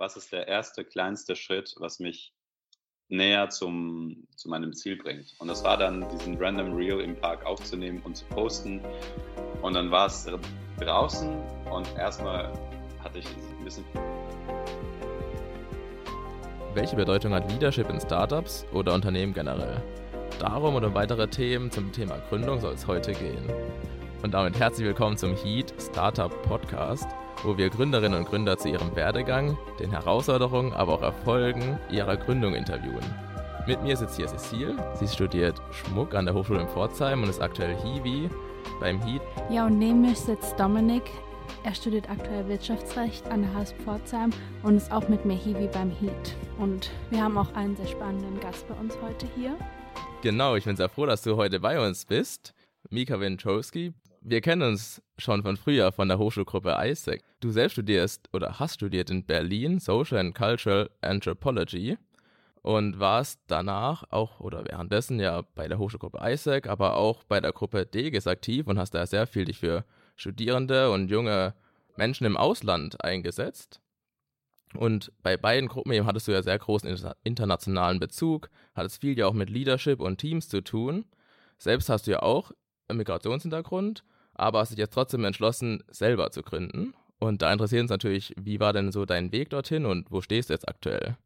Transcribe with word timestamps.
was 0.00 0.16
ist 0.16 0.32
der 0.32 0.48
erste 0.48 0.82
kleinste 0.82 1.36
Schritt, 1.36 1.74
was 1.78 2.00
mich 2.00 2.32
näher 3.08 3.50
zum, 3.50 4.26
zu 4.34 4.48
meinem 4.48 4.72
Ziel 4.72 4.96
bringt. 4.96 5.34
Und 5.38 5.48
das 5.48 5.62
war 5.62 5.76
dann, 5.76 6.08
diesen 6.08 6.38
Random 6.38 6.74
Reel 6.74 7.00
im 7.00 7.14
Park 7.14 7.44
aufzunehmen 7.44 8.00
und 8.02 8.16
zu 8.16 8.24
posten. 8.26 8.80
Und 9.60 9.74
dann 9.74 9.90
war 9.90 10.06
es 10.06 10.26
draußen 10.78 11.38
und 11.70 11.86
erstmal 11.98 12.50
hatte 13.04 13.18
ich 13.18 13.26
ein 13.26 13.64
bisschen. 13.64 13.84
Welche 16.72 16.96
Bedeutung 16.96 17.34
hat 17.34 17.50
Leadership 17.50 17.90
in 17.90 18.00
Startups 18.00 18.64
oder 18.72 18.94
Unternehmen 18.94 19.34
generell? 19.34 19.82
Darum 20.38 20.76
und 20.76 20.84
um 20.84 20.94
weitere 20.94 21.28
Themen 21.28 21.70
zum 21.70 21.92
Thema 21.92 22.16
Gründung 22.30 22.58
soll 22.60 22.72
es 22.72 22.86
heute 22.86 23.12
gehen. 23.12 23.44
Und 24.22 24.32
damit 24.32 24.58
herzlich 24.58 24.86
willkommen 24.86 25.18
zum 25.18 25.34
Heat 25.36 25.74
Startup 25.78 26.30
Podcast 26.42 27.08
wo 27.42 27.56
wir 27.56 27.70
Gründerinnen 27.70 28.18
und 28.18 28.28
Gründer 28.28 28.58
zu 28.58 28.68
ihrem 28.68 28.94
Werdegang, 28.94 29.56
den 29.78 29.90
Herausforderungen, 29.90 30.72
aber 30.72 30.94
auch 30.94 31.02
Erfolgen 31.02 31.78
ihrer 31.90 32.16
Gründung 32.16 32.54
interviewen. 32.54 33.04
Mit 33.66 33.82
mir 33.82 33.96
sitzt 33.96 34.16
hier 34.16 34.26
Cecile. 34.26 34.76
Sie 34.94 35.06
studiert 35.06 35.60
Schmuck 35.70 36.14
an 36.14 36.24
der 36.24 36.34
Hochschule 36.34 36.62
in 36.62 36.68
Pforzheim 36.68 37.22
und 37.22 37.28
ist 37.28 37.40
aktuell 37.40 37.76
Hiwi 37.76 38.30
beim 38.80 39.00
HEAT. 39.02 39.22
Ja, 39.50 39.66
und 39.66 39.78
neben 39.78 40.00
mir 40.00 40.14
sitzt 40.14 40.58
Dominik. 40.58 41.04
Er 41.62 41.74
studiert 41.74 42.08
aktuell 42.08 42.48
Wirtschaftsrecht 42.48 43.26
an 43.28 43.42
der 43.42 43.54
HSP 43.54 43.82
Pforzheim 43.82 44.30
und 44.62 44.76
ist 44.76 44.90
auch 44.90 45.08
mit 45.08 45.24
mir 45.24 45.36
Hiwi 45.36 45.68
beim 45.68 45.90
HEAT. 45.90 46.36
Und 46.58 46.90
wir 47.10 47.22
haben 47.22 47.36
auch 47.36 47.52
einen 47.54 47.76
sehr 47.76 47.86
spannenden 47.86 48.40
Gast 48.40 48.66
bei 48.66 48.74
uns 48.74 48.96
heute 49.02 49.26
hier. 49.36 49.56
Genau, 50.22 50.56
ich 50.56 50.64
bin 50.64 50.76
sehr 50.76 50.88
froh, 50.88 51.06
dass 51.06 51.22
du 51.22 51.36
heute 51.36 51.60
bei 51.60 51.86
uns 51.86 52.04
bist. 52.06 52.54
Mika 52.88 53.20
Wintrowski, 53.20 53.92
wir 54.20 54.40
kennen 54.40 54.62
uns 54.62 55.02
schon 55.18 55.42
von 55.42 55.56
früher 55.56 55.92
von 55.92 56.08
der 56.08 56.18
Hochschulgruppe 56.18 56.76
ISEC. 56.78 57.22
Du 57.40 57.50
selbst 57.50 57.72
studierst 57.72 58.28
oder 58.32 58.58
hast 58.58 58.74
studiert 58.74 59.10
in 59.10 59.24
Berlin 59.24 59.78
Social 59.78 60.18
and 60.18 60.34
Cultural 60.34 60.90
Anthropology 61.00 61.96
und 62.62 63.00
warst 63.00 63.40
danach 63.46 64.04
auch 64.10 64.40
oder 64.40 64.64
währenddessen 64.66 65.18
ja 65.18 65.42
bei 65.54 65.68
der 65.68 65.78
Hochschulgruppe 65.78 66.18
ISEC, 66.22 66.68
aber 66.68 66.96
auch 66.96 67.24
bei 67.24 67.40
der 67.40 67.52
Gruppe 67.52 67.86
DEGES 67.86 68.26
aktiv 68.26 68.66
und 68.66 68.78
hast 68.78 68.94
da 68.94 69.06
sehr 69.06 69.26
viel 69.26 69.46
dich 69.46 69.58
für 69.58 69.84
Studierende 70.16 70.90
und 70.90 71.10
junge 71.10 71.54
Menschen 71.96 72.26
im 72.26 72.36
Ausland 72.36 73.02
eingesetzt. 73.02 73.80
Und 74.74 75.12
bei 75.22 75.36
beiden 75.36 75.68
Gruppen 75.68 75.92
eben 75.92 76.06
hattest 76.06 76.28
du 76.28 76.32
ja 76.32 76.42
sehr 76.42 76.58
großen 76.58 77.14
internationalen 77.24 77.98
Bezug, 77.98 78.50
hattest 78.74 79.00
viel 79.00 79.18
ja 79.18 79.26
auch 79.26 79.32
mit 79.32 79.50
Leadership 79.50 79.98
und 80.00 80.18
Teams 80.18 80.48
zu 80.48 80.60
tun. 80.60 81.06
Selbst 81.58 81.88
hast 81.88 82.06
du 82.06 82.12
ja 82.12 82.22
auch 82.22 82.52
Migrationshintergrund, 82.96 84.04
aber 84.34 84.60
hast 84.60 84.70
dich 84.70 84.78
jetzt 84.78 84.94
trotzdem 84.94 85.24
entschlossen, 85.24 85.82
selber 85.88 86.30
zu 86.30 86.42
gründen. 86.42 86.94
Und 87.18 87.42
da 87.42 87.52
interessiert 87.52 87.82
uns 87.82 87.90
natürlich, 87.90 88.34
wie 88.40 88.60
war 88.60 88.72
denn 88.72 88.92
so 88.92 89.04
dein 89.04 89.30
Weg 89.32 89.50
dorthin 89.50 89.84
und 89.84 90.10
wo 90.10 90.20
stehst 90.20 90.48
du 90.48 90.54
jetzt 90.54 90.68
aktuell? 90.68 91.16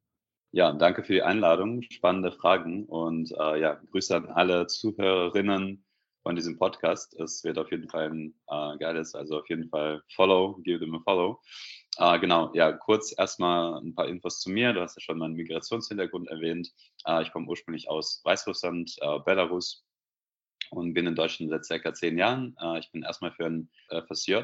Ja, 0.50 0.72
danke 0.72 1.02
für 1.02 1.14
die 1.14 1.22
Einladung. 1.22 1.82
Spannende 1.82 2.32
Fragen. 2.32 2.84
Und 2.86 3.32
äh, 3.32 3.60
ja, 3.60 3.80
Grüße 3.90 4.16
an 4.16 4.26
alle 4.26 4.66
Zuhörerinnen 4.66 5.84
von 6.22 6.36
diesem 6.36 6.58
Podcast. 6.58 7.14
Es 7.20 7.44
wird 7.44 7.58
auf 7.58 7.70
jeden 7.70 7.88
Fall 7.88 8.10
ein 8.10 8.34
äh, 8.48 8.78
geiles, 8.78 9.14
also 9.14 9.38
auf 9.38 9.48
jeden 9.48 9.68
Fall 9.68 10.02
Follow, 10.14 10.60
give 10.62 10.80
them 10.80 10.94
a 10.94 11.00
Follow. 11.04 11.40
Äh, 11.98 12.18
genau, 12.18 12.50
ja, 12.54 12.72
kurz 12.72 13.14
erstmal 13.16 13.80
ein 13.80 13.94
paar 13.94 14.08
Infos 14.08 14.40
zu 14.40 14.50
mir. 14.50 14.72
Du 14.72 14.80
hast 14.80 14.96
ja 14.96 15.00
schon 15.00 15.18
meinen 15.18 15.34
Migrationshintergrund 15.34 16.28
erwähnt. 16.28 16.70
Äh, 17.06 17.22
ich 17.22 17.32
komme 17.32 17.46
ursprünglich 17.46 17.88
aus 17.88 18.20
Weißrussland, 18.24 18.96
äh, 19.00 19.18
Belarus, 19.20 19.84
und 20.70 20.94
bin 20.94 21.06
in 21.06 21.14
Deutschland 21.14 21.50
seit 21.50 21.64
circa 21.64 21.94
zehn 21.94 22.18
Jahren. 22.18 22.56
Äh, 22.60 22.80
ich 22.80 22.90
bin 22.90 23.02
erstmal 23.02 23.32
für 23.32 23.46
ein 23.46 23.70
äh, 23.90 24.02
FSJ 24.02 24.40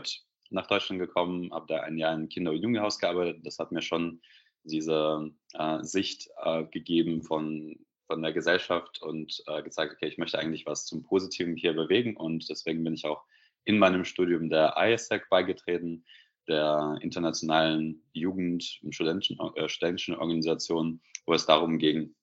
nach 0.51 0.67
Deutschland 0.67 1.01
gekommen, 1.01 1.53
habe 1.53 1.67
da 1.69 1.81
ein 1.81 1.97
Jahr 1.97 2.15
im 2.15 2.29
Kinder- 2.29 2.51
und 2.51 2.63
Jugendhaus 2.63 2.99
gearbeitet. 2.99 3.45
Das 3.45 3.59
hat 3.59 3.73
mir 3.73 3.83
schon 3.83 4.21
diese 4.65 5.31
äh, 5.55 5.83
Sicht 5.83 6.29
äh, 6.43 6.65
gegeben 6.65 7.23
von, 7.23 7.77
von 8.07 8.23
der 8.23 8.33
Gesellschaft 8.33 9.01
und 9.01 9.43
äh, 9.47 9.63
gezeigt, 9.63 9.95
okay, 9.95 10.09
ich 10.09 10.19
möchte 10.19 10.39
eigentlich 10.39 10.67
was 10.67 10.87
zum 10.87 11.03
Positiven 11.03 11.57
hier 11.57 11.73
bewegen 11.73 12.17
und 12.17 12.49
deswegen 12.51 12.85
bin 12.85 12.95
ich 12.95 13.07
auch 13.07 13.25
in 13.65 13.79
meinem 13.79 14.05
Studium 14.05 14.51
der 14.51 14.75
ISEC 14.77 15.29
beigetreten, 15.31 16.05
der 16.49 16.99
internationalen 17.01 18.03
Jugend- 18.13 18.81
und 18.83 18.95
studentischen, 18.95 19.39
äh, 19.55 19.69
studentischen 19.69 20.17
Organisation, 20.17 21.01
wo 21.27 21.35
es 21.35 21.47
darum 21.47 21.79
ging, 21.79 22.15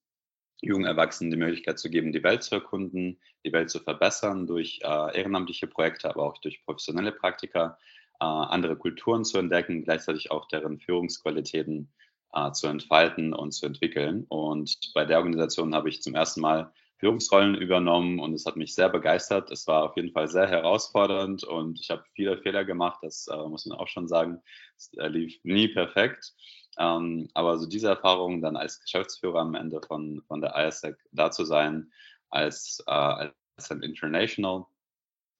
jungen 0.61 0.85
Erwachsenen 0.85 1.31
die 1.31 1.37
Möglichkeit 1.37 1.79
zu 1.79 1.89
geben, 1.89 2.11
die 2.11 2.23
Welt 2.23 2.43
zu 2.43 2.55
erkunden, 2.55 3.19
die 3.45 3.53
Welt 3.53 3.69
zu 3.69 3.79
verbessern 3.79 4.47
durch 4.47 4.79
äh, 4.83 5.17
ehrenamtliche 5.17 5.67
Projekte, 5.67 6.09
aber 6.09 6.23
auch 6.23 6.37
durch 6.39 6.63
professionelle 6.65 7.11
Praktika, 7.11 7.77
äh, 8.19 8.25
andere 8.25 8.75
Kulturen 8.75 9.23
zu 9.23 9.37
entdecken, 9.37 9.83
gleichzeitig 9.83 10.31
auch 10.31 10.47
deren 10.47 10.79
Führungsqualitäten 10.79 11.91
äh, 12.33 12.51
zu 12.51 12.67
entfalten 12.67 13.33
und 13.33 13.51
zu 13.51 13.65
entwickeln. 13.65 14.25
Und 14.29 14.91
bei 14.93 15.05
der 15.05 15.17
Organisation 15.17 15.75
habe 15.75 15.89
ich 15.89 16.01
zum 16.01 16.15
ersten 16.15 16.41
Mal 16.41 16.71
Führungsrollen 16.99 17.55
übernommen 17.55 18.19
und 18.19 18.33
es 18.33 18.45
hat 18.45 18.55
mich 18.55 18.73
sehr 18.73 18.89
begeistert. 18.89 19.51
Es 19.51 19.67
war 19.67 19.83
auf 19.83 19.95
jeden 19.95 20.11
Fall 20.11 20.27
sehr 20.27 20.47
herausfordernd 20.47 21.43
und 21.43 21.79
ich 21.79 21.91
habe 21.91 22.03
viele 22.15 22.37
Fehler 22.39 22.65
gemacht, 22.65 22.99
das 23.03 23.27
äh, 23.27 23.37
muss 23.47 23.67
man 23.67 23.77
auch 23.77 23.87
schon 23.87 24.07
sagen. 24.07 24.41
Es 24.75 24.91
äh, 24.97 25.07
lief 25.07 25.39
nie 25.43 25.67
perfekt. 25.67 26.33
Ähm, 26.79 27.29
aber 27.33 27.57
so 27.57 27.67
diese 27.67 27.87
Erfahrung 27.89 28.41
dann 28.41 28.55
als 28.55 28.79
Geschäftsführer 28.79 29.39
am 29.39 29.55
Ende 29.55 29.81
von, 29.81 30.21
von 30.27 30.41
der 30.41 30.55
ISEC 30.55 30.97
da 31.11 31.31
zu 31.31 31.43
sein, 31.45 31.91
als, 32.29 32.83
äh, 32.87 32.91
als 32.91 33.71
ein 33.71 33.81
International, 33.81 34.65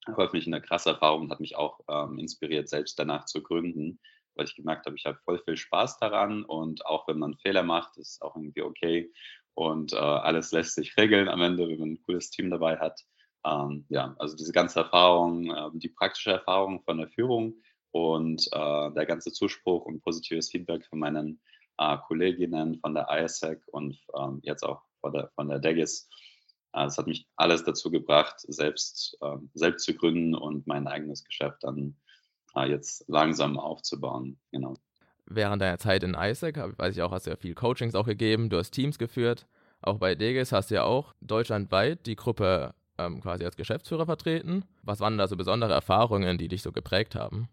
war 0.08 0.30
für 0.30 0.38
mich 0.38 0.48
eine 0.48 0.62
krasse 0.62 0.92
Erfahrung 0.92 1.24
und 1.24 1.32
hat 1.32 1.40
mich 1.40 1.56
auch 1.58 1.82
ähm, 1.90 2.18
inspiriert, 2.18 2.70
selbst 2.70 2.98
danach 2.98 3.26
zu 3.26 3.44
gründen, 3.44 4.00
weil 4.36 4.46
ich 4.46 4.56
gemerkt 4.56 4.86
habe, 4.86 4.96
ich 4.96 5.06
habe 5.06 5.20
voll 5.26 5.40
viel 5.40 5.58
Spaß 5.58 6.00
daran 6.00 6.44
und 6.44 6.86
auch 6.86 7.08
wenn 7.08 7.20
man 7.20 7.38
Fehler 7.38 7.64
macht, 7.64 7.98
ist 7.98 8.22
auch 8.22 8.36
irgendwie 8.36 8.62
okay 8.62 9.12
und 9.54 9.94
äh, 9.94 9.98
alles 9.98 10.52
lässt 10.52 10.76
sich 10.76 10.96
regeln 10.98 11.28
am 11.28 11.42
Ende, 11.42 11.68
wenn 11.68 11.80
man 11.80 11.90
ein 11.94 12.02
cooles 12.04 12.30
Team 12.30 12.50
dabei 12.50 12.78
hat. 12.78 13.04
Ähm, 13.46 13.86
ja, 13.90 14.16
also 14.20 14.36
diese 14.36 14.52
ganze 14.52 14.80
Erfahrung, 14.80 15.50
äh, 15.50 15.70
die 15.74 15.90
praktische 15.90 16.32
Erfahrung 16.32 16.84
von 16.84 16.98
der 16.98 17.10
Führung, 17.10 17.56
und 17.98 18.48
äh, 18.52 18.92
der 18.92 19.06
ganze 19.06 19.32
Zuspruch 19.32 19.86
und 19.86 20.04
positives 20.04 20.52
Feedback 20.52 20.86
von 20.86 21.00
meinen 21.00 21.40
äh, 21.80 21.98
Kolleginnen 22.08 22.80
von 22.80 22.94
der 22.94 23.08
ISEC 23.10 23.62
und 23.68 23.98
ähm, 24.18 24.40
jetzt 24.44 24.64
auch 24.64 24.82
von 25.02 25.14
der, 25.14 25.32
von 25.36 25.50
der 25.50 25.60
DEGIS, 25.60 26.08
äh, 26.74 26.84
das 26.84 26.98
hat 26.98 27.08
mich 27.08 27.28
alles 27.36 27.64
dazu 27.64 27.90
gebracht, 27.90 28.36
selbst, 28.48 29.18
ähm, 29.24 29.50
selbst 29.54 29.86
zu 29.86 29.96
gründen 29.96 30.36
und 30.36 30.68
mein 30.68 30.88
eigenes 30.88 31.24
Geschäft 31.24 31.64
dann 31.64 31.96
äh, 32.56 32.70
jetzt 32.70 33.04
langsam 33.08 33.58
aufzubauen. 33.58 34.40
Genau. 34.52 34.76
Während 35.26 35.62
deiner 35.62 35.80
Zeit 35.80 36.04
in 36.04 36.14
ISEC, 36.14 36.78
weiß 36.78 36.96
ich 36.96 37.02
auch, 37.02 37.12
hast 37.12 37.26
du 37.26 37.32
ja 37.32 37.36
viel 37.36 37.56
Coachings 37.56 37.96
auch 37.96 38.06
gegeben, 38.06 38.50
du 38.50 38.58
hast 38.58 38.72
Teams 38.72 38.98
geführt. 38.98 39.48
Auch 39.82 39.98
bei 39.98 40.16
DEGIS 40.16 40.52
hast 40.52 40.72
du 40.72 40.76
ja 40.76 40.84
auch 40.84 41.14
deutschlandweit 41.22 42.06
die 42.06 42.16
Gruppe 42.16 42.74
ähm, 42.98 43.22
quasi 43.22 43.44
als 43.44 43.58
Geschäftsführer 43.58 44.06
vertreten. 44.06 44.66
Was 44.84 45.00
waren 45.00 45.18
da 45.18 45.28
so 45.28 45.36
besondere 45.36 45.74
Erfahrungen, 45.74 46.38
die 46.38 46.48
dich 46.48 46.62
so 46.62 46.72
geprägt 46.72 47.16
haben? 47.16 47.50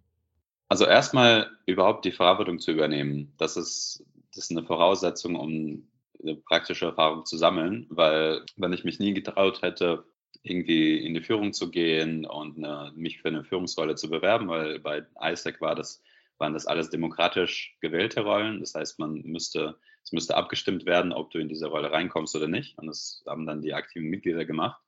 Also 0.69 0.86
erstmal 0.86 1.50
überhaupt 1.66 2.04
die 2.04 2.12
Verantwortung 2.12 2.58
zu 2.58 2.72
übernehmen. 2.72 3.32
Das 3.38 3.56
ist, 3.56 4.04
das 4.34 4.44
ist 4.44 4.50
eine 4.50 4.66
Voraussetzung, 4.66 5.36
um 5.36 5.88
eine 6.22 6.36
praktische 6.36 6.86
Erfahrung 6.86 7.26
zu 7.26 7.36
sammeln, 7.36 7.86
weil 7.91 8.44
wenn 8.56 8.72
ich 8.72 8.84
mich 8.84 8.98
nie 8.98 9.14
getraut 9.14 9.62
hätte, 9.62 10.04
irgendwie 10.42 10.98
in 10.98 11.14
die 11.14 11.22
Führung 11.22 11.53
zu 11.53 11.70
gehen 11.70 12.26
und 12.26 12.58
eine, 12.58 12.92
mich 12.94 13.20
für 13.20 13.28
eine 13.28 13.44
Führungsrolle 13.44 13.94
zu 13.94 14.10
bewerben, 14.10 14.48
weil 14.48 14.78
bei 14.78 15.04
ISEC 15.20 15.60
war 15.60 15.74
das, 15.74 16.03
waren 16.38 16.53
das 16.53 16.66
alles 16.66 16.91
demokratisch 16.91 17.76
gewählte 17.80 18.22
Rollen. 18.22 18.60
Das 18.60 18.74
heißt, 18.74 18.98
man 18.98 19.22
müsste, 19.22 19.78
es 20.03 20.12
müsste 20.12 20.36
abgestimmt 20.36 20.86
werden, 20.86 21.12
ob 21.12 21.30
du 21.30 21.38
in 21.38 21.48
diese 21.48 21.69
Rolle 21.69 21.92
reinkommst 21.92 22.36
oder 22.36 22.48
nicht. 22.48 22.78
Und 22.78 22.86
das 22.88 23.22
haben 23.26 23.47
dann 23.47 23.62
die 23.62 23.74
aktiven 23.74 24.08
Mitglieder 24.08 24.44
gemacht. 24.44 24.80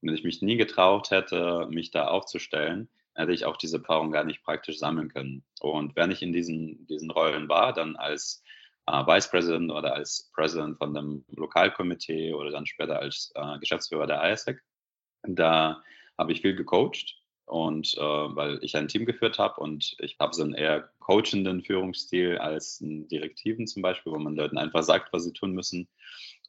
wenn 0.00 0.14
ich 0.14 0.24
mich 0.24 0.42
nie 0.42 0.56
getraut 0.56 1.10
hätte, 1.10 1.66
mich 1.70 1.90
da 1.90 2.08
aufzustellen, 2.08 2.88
hätte 3.14 3.32
ich 3.32 3.44
auch 3.44 3.56
diese 3.56 3.78
Erfahrung 3.78 4.12
gar 4.12 4.24
nicht 4.24 4.42
praktisch 4.42 4.78
sammeln 4.78 5.08
können. 5.08 5.44
Und 5.60 5.96
wenn 5.96 6.10
ich 6.10 6.22
in 6.22 6.32
diesen, 6.32 6.86
diesen 6.86 7.10
Rollen 7.10 7.48
war, 7.48 7.72
dann 7.72 7.96
als 7.96 8.42
äh, 8.86 9.06
Vice 9.06 9.30
President 9.30 9.70
oder 9.70 9.94
als 9.94 10.30
President 10.34 10.78
von 10.78 10.94
dem 10.94 11.24
Lokalkomitee 11.28 12.32
oder 12.34 12.50
dann 12.50 12.66
später 12.66 12.98
als 13.00 13.32
äh, 13.34 13.58
Geschäftsführer 13.58 14.06
der 14.06 14.32
ISEC, 14.32 14.62
da 15.22 15.82
habe 16.16 16.32
ich 16.32 16.40
viel 16.40 16.54
gecoacht 16.54 17.16
und 17.46 17.94
äh, 17.96 18.00
weil 18.00 18.58
ich 18.62 18.76
ein 18.76 18.88
Team 18.88 19.06
geführt 19.06 19.38
habe 19.38 19.60
und 19.60 19.96
ich 19.98 20.16
habe 20.20 20.34
so 20.34 20.42
einen 20.42 20.54
eher 20.54 20.90
coachenden 21.00 21.62
Führungsstil 21.62 22.38
als 22.38 22.80
einen 22.80 23.08
direktiven 23.08 23.66
zum 23.66 23.82
Beispiel, 23.82 24.12
wo 24.12 24.18
man 24.18 24.36
Leuten 24.36 24.58
einfach 24.58 24.82
sagt, 24.82 25.12
was 25.12 25.24
sie 25.24 25.32
tun 25.32 25.52
müssen. 25.52 25.88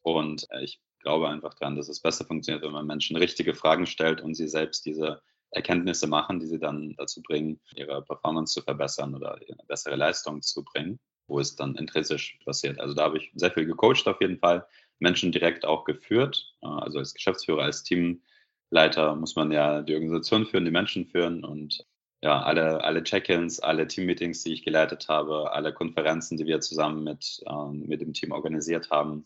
Und 0.03 0.47
äh, 0.51 0.63
ich 0.63 0.80
glaube 1.00 1.30
einfach 1.30 1.56
daran, 1.56 1.75
dass 1.75 1.89
es 1.89 2.01
besser 2.01 2.25
funktioniert, 2.25 2.63
wenn 2.63 2.71
man 2.71 2.85
Menschen 2.85 3.18
richtige 3.18 3.56
Fragen 3.56 3.88
stellt 3.88 4.21
und 4.21 4.35
sie 4.35 4.47
selbst 4.47 4.85
diese 4.85 5.21
Erkenntnisse 5.51 6.07
machen, 6.07 6.39
die 6.39 6.48
sie 6.48 6.59
dann 6.59 6.95
dazu 6.98 7.21
bringen, 7.21 7.59
ihre 7.75 8.01
Performance 8.03 8.53
zu 8.53 8.62
verbessern 8.62 9.15
oder 9.15 9.36
eine 9.36 9.63
bessere 9.68 9.95
Leistung 9.95 10.42
zu 10.42 10.63
bringen, 10.63 11.00
wo 11.27 11.39
es 11.39 11.56
dann 11.56 11.75
intrinsisch 11.75 12.39
passiert. 12.45 12.80
Also 12.80 12.95
da 12.95 13.03
habe 13.03 13.18
ich 13.18 13.31
sehr 13.36 13.51
viel 13.51 13.65
gecoacht 13.65 14.07
auf 14.07 14.21
jeden 14.21 14.39
Fall, 14.39 14.65
Menschen 15.00 15.31
direkt 15.31 15.65
auch 15.65 15.83
geführt. 15.83 16.56
Äh, 16.62 16.68
also 16.68 17.00
als 17.00 17.13
Geschäftsführer, 17.13 17.63
als 17.63 17.83
Teamleiter 17.83 19.15
muss 19.15 19.36
man 19.36 19.51
ja 19.51 19.81
die 19.81 19.94
Organisation 19.94 20.45
führen, 20.45 20.65
die 20.65 20.71
Menschen 20.71 21.06
führen 21.07 21.44
und 21.44 21.86
ja, 22.24 22.42
alle, 22.44 22.83
alle 22.83 23.04
Check-ins, 23.04 23.59
alle 23.59 23.88
Team-Meetings, 23.88 24.44
die 24.44 24.54
ich 24.54 24.63
geleitet 24.63 25.09
habe, 25.09 25.51
alle 25.54 25.74
Konferenzen, 25.74 26.38
die 26.38 26.45
wir 26.45 26.62
zusammen 26.62 27.04
mit, 27.04 27.44
ähm, 27.50 27.88
mit 27.88 28.00
dem 28.00 28.13
Team 28.13 28.31
organisiert 28.31 28.92
haben, 28.92 29.25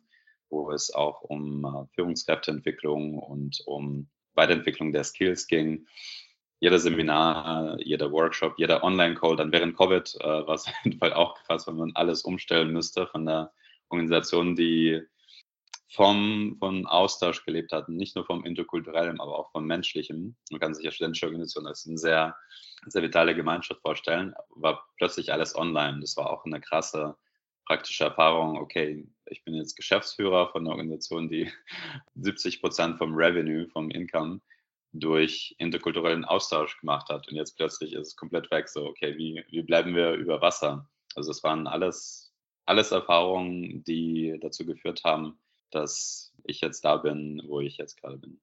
wo 0.50 0.72
es 0.72 0.94
auch 0.94 1.22
um 1.22 1.66
äh, 1.66 1.94
Führungskräfteentwicklung 1.94 3.20
und 3.20 3.62
um 3.66 4.08
Weiterentwicklung 4.36 4.92
der 4.92 5.04
Skills 5.04 5.48
ging. 5.48 5.88
Jeder 6.60 6.80
Seminar, 6.80 7.78
jeder 7.80 8.12
Workshop, 8.12 8.56
jeder 8.58 8.84
Online-Call, 8.84 9.36
dann 9.36 9.52
während 9.52 9.78
Covid 9.78 10.16
äh, 10.22 10.48
war 10.48 10.56
es 10.56 10.68
auf 10.68 10.74
jeden 10.84 11.00
Fall 11.00 11.14
auch 11.14 11.36
krass, 11.44 11.68
wenn 11.68 11.78
man 11.78 11.92
alles 11.96 12.24
umstellen 12.24 12.72
müsste 12.72 13.08
von 13.08 13.26
der 13.26 13.52
Organisation, 13.90 14.56
die 14.56 15.02
vom, 15.96 16.58
vom 16.60 16.86
Austausch 16.86 17.46
gelebt 17.46 17.72
hat, 17.72 17.88
nicht 17.88 18.16
nur 18.16 18.26
vom 18.26 18.44
interkulturellen, 18.44 19.20
aber 19.20 19.38
auch 19.40 19.52
vom 19.52 19.66
menschlichen. 19.66 20.36
Man 20.52 20.60
kann 20.60 20.74
sich 20.74 20.84
ja 20.84 20.92
studentische 20.92 21.28
Organisation 21.28 21.68
als 21.68 21.88
eine 21.88 21.98
sehr, 21.98 22.36
sehr 22.86 23.02
vitale 23.02 23.36
Gemeinschaft 23.36 23.82
vorstellen, 23.82 24.34
war 24.50 24.86
plötzlich 24.98 25.32
alles 25.32 25.56
online. 25.56 26.00
Das 26.02 26.18
war 26.18 26.30
auch 26.30 26.46
eine 26.46 26.60
krasse 26.60 27.16
praktische 27.66 28.06
Erfahrung. 28.06 28.58
Okay, 28.58 29.08
ich 29.28 29.44
bin 29.44 29.54
jetzt 29.54 29.76
Geschäftsführer 29.76 30.50
von 30.50 30.62
einer 30.62 30.72
Organisation, 30.72 31.30
die 31.30 31.52
70 32.16 32.62
Prozent 32.62 32.98
vom 32.98 33.16
Revenue, 33.16 33.68
vom 33.68 33.90
Income 33.90 34.42
durch 34.94 35.56
interkulturellen 35.58 36.26
Austausch 36.26 36.80
gemacht 36.80 37.10
hat. 37.10 37.28
Und 37.28 37.36
jetzt 37.36 37.58
plötzlich 37.58 37.94
ist 37.94 38.08
es 38.08 38.16
komplett 38.16 38.50
weg. 38.52 38.70
So, 38.70 38.86
okay, 38.86 39.18
wie, 39.18 39.44
wie 39.50 39.62
bleiben 39.62 39.96
wir 39.96 40.14
über 40.14 40.42
Wasser? 40.42 40.90
Also 41.16 41.32
es 41.32 41.44
waren 41.44 41.68
alles, 41.68 42.34
alles 42.66 42.92
Erfahrungen, 42.92 43.84
die 43.84 44.38
dazu 44.42 44.66
geführt 44.66 45.04
haben, 45.04 45.38
dass 45.72 46.34
ich 46.44 46.62
jetzt 46.62 46.86
da 46.86 46.98
bin, 46.98 47.42
wo 47.48 47.60
ich 47.60 47.78
jetzt 47.78 48.00
gerade 48.00 48.18
bin. 48.18 48.40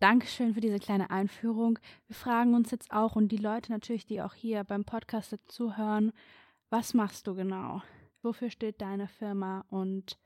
Dankeschön 0.00 0.54
für 0.54 0.60
diese 0.60 0.80
kleine 0.80 1.10
Einführung. 1.10 1.78
Wir 2.08 2.16
fragen 2.16 2.54
uns 2.54 2.72
jetzt 2.72 2.92
auch 2.92 3.14
und 3.14 3.28
die 3.28 3.36
Leute 3.36 3.70
natürlich, 3.70 4.04
die 4.04 4.20
auch 4.20 4.34
hier 4.34 4.64
beim 4.64 4.84
Podcast 4.84 5.38
zuhören, 5.46 6.12
was 6.70 6.92
machst 6.92 7.28
du 7.28 7.36
genau? 7.36 7.82
Wofür 8.22 8.50
steht 8.50 8.80
deine 8.80 9.08
Firma 9.08 9.64
und 9.68 10.18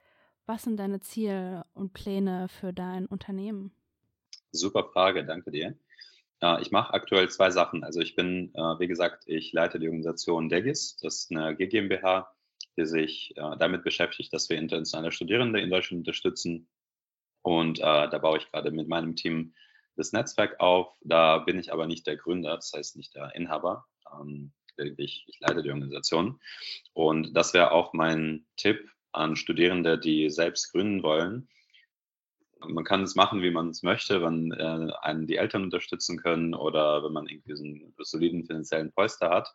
was 0.44 0.62
sind 0.62 0.76
deine 0.76 1.00
Ziele 1.00 1.64
und 1.74 1.92
Pläne 1.92 2.48
für 2.48 2.72
dein 2.72 3.06
Unternehmen? 3.06 3.72
Super 4.52 4.84
Frage, 4.84 5.24
danke 5.24 5.50
dir. 5.50 5.76
Ich 6.60 6.70
mache 6.70 6.92
aktuell 6.92 7.30
zwei 7.30 7.50
Sachen. 7.50 7.82
Also 7.82 8.00
ich 8.00 8.14
bin, 8.14 8.54
äh, 8.54 8.78
wie 8.78 8.86
gesagt, 8.86 9.24
ich 9.26 9.52
leite 9.54 9.78
die 9.78 9.86
Organisation 9.86 10.50
DEGIS, 10.50 10.98
das 10.98 11.20
ist 11.20 11.32
eine 11.32 11.56
GmbH, 11.56 12.30
die 12.76 12.84
sich 12.84 13.34
äh, 13.36 13.56
damit 13.58 13.84
beschäftigt, 13.84 14.34
dass 14.34 14.50
wir 14.50 14.58
internationale 14.58 15.12
Studierende 15.12 15.60
in 15.60 15.70
Deutschland 15.70 16.00
unterstützen. 16.00 16.68
Und 17.40 17.78
äh, 17.78 17.82
da 17.82 18.18
baue 18.18 18.36
ich 18.36 18.50
gerade 18.52 18.70
mit 18.70 18.86
meinem 18.86 19.16
Team 19.16 19.54
das 19.96 20.12
Netzwerk 20.12 20.60
auf. 20.60 20.94
Da 21.00 21.38
bin 21.38 21.58
ich 21.58 21.72
aber 21.72 21.86
nicht 21.86 22.06
der 22.06 22.16
Gründer, 22.16 22.54
das 22.56 22.72
heißt 22.74 22.96
nicht 22.96 23.14
der 23.14 23.34
Inhaber. 23.34 23.86
Ich, 24.78 25.24
ich 25.26 25.40
leite 25.40 25.62
die 25.62 25.70
Organisation. 25.70 26.40
Und 26.92 27.36
das 27.36 27.54
wäre 27.54 27.72
auch 27.72 27.92
mein 27.92 28.46
Tipp 28.56 28.90
an 29.12 29.36
Studierende, 29.36 29.98
die 29.98 30.30
selbst 30.30 30.72
gründen 30.72 31.02
wollen. 31.02 31.48
Man 32.60 32.84
kann 32.84 33.02
es 33.02 33.14
machen, 33.14 33.42
wie 33.42 33.50
man 33.50 33.70
es 33.70 33.82
möchte, 33.82 34.22
wenn 34.22 34.52
äh, 34.52 34.92
einen 35.02 35.26
die 35.26 35.36
Eltern 35.36 35.64
unterstützen 35.64 36.18
können 36.18 36.54
oder 36.54 37.04
wenn 37.04 37.12
man 37.12 37.26
irgendwie 37.26 37.56
so 37.56 37.64
einen 37.64 37.94
soliden 37.98 38.44
finanziellen 38.44 38.92
Polster 38.92 39.30
hat. 39.30 39.54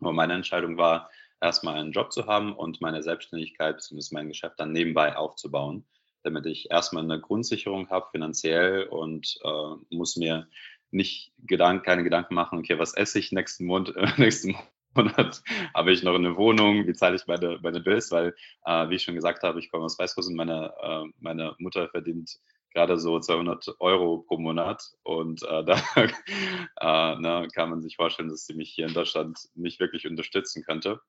Aber 0.00 0.12
meine 0.12 0.34
Entscheidung 0.34 0.76
war, 0.76 1.10
erstmal 1.42 1.76
einen 1.76 1.92
Job 1.92 2.12
zu 2.12 2.26
haben 2.26 2.54
und 2.54 2.80
meine 2.80 3.02
Selbstständigkeit 3.02 3.76
bzw. 3.76 4.08
mein 4.12 4.28
Geschäft 4.28 4.58
dann 4.58 4.72
nebenbei 4.72 5.16
aufzubauen, 5.16 5.84
damit 6.22 6.46
ich 6.46 6.70
erstmal 6.70 7.02
eine 7.02 7.20
Grundsicherung 7.20 7.90
habe 7.90 8.06
finanziell 8.12 8.84
und 8.84 9.38
äh, 9.42 9.94
muss 9.94 10.16
mir 10.16 10.48
nicht 10.92 11.32
Gedanken, 11.38 11.84
keine 11.84 12.04
Gedanken 12.04 12.34
machen, 12.34 12.58
okay, 12.58 12.78
was 12.78 12.94
esse 12.94 13.18
ich 13.18 13.32
nächsten 13.32 13.66
Monat, 13.66 13.96
äh, 13.96 14.08
nächsten 14.16 14.56
Monat 14.94 15.42
habe 15.74 15.92
ich 15.92 16.02
noch 16.02 16.14
eine 16.14 16.36
Wohnung, 16.36 16.86
wie 16.86 16.92
zahle 16.92 17.16
ich 17.16 17.26
meine, 17.26 17.58
meine 17.62 17.80
Bills, 17.80 18.10
weil, 18.10 18.34
äh, 18.64 18.88
wie 18.88 18.96
ich 18.96 19.02
schon 19.02 19.14
gesagt 19.14 19.42
habe, 19.42 19.58
ich 19.58 19.70
komme 19.70 19.84
aus 19.84 19.98
Weißruss 19.98 20.28
und 20.28 20.36
meine, 20.36 20.72
äh, 20.82 21.04
meine 21.18 21.54
Mutter 21.58 21.88
verdient 21.88 22.38
gerade 22.74 22.98
so 22.98 23.20
200 23.20 23.76
Euro 23.80 24.18
pro 24.18 24.38
Monat 24.38 24.82
und 25.02 25.42
äh, 25.42 25.64
da 25.64 25.76
äh, 26.80 27.20
ne, 27.20 27.48
kann 27.54 27.70
man 27.70 27.82
sich 27.82 27.96
vorstellen, 27.96 28.28
dass 28.28 28.46
sie 28.46 28.54
mich 28.54 28.70
hier 28.70 28.86
in 28.86 28.94
Deutschland 28.94 29.38
nicht 29.54 29.80
wirklich 29.80 30.06
unterstützen 30.06 30.62
könnte. 30.64 31.00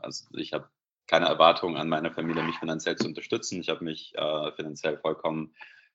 Also 0.00 0.26
ich 0.36 0.52
habe 0.52 0.68
keine 1.06 1.26
Erwartung 1.26 1.76
an 1.76 1.88
meine 1.88 2.12
Familie, 2.12 2.42
mich 2.42 2.58
finanziell 2.58 2.96
zu 2.96 3.08
unterstützen. 3.08 3.60
Ich 3.60 3.70
habe 3.70 3.84
mich 3.84 4.12
äh, 4.14 4.52
finanziell 4.52 4.98
vollkommen 4.98 5.54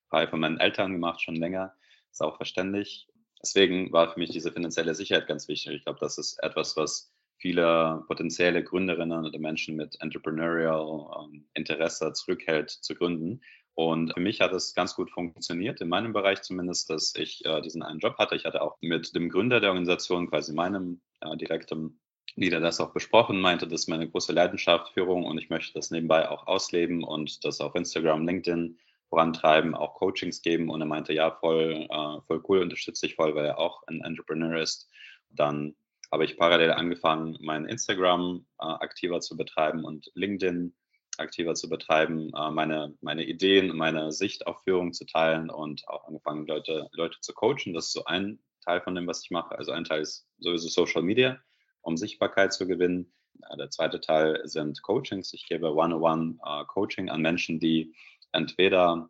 frei 0.10 0.28
von 0.28 0.40
meinen 0.40 0.60
Eltern 0.60 0.92
gemacht, 0.92 1.22
schon 1.22 1.36
länger. 1.36 1.76
Ist 2.12 2.22
auch 2.22 2.38
verständlich. 2.38 3.08
Deswegen 3.44 3.92
war 3.92 4.14
für 4.14 4.20
mich 4.20 4.32
diese 4.32 4.52
finanzielle 4.52 4.96
Sicherheit 4.96 5.28
ganz 5.28 5.48
wichtig. 5.48 5.74
Ich 5.74 5.84
glaube, 5.84 6.00
das 6.00 6.18
ist 6.18 6.42
etwas, 6.42 6.78
was 6.78 7.14
viele 7.38 8.04
potenzielle 8.08 8.64
Gründerinnen 8.64 9.26
oder 9.26 9.38
Menschen 9.38 9.76
mit 9.76 10.00
Entrepreneurial 10.00 11.08
ähm, 11.20 11.46
Interesse 11.54 12.14
zurückhält 12.14 12.70
zu 12.70 12.96
gründen. 12.96 13.42
Und 13.76 14.14
für 14.14 14.22
mich 14.22 14.40
hat 14.40 14.54
es 14.54 14.74
ganz 14.74 14.96
gut 14.96 15.12
funktioniert, 15.12 15.82
in 15.82 15.90
meinem 15.90 16.14
Bereich 16.14 16.42
zumindest, 16.42 16.90
dass 16.90 17.14
ich 17.16 17.44
äh, 17.44 17.62
diesen 17.62 17.84
einen 17.84 18.00
Job 18.00 18.18
hatte. 18.18 18.36
Ich 18.36 18.46
hatte 18.46 18.62
auch 18.62 18.78
mit 18.82 19.14
dem 19.14 19.30
Gründer 19.30 19.60
der 19.60 19.72
Organisation, 19.72 20.30
quasi 20.30 20.54
meinem 20.54 21.02
äh, 21.20 21.36
direkten 21.36 22.00
Leader 22.36 22.62
das 22.62 22.80
auch 22.80 22.94
besprochen, 22.94 23.42
meinte, 23.42 23.68
das 23.68 23.82
ist 23.82 23.90
meine 23.90 24.10
große 24.10 24.32
Leidenschaft, 24.32 24.94
Führung 24.94 25.26
und 25.26 25.38
ich 25.38 25.50
möchte 25.50 25.74
das 25.74 25.92
nebenbei 25.92 26.30
auch 26.30 26.48
ausleben 26.48 27.04
und 27.04 27.44
das 27.44 27.62
auf 27.62 27.76
Instagram, 27.76 28.26
LinkedIn 28.26 28.80
vorantreiben, 29.14 29.76
auch 29.76 29.94
Coachings 29.94 30.42
geben 30.42 30.72
und 30.72 30.82
er 30.82 30.88
meinte, 30.88 31.14
ja, 31.14 31.30
voll, 31.30 31.88
äh, 31.88 32.22
voll 32.26 32.42
cool, 32.50 32.64
unterstütze 32.64 33.06
ich 33.06 33.14
voll, 33.14 33.36
weil 33.36 33.46
er 33.46 33.60
auch 33.60 33.84
ein 33.86 34.02
Entrepreneur 34.02 34.60
ist. 34.60 34.90
Dann 35.30 35.76
habe 36.12 36.26
ich 36.26 36.36
parallel 36.36 36.72
angefangen, 36.72 37.38
mein 37.40 37.66
Instagram 37.66 38.48
äh, 38.60 38.66
aktiver 38.66 39.20
zu 39.20 39.38
betreiben 39.38 39.86
und 39.86 40.12
LinkedIn 40.16 40.74
aktiver 41.20 41.54
zu 41.54 41.70
betreiben, 41.70 42.32
äh, 42.36 42.50
meine, 42.50 42.98
meine 43.02 43.24
Ideen, 43.24 43.78
meine 43.78 44.12
Sicht 44.12 44.48
auf 44.48 44.64
Führung 44.64 44.94
zu 44.94 45.06
teilen 45.06 45.52
und 45.52 45.88
auch 45.88 46.08
angefangen, 46.08 46.48
Leute, 46.48 46.90
Leute 46.94 47.20
zu 47.22 47.36
coachen. 47.36 47.76
Das 47.76 47.86
ist 47.86 47.94
so 47.94 48.06
ein 48.06 48.40
Teil 48.66 48.82
von 48.82 48.96
dem, 48.96 49.06
was 49.06 49.22
ich 49.24 49.30
mache. 49.30 49.56
Also 49.56 49.74
ein 49.74 49.84
Teil 49.84 50.02
ist 50.02 50.26
sowieso 50.40 50.70
Social 50.70 51.04
Media 51.04 51.38
um 51.82 51.98
Sichtbarkeit 51.98 52.52
zu 52.52 52.66
gewinnen. 52.66 53.14
Der 53.58 53.70
zweite 53.70 54.00
Teil 54.00 54.42
sind 54.46 54.82
Coachings. 54.82 55.34
Ich 55.34 55.48
gebe 55.48 55.74
One-on-One-Coaching 55.76 57.10
an 57.10 57.22
Menschen, 57.22 57.60
die 57.60 57.94
entweder 58.34 59.10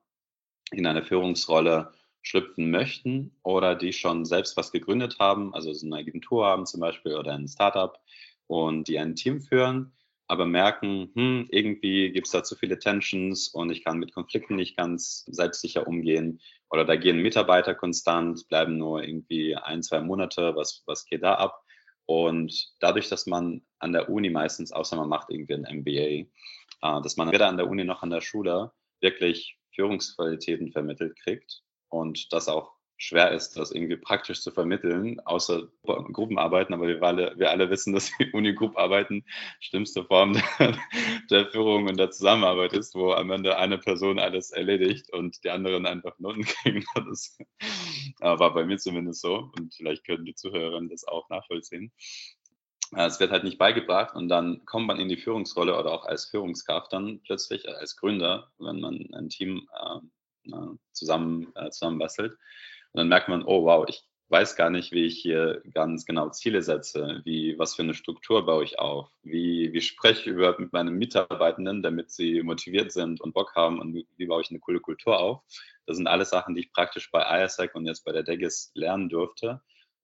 in 0.71 0.85
eine 0.85 1.03
Führungsrolle 1.03 1.91
schlüpfen 2.21 2.71
möchten 2.71 3.35
oder 3.43 3.75
die 3.75 3.93
schon 3.93 4.25
selbst 4.25 4.55
was 4.55 4.71
gegründet 4.71 5.17
haben, 5.19 5.53
also 5.53 5.73
so 5.73 5.85
eine 5.85 5.97
Agentur 5.97 6.45
haben 6.45 6.65
zum 6.65 6.79
Beispiel 6.79 7.15
oder 7.15 7.33
ein 7.33 7.47
Startup 7.47 7.99
und 8.47 8.87
die 8.87 8.97
ein 8.97 9.15
Team 9.15 9.41
führen, 9.41 9.93
aber 10.27 10.45
merken, 10.45 11.11
hm, 11.15 11.47
irgendwie 11.51 12.11
gibt 12.11 12.27
es 12.27 12.31
da 12.31 12.43
zu 12.43 12.55
viele 12.55 12.79
Tensions 12.79 13.49
und 13.49 13.71
ich 13.71 13.83
kann 13.83 13.99
mit 13.99 14.13
Konflikten 14.13 14.55
nicht 14.55 14.77
ganz 14.77 15.25
selbstsicher 15.27 15.85
umgehen 15.85 16.39
oder 16.69 16.85
da 16.85 16.95
gehen 16.95 17.21
Mitarbeiter 17.21 17.75
konstant, 17.75 18.47
bleiben 18.47 18.77
nur 18.77 19.03
irgendwie 19.03 19.55
ein, 19.55 19.83
zwei 19.83 19.99
Monate, 19.99 20.55
was, 20.55 20.83
was 20.85 21.05
geht 21.05 21.23
da 21.23 21.35
ab? 21.35 21.61
Und 22.05 22.73
dadurch, 22.79 23.09
dass 23.09 23.27
man 23.27 23.61
an 23.79 23.93
der 23.93 24.09
Uni 24.09 24.29
meistens, 24.29 24.71
außer 24.71 24.95
man 24.95 25.07
macht 25.07 25.29
irgendwie 25.29 25.53
ein 25.53 25.79
MBA, 25.79 25.91
äh, 26.81 27.01
dass 27.01 27.15
man 27.15 27.31
weder 27.31 27.47
an 27.47 27.57
der 27.57 27.69
Uni 27.69 27.83
noch 27.83 28.01
an 28.01 28.09
der 28.09 28.21
Schule 28.21 28.71
wirklich 29.03 29.59
Führungsqualitäten 29.75 30.71
vermittelt 30.71 31.15
kriegt 31.19 31.61
und 31.89 32.33
das 32.33 32.47
auch 32.47 32.73
schwer 32.97 33.31
ist, 33.31 33.57
das 33.57 33.71
irgendwie 33.71 33.97
praktisch 33.97 34.41
zu 34.41 34.51
vermitteln, 34.51 35.19
außer 35.21 35.67
Gruppenarbeiten. 35.83 36.73
Aber 36.73 36.87
wir 36.87 37.01
alle, 37.03 37.33
wir 37.37 37.51
alle 37.51 37.69
wissen, 37.69 37.93
dass 37.93 38.11
die 38.17 38.31
Uni-Gruppenarbeiten 38.33 39.25
schlimmste 39.59 40.05
Form 40.05 40.33
der, 40.33 40.77
der, 41.29 41.47
Führung 41.47 41.87
und 41.87 41.97
der 41.97 42.11
Zusammenarbeit 42.11 42.73
ist, 42.73 42.95
wo 42.95 43.11
am 43.11 43.31
Ende 43.31 43.57
eine 43.57 43.77
Person 43.77 44.19
alles 44.19 44.51
erledigt 44.51 45.11
und 45.11 45.43
die 45.43 45.49
anderen 45.49 45.85
einfach 45.85 46.17
Noten 46.19 46.43
kriegen. 46.45 46.85
Das 46.95 47.37
war 48.19 48.53
bei 48.53 48.63
mir 48.65 48.77
zumindest 48.77 49.21
so 49.21 49.51
und 49.57 49.73
vielleicht 49.75 50.05
können 50.05 50.25
die 50.25 50.35
Zuhörerinnen 50.35 50.89
das 50.89 51.03
auch 51.03 51.27
nachvollziehen. 51.29 51.91
Es 52.95 53.19
wird 53.19 53.31
halt 53.31 53.43
nicht 53.43 53.57
beigebracht 53.57 54.15
und 54.15 54.29
dann 54.29 54.65
kommt 54.65 54.87
man 54.87 54.99
in 54.99 55.09
die 55.09 55.17
Führungsrolle 55.17 55.77
oder 55.77 55.91
auch 55.91 56.05
als 56.05 56.25
Führungskraft 56.25 56.91
dann 56.93 57.21
plötzlich 57.23 57.67
als 57.67 57.95
Gründer, 57.95 58.51
wenn 58.59 58.79
man 58.79 59.07
ein 59.13 59.29
Team 59.29 59.67
äh, 59.73 60.57
zusammen, 60.91 61.51
äh, 61.55 61.69
zusammenbastelt. 61.69 62.33
Und 62.33 62.99
dann 62.99 63.07
merkt 63.07 63.29
man, 63.29 63.43
oh 63.43 63.63
wow, 63.63 63.85
ich 63.87 64.03
weiß 64.29 64.55
gar 64.55 64.69
nicht, 64.69 64.91
wie 64.91 65.05
ich 65.05 65.19
hier 65.19 65.61
ganz 65.73 66.05
genau 66.05 66.29
Ziele 66.29 66.61
setze, 66.61 67.21
wie, 67.23 67.57
was 67.59 67.75
für 67.75 67.83
eine 67.83 67.93
Struktur 67.93 68.45
baue 68.45 68.63
ich 68.63 68.79
auf, 68.79 69.09
wie, 69.21 69.71
wie 69.73 69.81
spreche 69.81 70.21
ich 70.21 70.27
überhaupt 70.27 70.59
mit 70.59 70.73
meinen 70.73 70.95
Mitarbeitenden, 70.95 71.83
damit 71.83 72.11
sie 72.11 72.41
motiviert 72.41 72.91
sind 72.91 73.21
und 73.21 73.33
Bock 73.33 73.55
haben? 73.55 73.79
Und 73.79 73.93
wie, 73.93 74.07
wie 74.17 74.25
baue 74.25 74.41
ich 74.41 74.49
eine 74.49 74.59
coole 74.59 74.79
Kultur 74.79 75.19
auf. 75.19 75.41
Das 75.85 75.97
sind 75.97 76.07
alles 76.07 76.29
Sachen, 76.29 76.55
die 76.55 76.61
ich 76.61 76.73
praktisch 76.73 77.11
bei 77.11 77.43
ISEC 77.43 77.75
und 77.75 77.85
jetzt 77.85 78.05
bei 78.05 78.11
der 78.11 78.23
DEGIS 78.23 78.71
lernen 78.73 79.09
durfte 79.09 79.61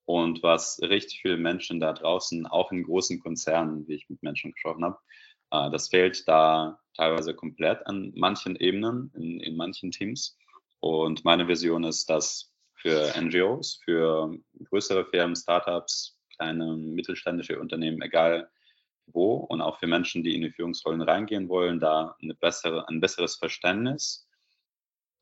und 0.10 0.42
was 0.42 0.82
richtig 0.82 1.22
viele 1.22 1.38
Menschen 1.38 1.80
da 1.80 1.94
draußen, 1.94 2.48
auch 2.48 2.72
in 2.72 2.82
großen 2.82 3.20
Konzernen, 3.20 3.88
wie 3.88 3.94
ich 3.94 4.10
mit 4.10 4.24
Menschen 4.24 4.54
gesprochen 4.54 4.84
habe, 4.84 4.98
äh, 5.52 5.70
das 5.70 5.90
fehlt 5.90 6.28
da 6.28 6.80
teilweise 6.96 7.36
komplett 7.36 7.86
an 7.86 8.12
manchen 8.16 8.56
Ebenen, 8.56 9.12
in, 9.14 9.40
in 9.40 9.56
manchen 9.56 9.92
Teams. 9.92 10.36
Und 10.80 11.24
meine 11.26 11.48
Vision 11.48 11.84
ist, 11.84 12.10
dass 12.10 12.52
für 12.74 13.14
NGOs, 13.22 13.82
für 13.86 14.36
größere 14.72 15.06
Firmen, 15.06 15.36
Startups, 15.36 16.18
kleine 16.36 16.76
mittelständische 16.76 17.60
Unternehmen, 17.60 18.02
egal 18.02 18.50
wo, 19.06 19.36
und 19.36 19.62
auch 19.62 19.78
für 19.78 19.86
Menschen, 19.86 20.24
die 20.24 20.34
in 20.34 20.42
die 20.42 20.50
Führungsrollen 20.50 21.04
reingehen 21.04 21.50
wollen, 21.50 21.80
da 21.80 22.16
eine 22.20 22.34
bessere, 22.34 22.88
ein 22.90 23.00
besseres 23.00 23.36
Verständnis 23.36 24.28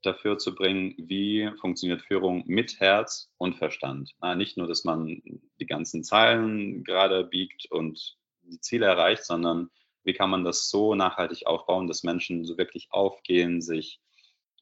dafür 0.02 0.38
zu 0.38 0.56
bringen, 0.56 0.94
wie 0.98 1.50
funktioniert 1.60 2.02
Führung 2.02 2.44
mit 2.48 2.80
Herz 2.80 3.30
und 3.38 3.56
Verstand. 3.56 4.12
Nicht 4.36 4.58
nur, 4.58 4.68
dass 4.68 4.84
man 4.84 5.22
die 5.60 5.66
ganzen 5.66 6.04
Zahlen 6.04 6.84
gerade 6.84 7.24
biegt 7.24 7.70
und 7.72 8.18
die 8.44 8.60
Ziele 8.60 8.86
erreicht, 8.86 9.26
sondern 9.26 9.70
wie 10.04 10.14
kann 10.14 10.30
man 10.30 10.44
das 10.44 10.70
so 10.70 10.96
nachhaltig 10.96 11.48
aufbauen, 11.48 11.88
dass 11.88 12.04
Menschen 12.04 12.46
so 12.46 12.58
wirklich 12.58 12.88
aufgehen, 12.92 13.62
sich 13.62 14.00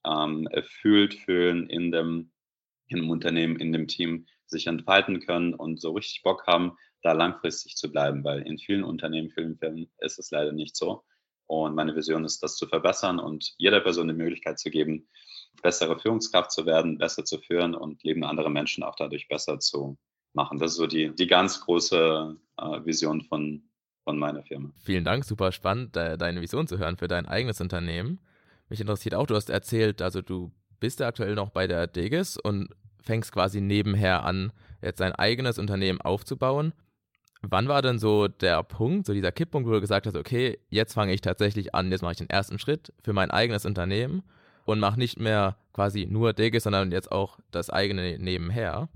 ähm, 0.06 0.48
erfüllt 0.48 1.13
fühlen 1.13 1.70
in 1.70 1.92
dem, 1.92 2.32
in 2.88 2.98
dem 2.98 3.10
Unternehmen, 3.10 3.58
in 3.58 3.72
dem 3.72 3.88
Team, 3.88 4.25
sich 4.48 4.68
entfalten 4.68 5.20
können 5.22 5.54
und 5.54 5.82
so 5.82 5.92
richtig 5.92 6.22
Bock 6.24 6.46
haben, 6.48 6.77
da 7.01 7.13
langfristig 7.13 7.75
zu 7.75 7.92
bleiben, 7.92 8.24
weil 8.24 8.42
in 8.42 8.58
vielen 8.58 8.84
Unternehmen, 8.84 9.30
vielen 9.30 9.58
Firmen 9.58 9.92
ist 10.00 10.18
es 10.18 10.32
leider 10.32 10.51
nicht 10.51 10.75
so. 10.75 11.04
Und 11.47 11.75
meine 11.75 11.95
Vision 11.95 12.25
ist, 12.25 12.41
das 12.41 12.55
zu 12.55 12.67
verbessern 12.67 13.19
und 13.19 13.53
jeder 13.57 13.81
Person 13.81 14.07
die 14.07 14.13
Möglichkeit 14.13 14.59
zu 14.59 14.69
geben, 14.69 15.07
bessere 15.61 15.99
Führungskraft 15.99 16.51
zu 16.51 16.65
werden, 16.65 16.97
besser 16.97 17.23
zu 17.23 17.39
führen 17.39 17.75
und 17.75 18.03
Leben 18.03 18.23
anderer 18.23 18.49
Menschen 18.49 18.83
auch 18.83 18.95
dadurch 18.95 19.27
besser 19.27 19.59
zu 19.59 19.97
machen. 20.33 20.59
Das 20.59 20.71
ist 20.71 20.77
so 20.77 20.87
die, 20.87 21.13
die 21.15 21.27
ganz 21.27 21.61
große 21.61 22.35
äh, 22.57 22.85
Vision 22.85 23.21
von, 23.21 23.63
von 24.03 24.17
meiner 24.17 24.43
Firma. 24.43 24.71
Vielen 24.83 25.05
Dank, 25.05 25.23
super 25.23 25.51
spannend, 25.51 25.95
deine 25.95 26.41
Vision 26.41 26.67
zu 26.67 26.77
hören 26.77 26.97
für 26.97 27.07
dein 27.07 27.25
eigenes 27.25 27.61
Unternehmen. 27.61 28.19
Mich 28.69 28.81
interessiert 28.81 29.15
auch, 29.15 29.27
du 29.27 29.35
hast 29.35 29.49
erzählt, 29.49 30.01
also 30.01 30.21
du 30.21 30.51
bist 30.79 30.99
ja 30.99 31.07
aktuell 31.07 31.35
noch 31.35 31.49
bei 31.49 31.67
der 31.67 31.87
Deges 31.87 32.37
und 32.37 32.69
fängst 33.01 33.31
quasi 33.31 33.61
nebenher 33.61 34.23
an, 34.23 34.51
jetzt 34.81 34.99
dein 34.99 35.13
eigenes 35.13 35.59
Unternehmen 35.59 36.01
aufzubauen. 36.01 36.73
Wann 37.42 37.68
war 37.68 37.82
denn 37.82 38.00
so 38.00 38.27
der 38.27 38.63
Punkt, 38.63 39.06
so 39.06 39.13
dieser 39.13 39.32
Kipppunkt, 39.32 39.68
wo 39.68 39.74
du 39.74 39.82
gesagt 39.82 40.08
hast, 40.08 40.15
okay, 40.15 40.58
jetzt 40.70 40.94
fange 40.94 41.13
ich 41.13 41.22
tatsächlich 41.22 41.75
an, 41.75 41.92
jetzt 41.92 42.01
mache 42.01 42.13
ich 42.13 42.18
den 42.18 42.30
ersten 42.30 42.60
Schritt 42.60 42.92
für 43.04 43.13
mein 43.13 43.30
eigenes 43.30 43.65
Unternehmen 43.65 44.24
und 44.65 44.80
mache 44.80 45.00
nicht 45.00 45.20
mehr 45.20 45.58
quasi 45.74 46.08
nur 46.10 46.34
Deges, 46.34 46.63
sondern 46.63 46.92
jetzt 46.92 47.12
auch 47.12 47.39
das 47.51 47.70
eigene 47.70 48.18
nebenher. 48.18 48.89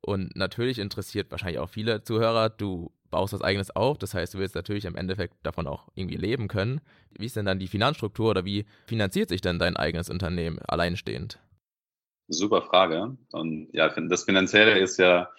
Und 0.00 0.36
natürlich 0.36 0.78
interessiert 0.78 1.30
wahrscheinlich 1.30 1.60
auch 1.60 1.70
viele 1.70 2.02
Zuhörer, 2.02 2.50
du 2.50 2.92
baust 3.10 3.32
was 3.32 3.42
eigenes 3.42 3.70
auf. 3.70 3.96
Das 3.96 4.12
heißt, 4.12 4.34
du 4.34 4.38
willst 4.38 4.54
natürlich 4.54 4.84
im 4.84 4.96
Endeffekt 4.96 5.34
davon 5.44 5.66
auch 5.66 5.88
irgendwie 5.94 6.16
leben 6.16 6.48
können. 6.48 6.80
Wie 7.16 7.26
ist 7.26 7.36
denn 7.36 7.46
dann 7.46 7.58
die 7.58 7.68
Finanzstruktur 7.68 8.30
oder 8.30 8.44
wie 8.44 8.66
finanziert 8.86 9.30
sich 9.30 9.40
denn 9.40 9.58
dein 9.58 9.76
eigenes 9.76 10.10
Unternehmen 10.10 10.58
alleinstehend? 10.58 11.38
Super 12.28 12.62
Frage. 12.62 13.16
Und 13.32 13.68
ja, 13.72 13.88
das 13.88 14.24
Finanzielle 14.24 14.78
ist 14.78 14.98
ja 14.98 15.30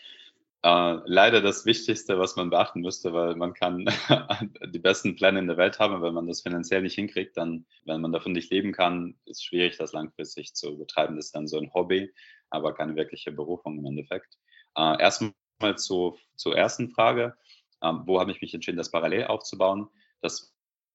äh, 0.66 1.00
leider 1.06 1.42
das 1.42 1.68
Wichtigste, 1.68 2.18
was 2.18 2.36
man 2.36 2.50
beachten 2.50 2.82
müsste, 2.82 3.14
weil 3.14 3.36
man 3.36 3.54
kann 3.54 3.86
die 4.66 4.80
besten 4.80 5.16
Pläne 5.16 5.38
in 5.38 5.46
der 5.46 5.58
Welt 5.58 5.78
haben, 5.78 6.02
wenn 6.02 6.16
man 6.16 6.26
das 6.26 6.42
finanziell 6.42 6.82
nicht 6.82 6.96
hinkriegt, 6.96 7.38
dann, 7.38 7.68
wenn 7.86 8.02
man 8.02 8.12
davon 8.12 8.32
nicht 8.32 8.50
leben 8.50 8.72
kann, 8.72 9.16
ist 9.26 9.46
schwierig, 9.46 9.78
das 9.78 9.94
langfristig 9.94 10.56
zu 10.56 10.76
betreiben. 10.76 11.18
Das 11.18 11.28
ist 11.28 11.36
dann 11.36 11.48
so 11.48 11.60
ein 11.60 11.72
Hobby, 11.76 12.12
aber 12.50 12.74
keine 12.74 12.96
wirkliche 12.96 13.32
Berufung 13.32 13.78
im 13.78 13.86
Endeffekt. 13.86 14.40
Äh, 14.76 15.00
erstmal 15.00 15.34
zu, 15.76 16.18
zur 16.36 16.58
ersten 16.58 16.90
Frage. 16.90 17.38
Ähm, 17.84 18.02
wo 18.08 18.20
habe 18.20 18.32
ich 18.32 18.42
mich 18.42 18.56
entschieden, 18.56 18.78
das 18.78 18.90
parallel 18.90 19.26
aufzubauen? 19.26 19.88
Das 20.22 20.52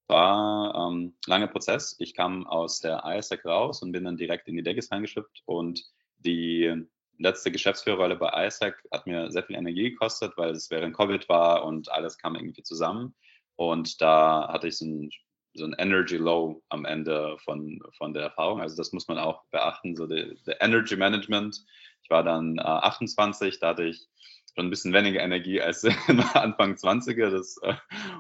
war 0.09 0.75
ähm, 0.75 1.15
langer 1.29 1.47
Prozess. 1.47 1.95
Ich 2.01 2.15
kam 2.15 2.45
aus 2.45 2.81
der 2.81 3.05
ISEC 3.07 3.45
raus 3.45 3.83
und 3.83 3.93
bin 3.93 4.03
dann 4.03 4.17
direkt 4.17 4.49
in 4.49 4.57
die 4.57 4.65
Degis 4.65 4.91
reingeschlüpft 4.91 5.45
und 5.47 5.85
die 6.19 6.89
letzte 7.21 7.53
Geschäftsführerrolle 7.53 8.17
bei 8.17 8.47
ISEC 8.47 8.75
hat 8.91 9.07
mir 9.07 9.31
sehr 9.31 9.45
viel 9.45 9.57
Energie 9.57 9.91
gekostet, 9.91 10.33
weil 10.37 10.51
es 10.51 10.71
während 10.71 10.97
Covid 10.97 11.29
war 11.29 11.65
und 11.65 11.91
alles 11.91 12.19
kam 12.19 12.35
irgendwie 12.35 12.63
zusammen. 12.63 13.15
Und 13.57 14.01
da 14.01 14.49
hatte 14.49 14.69
ich 14.69 14.79
so 14.79 14.87
ein, 14.87 15.11
so 15.55 15.67
ein 15.67 15.75
Energy 15.79 16.17
Low 16.17 16.63
am 16.71 16.85
Ende 16.85 17.37
von, 17.45 17.81
von 17.97 18.15
der 18.15 18.23
Erfahrung. 18.23 18.61
Also 18.61 18.77
das 18.77 18.93
muss 18.93 19.07
man 19.07 19.19
auch 19.19 19.45
beachten, 19.51 19.97
so 19.97 20.07
der 20.07 20.35
Energy 20.61 20.97
Management. 20.97 21.63
Ich 22.03 22.11
war 22.11 22.25
dann 22.25 22.57
äh, 22.57 22.63
28, 22.63 23.61
da 23.61 23.69
hatte 23.69 23.85
ich 23.85 24.09
schon 24.55 24.67
ein 24.67 24.71
bisschen 24.71 24.95
weniger 24.95 25.21
Energie 25.21 25.61
als 25.61 25.85
Anfang 26.35 26.75
20er, 26.75 27.31
das 27.31 27.59
äh, 27.63 27.75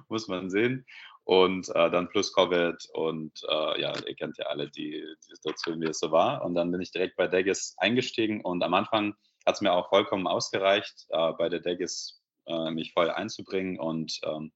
muss 0.08 0.28
man 0.28 0.50
sehen. 0.50 0.84
Und 1.24 1.68
äh, 1.68 1.90
dann 1.90 2.08
plus 2.08 2.32
Covid 2.32 2.76
und 2.94 3.32
äh, 3.48 3.80
ja, 3.80 3.92
ihr 4.06 4.14
kennt 4.16 4.38
ja 4.38 4.46
alle 4.46 4.68
die, 4.68 5.00
die 5.00 5.34
Situation, 5.34 5.80
wie 5.80 5.86
es 5.86 6.00
so 6.00 6.10
war. 6.10 6.44
Und 6.44 6.54
dann 6.54 6.72
bin 6.72 6.80
ich 6.80 6.90
direkt 6.90 7.16
bei 7.16 7.28
Degis 7.28 7.74
eingestiegen 7.78 8.40
und 8.40 8.62
am 8.64 8.74
Anfang 8.74 9.14
hat 9.46 9.54
es 9.54 9.60
mir 9.60 9.72
auch 9.72 9.88
vollkommen 9.88 10.26
ausgereicht, 10.26 11.06
äh, 11.10 11.32
bei 11.32 11.48
der 11.48 11.60
Degis 11.60 12.20
äh, 12.46 12.70
mich 12.70 12.92
voll 12.92 13.10
einzubringen 13.10 13.78
und 13.78 14.18
ähm, 14.24 14.52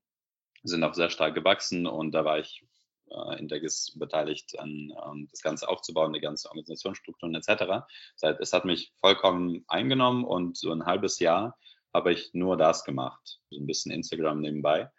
sind 0.62 0.82
auch 0.82 0.94
sehr 0.94 1.10
stark 1.10 1.34
gewachsen 1.34 1.86
und 1.86 2.12
da 2.12 2.24
war 2.24 2.38
ich 2.38 2.64
äh, 3.10 3.38
in 3.38 3.48
Degis 3.48 3.96
beteiligt, 3.98 4.58
an 4.58 4.92
ähm, 5.06 5.28
das 5.30 5.42
Ganze 5.42 5.68
aufzubauen, 5.68 6.12
die 6.12 6.20
ganze 6.20 6.48
Organisationsstrukturen 6.48 7.34
etc. 7.34 7.84
Es 8.40 8.52
hat 8.52 8.64
mich 8.64 8.92
vollkommen 9.00 9.64
eingenommen 9.68 10.24
und 10.24 10.56
so 10.56 10.72
ein 10.72 10.86
halbes 10.86 11.18
Jahr 11.18 11.56
habe 11.92 12.12
ich 12.12 12.34
nur 12.34 12.56
das 12.56 12.84
gemacht, 12.84 13.38
so 13.50 13.60
ein 13.60 13.66
bisschen 13.66 13.92
Instagram 13.92 14.40
nebenbei. 14.40 14.90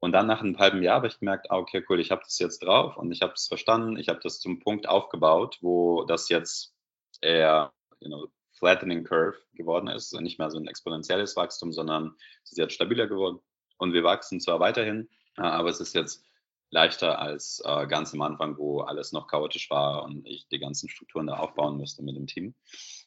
Und 0.00 0.12
dann 0.12 0.26
nach 0.26 0.40
einem 0.40 0.58
halben 0.58 0.82
Jahr 0.82 0.96
habe 0.96 1.06
ich 1.06 1.18
gemerkt, 1.18 1.50
ah, 1.50 1.56
okay, 1.56 1.84
cool, 1.88 2.00
ich 2.00 2.10
habe 2.10 2.22
das 2.22 2.38
jetzt 2.38 2.62
drauf 2.62 2.96
und 2.96 3.10
ich 3.12 3.22
habe 3.22 3.32
es 3.32 3.46
verstanden, 3.48 3.96
ich 3.96 4.08
habe 4.08 4.20
das 4.22 4.40
zum 4.40 4.60
Punkt 4.60 4.88
aufgebaut, 4.88 5.58
wo 5.62 6.04
das 6.04 6.28
jetzt 6.28 6.74
eher 7.20 7.72
you 8.00 8.08
know, 8.08 8.28
flattening 8.52 9.04
curve 9.04 9.38
geworden 9.54 9.88
ist, 9.88 10.12
also 10.12 10.22
nicht 10.22 10.38
mehr 10.38 10.50
so 10.50 10.58
ein 10.58 10.68
exponentielles 10.68 11.36
Wachstum, 11.36 11.72
sondern 11.72 12.14
es 12.44 12.52
ist 12.52 12.58
jetzt 12.58 12.74
stabiler 12.74 13.06
geworden 13.06 13.40
und 13.78 13.94
wir 13.94 14.04
wachsen 14.04 14.40
zwar 14.40 14.60
weiterhin, 14.60 15.08
aber 15.36 15.68
es 15.68 15.80
ist 15.80 15.94
jetzt 15.94 16.24
leichter 16.70 17.18
als 17.18 17.62
äh, 17.64 17.86
ganz 17.86 18.12
am 18.12 18.22
Anfang, 18.22 18.58
wo 18.58 18.80
alles 18.80 19.12
noch 19.12 19.28
chaotisch 19.28 19.70
war 19.70 20.04
und 20.04 20.26
ich 20.26 20.48
die 20.48 20.58
ganzen 20.58 20.88
Strukturen 20.88 21.28
da 21.28 21.34
aufbauen 21.34 21.76
musste 21.76 22.02
mit 22.02 22.16
dem 22.16 22.26
Team. 22.26 22.54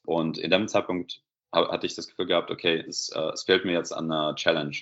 Und 0.05 0.37
in 0.37 0.49
dem 0.49 0.67
Zeitpunkt 0.67 1.21
hatte 1.51 1.85
ich 1.85 1.95
das 1.95 2.07
Gefühl 2.07 2.27
gehabt, 2.27 2.51
okay, 2.51 2.83
es, 2.87 3.09
äh, 3.09 3.31
es 3.33 3.43
fehlt 3.43 3.65
mir 3.65 3.73
jetzt 3.73 3.91
an 3.91 4.11
einer 4.11 4.35
Challenge. 4.35 4.75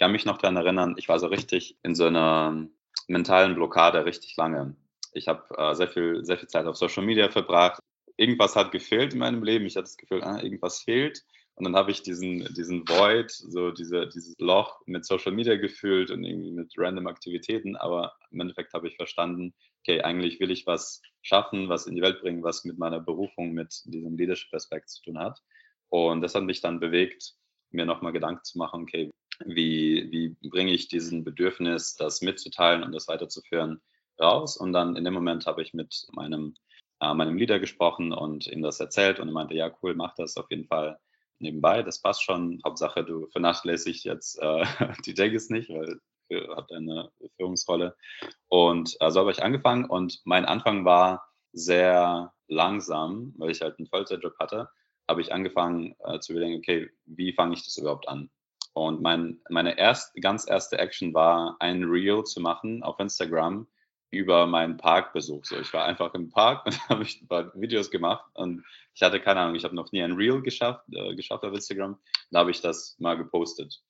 Kann 0.00 0.12
mich 0.12 0.24
noch 0.24 0.38
daran 0.38 0.56
erinnern, 0.56 0.94
ich 0.96 1.10
war 1.10 1.18
so 1.18 1.26
richtig 1.26 1.76
in 1.82 1.94
so 1.94 2.06
einer 2.06 2.66
mentalen 3.06 3.54
Blockade 3.54 4.06
richtig 4.06 4.34
lange. 4.36 4.74
Ich 5.12 5.28
habe 5.28 5.44
äh, 5.58 5.74
sehr, 5.74 5.88
viel, 5.88 6.24
sehr 6.24 6.38
viel 6.38 6.48
Zeit 6.48 6.64
auf 6.64 6.76
Social 6.76 7.04
Media 7.04 7.28
verbracht. 7.28 7.82
Irgendwas 8.16 8.56
hat 8.56 8.72
gefehlt 8.72 9.12
in 9.12 9.18
meinem 9.18 9.42
Leben. 9.42 9.66
Ich 9.66 9.76
hatte 9.76 9.84
das 9.84 9.98
Gefühl, 9.98 10.22
ah, 10.24 10.40
irgendwas 10.40 10.80
fehlt. 10.80 11.22
Und 11.54 11.64
dann 11.64 11.76
habe 11.76 11.90
ich 11.90 12.02
diesen, 12.02 12.48
diesen 12.54 12.88
Void, 12.88 13.30
so 13.30 13.72
diese, 13.72 14.08
dieses 14.08 14.38
Loch 14.38 14.80
mit 14.86 15.04
Social 15.04 15.32
Media 15.32 15.56
gefühlt 15.56 16.10
und 16.10 16.24
irgendwie 16.24 16.52
mit 16.52 16.72
random 16.78 17.06
Aktivitäten. 17.06 17.76
Aber 17.76 18.14
im 18.30 18.40
Endeffekt 18.40 18.72
habe 18.72 18.88
ich 18.88 18.96
verstanden, 18.96 19.52
okay, 19.82 20.00
eigentlich 20.00 20.40
will 20.40 20.50
ich 20.50 20.66
was 20.66 21.02
schaffen, 21.20 21.68
was 21.68 21.86
in 21.86 21.94
die 21.94 22.02
Welt 22.02 22.22
bringen, 22.22 22.42
was 22.42 22.64
mit 22.64 22.78
meiner 22.78 23.00
Berufung, 23.00 23.52
mit 23.52 23.82
diesem 23.84 24.16
Leadership-Aspekt 24.16 24.88
zu 24.88 25.02
tun 25.02 25.18
hat. 25.18 25.42
Und 25.90 26.22
das 26.22 26.34
hat 26.34 26.44
mich 26.44 26.62
dann 26.62 26.80
bewegt, 26.80 27.34
mir 27.70 27.84
nochmal 27.84 28.12
Gedanken 28.12 28.44
zu 28.44 28.56
machen, 28.56 28.82
okay, 28.82 29.10
wie, 29.44 30.10
wie 30.10 30.48
bringe 30.48 30.72
ich 30.72 30.88
diesen 30.88 31.24
Bedürfnis, 31.24 31.96
das 31.96 32.20
mitzuteilen 32.22 32.82
und 32.82 32.92
das 32.92 33.08
weiterzuführen, 33.08 33.80
raus? 34.20 34.56
Und 34.56 34.72
dann 34.72 34.96
in 34.96 35.04
dem 35.04 35.14
Moment 35.14 35.46
habe 35.46 35.62
ich 35.62 35.74
mit 35.74 36.06
meinem, 36.12 36.54
äh, 37.00 37.14
meinem 37.14 37.36
Leader 37.36 37.58
gesprochen 37.58 38.12
und 38.12 38.46
ihm 38.46 38.62
das 38.62 38.80
erzählt 38.80 39.20
und 39.20 39.28
er 39.28 39.32
meinte, 39.32 39.54
ja, 39.54 39.70
cool, 39.82 39.94
mach 39.94 40.14
das 40.14 40.36
auf 40.36 40.50
jeden 40.50 40.66
Fall 40.66 40.98
nebenbei, 41.38 41.82
das 41.82 42.00
passt 42.00 42.22
schon. 42.22 42.60
Hauptsache, 42.64 43.04
du 43.04 43.26
vernachlässigst 43.28 44.04
jetzt 44.04 44.38
äh, 44.40 44.64
die 45.06 45.14
Jaggis 45.14 45.50
nicht, 45.50 45.70
weil 45.70 46.00
du 46.28 46.56
habt 46.56 46.72
eine 46.72 47.10
Führungsrolle. 47.36 47.96
Und 48.48 48.96
äh, 49.00 49.10
so 49.10 49.20
habe 49.20 49.32
ich 49.32 49.42
angefangen 49.42 49.84
und 49.86 50.20
mein 50.24 50.44
Anfang 50.44 50.84
war 50.84 51.26
sehr 51.52 52.32
langsam, 52.46 53.34
weil 53.38 53.50
ich 53.50 53.60
halt 53.60 53.78
einen 53.78 53.88
Vollzeitjob 53.88 54.38
hatte 54.38 54.68
habe 55.10 55.20
ich 55.20 55.32
angefangen 55.32 55.96
äh, 56.04 56.20
zu 56.20 56.32
überlegen, 56.32 56.58
okay, 56.58 56.88
wie 57.04 57.32
fange 57.32 57.54
ich 57.54 57.64
das 57.64 57.76
überhaupt 57.76 58.08
an? 58.08 58.30
Und 58.72 59.02
mein, 59.02 59.40
meine 59.48 59.78
erst, 59.78 60.14
ganz 60.20 60.48
erste 60.48 60.78
Action 60.78 61.12
war, 61.12 61.56
ein 61.58 61.84
Reel 61.84 62.24
zu 62.24 62.40
machen 62.40 62.82
auf 62.82 63.00
Instagram 63.00 63.66
über 64.10 64.46
meinen 64.46 64.76
Parkbesuch. 64.76 65.44
So, 65.44 65.58
ich 65.58 65.72
war 65.72 65.84
einfach 65.84 66.14
im 66.14 66.30
Park 66.30 66.66
und 66.66 66.88
habe 66.88 67.04
ein 67.04 67.28
paar 67.28 67.52
Videos 67.54 67.90
gemacht 67.90 68.24
und 68.34 68.64
ich 68.94 69.02
hatte 69.02 69.20
keine 69.20 69.40
Ahnung, 69.40 69.54
ich 69.54 69.64
habe 69.64 69.74
noch 69.74 69.92
nie 69.92 70.02
ein 70.02 70.12
Reel 70.12 70.42
geschafft, 70.42 70.84
äh, 70.92 71.14
geschafft 71.14 71.44
auf 71.44 71.54
Instagram. 71.54 71.98
Da 72.30 72.40
habe 72.40 72.50
ich 72.50 72.60
das 72.60 72.96
mal 72.98 73.16
gepostet. 73.16 73.80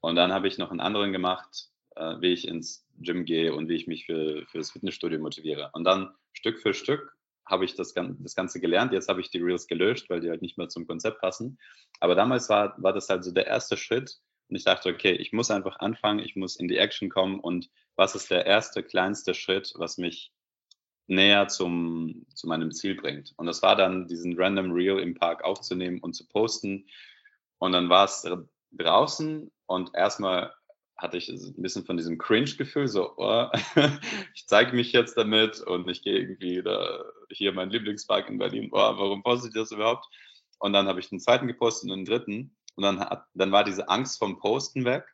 Und 0.00 0.16
dann 0.16 0.32
habe 0.32 0.48
ich 0.48 0.58
noch 0.58 0.70
einen 0.70 0.80
anderen 0.80 1.12
gemacht, 1.12 1.70
äh, 1.96 2.20
wie 2.20 2.32
ich 2.32 2.46
ins 2.46 2.86
Gym 2.98 3.24
gehe 3.24 3.54
und 3.54 3.68
wie 3.68 3.74
ich 3.74 3.86
mich 3.86 4.06
für, 4.06 4.44
für 4.46 4.58
das 4.58 4.70
Fitnessstudio 4.70 5.18
motiviere. 5.18 5.70
Und 5.72 5.84
dann 5.84 6.14
Stück 6.32 6.60
für 6.60 6.74
Stück 6.74 7.16
habe 7.46 7.64
ich 7.64 7.74
das, 7.74 7.94
das 7.94 8.34
Ganze 8.34 8.60
gelernt. 8.60 8.92
Jetzt 8.92 9.08
habe 9.08 9.20
ich 9.20 9.30
die 9.30 9.38
Reels 9.38 9.66
gelöscht, 9.66 10.08
weil 10.10 10.20
die 10.20 10.30
halt 10.30 10.42
nicht 10.42 10.58
mehr 10.58 10.68
zum 10.68 10.86
Konzept 10.86 11.20
passen. 11.20 11.58
Aber 12.00 12.14
damals 12.14 12.48
war, 12.48 12.74
war 12.82 12.92
das 12.92 13.08
halt 13.08 13.24
so 13.24 13.32
der 13.32 13.46
erste 13.46 13.76
Schritt. 13.76 14.18
Und 14.48 14.56
ich 14.56 14.64
dachte, 14.64 14.90
okay, 14.90 15.12
ich 15.12 15.32
muss 15.32 15.50
einfach 15.50 15.78
anfangen, 15.80 16.20
ich 16.20 16.36
muss 16.36 16.56
in 16.56 16.68
die 16.68 16.78
Action 16.78 17.08
kommen. 17.08 17.40
Und 17.40 17.70
was 17.96 18.14
ist 18.14 18.30
der 18.30 18.46
erste, 18.46 18.82
kleinste 18.82 19.34
Schritt, 19.34 19.72
was 19.76 19.98
mich 19.98 20.32
näher 21.06 21.48
zum, 21.48 22.26
zu 22.34 22.46
meinem 22.46 22.72
Ziel 22.72 22.94
bringt? 22.94 23.32
Und 23.36 23.46
das 23.46 23.62
war 23.62 23.76
dann, 23.76 24.08
diesen 24.08 24.38
random 24.38 24.72
Reel 24.72 24.98
im 24.98 25.14
Park 25.14 25.44
aufzunehmen 25.44 26.00
und 26.00 26.14
zu 26.14 26.26
posten. 26.26 26.86
Und 27.58 27.72
dann 27.72 27.88
war 27.88 28.04
es 28.04 28.26
draußen 28.72 29.50
und 29.66 29.94
erstmal 29.94 30.52
hatte 30.96 31.16
ich 31.16 31.28
ein 31.28 31.62
bisschen 31.62 31.84
von 31.84 31.96
diesem 31.96 32.18
Cringe-Gefühl, 32.18 32.88
so, 32.88 33.12
oh, 33.16 33.48
ich 34.34 34.46
zeige 34.46 34.74
mich 34.74 34.92
jetzt 34.92 35.16
damit 35.16 35.60
und 35.60 35.88
ich 35.88 36.02
gehe 36.02 36.18
irgendwie 36.18 36.62
da, 36.62 37.04
hier 37.30 37.52
mein 37.52 37.70
Lieblingspark 37.70 38.28
in 38.28 38.38
Berlin, 38.38 38.70
oh, 38.72 38.78
warum 38.78 39.22
poste 39.22 39.48
ich 39.48 39.54
das 39.54 39.72
überhaupt? 39.72 40.06
Und 40.58 40.72
dann 40.72 40.86
habe 40.86 41.00
ich 41.00 41.08
den 41.08 41.20
zweiten 41.20 41.46
gepostet 41.46 41.90
und 41.90 41.96
den 41.98 42.04
dritten. 42.04 42.56
Und 42.76 42.82
dann, 42.84 43.00
hat, 43.00 43.26
dann 43.34 43.52
war 43.52 43.64
diese 43.64 43.88
Angst 43.88 44.18
vom 44.18 44.38
Posten 44.38 44.84
weg. 44.84 45.04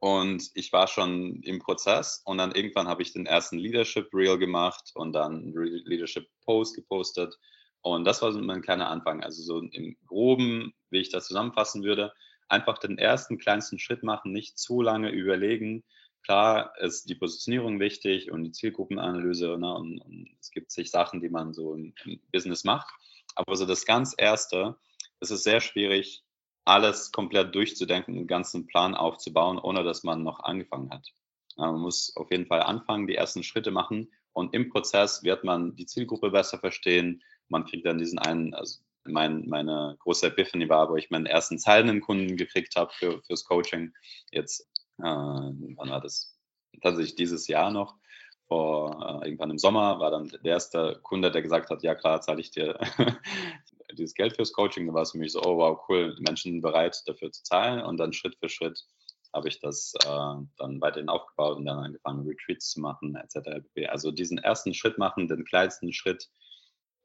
Und 0.00 0.50
ich 0.54 0.72
war 0.72 0.86
schon 0.86 1.40
im 1.42 1.58
Prozess. 1.60 2.22
Und 2.24 2.38
dann 2.38 2.52
irgendwann 2.52 2.88
habe 2.88 3.02
ich 3.02 3.12
den 3.12 3.26
ersten 3.26 3.58
Leadership 3.58 4.12
Reel 4.12 4.38
gemacht 4.38 4.90
und 4.94 5.12
dann 5.12 5.52
Leadership 5.54 6.26
Post 6.44 6.74
gepostet. 6.74 7.38
Und 7.82 8.04
das 8.04 8.22
war 8.22 8.32
so 8.32 8.40
mein 8.40 8.62
kleiner 8.62 8.88
Anfang, 8.88 9.22
also 9.22 9.42
so 9.42 9.60
im 9.60 9.96
groben, 10.06 10.74
wie 10.90 11.00
ich 11.00 11.10
das 11.10 11.26
zusammenfassen 11.26 11.84
würde, 11.84 12.12
einfach 12.48 12.78
den 12.78 12.98
ersten 12.98 13.38
kleinsten 13.38 13.78
Schritt 13.78 14.02
machen, 14.02 14.32
nicht 14.32 14.58
zu 14.58 14.82
lange 14.82 15.10
überlegen. 15.10 15.84
Klar 16.22 16.72
ist 16.78 17.08
die 17.08 17.14
Positionierung 17.14 17.80
wichtig 17.80 18.30
und 18.30 18.44
die 18.44 18.52
Zielgruppenanalyse 18.52 19.58
ne, 19.58 19.74
und, 19.74 19.98
und, 20.00 20.28
es 20.40 20.50
gibt 20.50 20.70
sich 20.70 20.90
Sachen, 20.90 21.20
die 21.20 21.28
man 21.28 21.52
so 21.52 21.74
im, 21.74 21.94
im 22.04 22.20
Business 22.32 22.64
macht. 22.64 22.88
Aber 23.34 23.56
so 23.56 23.66
das 23.66 23.84
ganz 23.84 24.14
Erste, 24.16 24.76
es 25.20 25.30
ist 25.30 25.44
sehr 25.44 25.60
schwierig, 25.60 26.24
alles 26.64 27.12
komplett 27.12 27.54
durchzudenken, 27.54 28.16
einen 28.16 28.26
ganzen 28.26 28.66
Plan 28.66 28.94
aufzubauen, 28.94 29.58
ohne 29.58 29.84
dass 29.84 30.02
man 30.02 30.22
noch 30.22 30.40
angefangen 30.40 30.90
hat. 30.90 31.12
Man 31.56 31.78
muss 31.80 32.16
auf 32.16 32.30
jeden 32.30 32.46
Fall 32.46 32.62
anfangen, 32.62 33.06
die 33.06 33.16
ersten 33.16 33.42
Schritte 33.42 33.70
machen 33.70 34.10
und 34.32 34.54
im 34.54 34.70
Prozess 34.70 35.22
wird 35.22 35.44
man 35.44 35.76
die 35.76 35.86
Zielgruppe 35.86 36.30
besser 36.30 36.58
verstehen. 36.58 37.22
Man 37.48 37.64
kriegt 37.64 37.86
dann 37.86 37.98
diesen 37.98 38.18
einen, 38.18 38.54
also 38.54 38.80
mein, 39.04 39.46
meine 39.48 39.96
große 40.00 40.26
Epiphany 40.26 40.68
war, 40.68 40.90
wo 40.90 40.96
ich 40.96 41.10
meinen 41.10 41.26
ersten 41.26 41.58
zahlenden 41.58 42.00
Kunden 42.00 42.36
gekriegt 42.36 42.76
habe 42.76 42.92
für, 42.92 43.22
fürs 43.22 43.44
Coaching. 43.44 43.92
Jetzt, 44.30 44.62
äh, 44.98 45.04
wann 45.04 45.90
war 45.90 46.00
das? 46.00 46.36
Tatsächlich 46.82 47.14
dieses 47.14 47.46
Jahr 47.46 47.70
noch. 47.70 47.94
Vor 48.48 49.22
äh, 49.22 49.26
irgendwann 49.26 49.50
im 49.50 49.58
Sommer 49.58 49.98
war 50.00 50.10
dann 50.10 50.28
der 50.28 50.52
erste 50.52 51.00
Kunde, 51.02 51.30
der 51.30 51.42
gesagt 51.42 51.70
hat, 51.70 51.82
ja 51.82 51.94
klar, 51.94 52.20
zahle 52.20 52.40
ich 52.40 52.50
dir 52.50 52.78
dieses 53.92 54.14
Geld 54.14 54.36
fürs 54.36 54.52
Coaching. 54.52 54.86
Da 54.86 54.94
war 54.94 55.02
es 55.02 55.12
für 55.12 55.18
mich 55.18 55.32
so, 55.32 55.42
oh 55.42 55.56
wow, 55.56 55.80
cool, 55.88 56.16
Menschen 56.20 56.60
bereit 56.60 57.02
dafür 57.06 57.30
zu 57.30 57.42
zahlen. 57.42 57.82
Und 57.82 57.98
dann 57.98 58.12
Schritt 58.12 58.36
für 58.36 58.48
Schritt 58.48 58.84
habe 59.32 59.48
ich 59.48 59.60
das 59.60 59.94
äh, 60.04 60.06
dann 60.58 60.80
weiterhin 60.80 61.08
aufgebaut 61.08 61.56
und 61.56 61.64
dann 61.64 61.78
angefangen, 61.78 62.26
Retreats 62.26 62.70
zu 62.70 62.80
machen, 62.80 63.16
etc. 63.16 63.64
Also 63.88 64.12
diesen 64.12 64.38
ersten 64.38 64.74
Schritt 64.74 64.96
machen, 64.96 65.26
den 65.26 65.44
kleinsten 65.44 65.92
Schritt, 65.92 66.28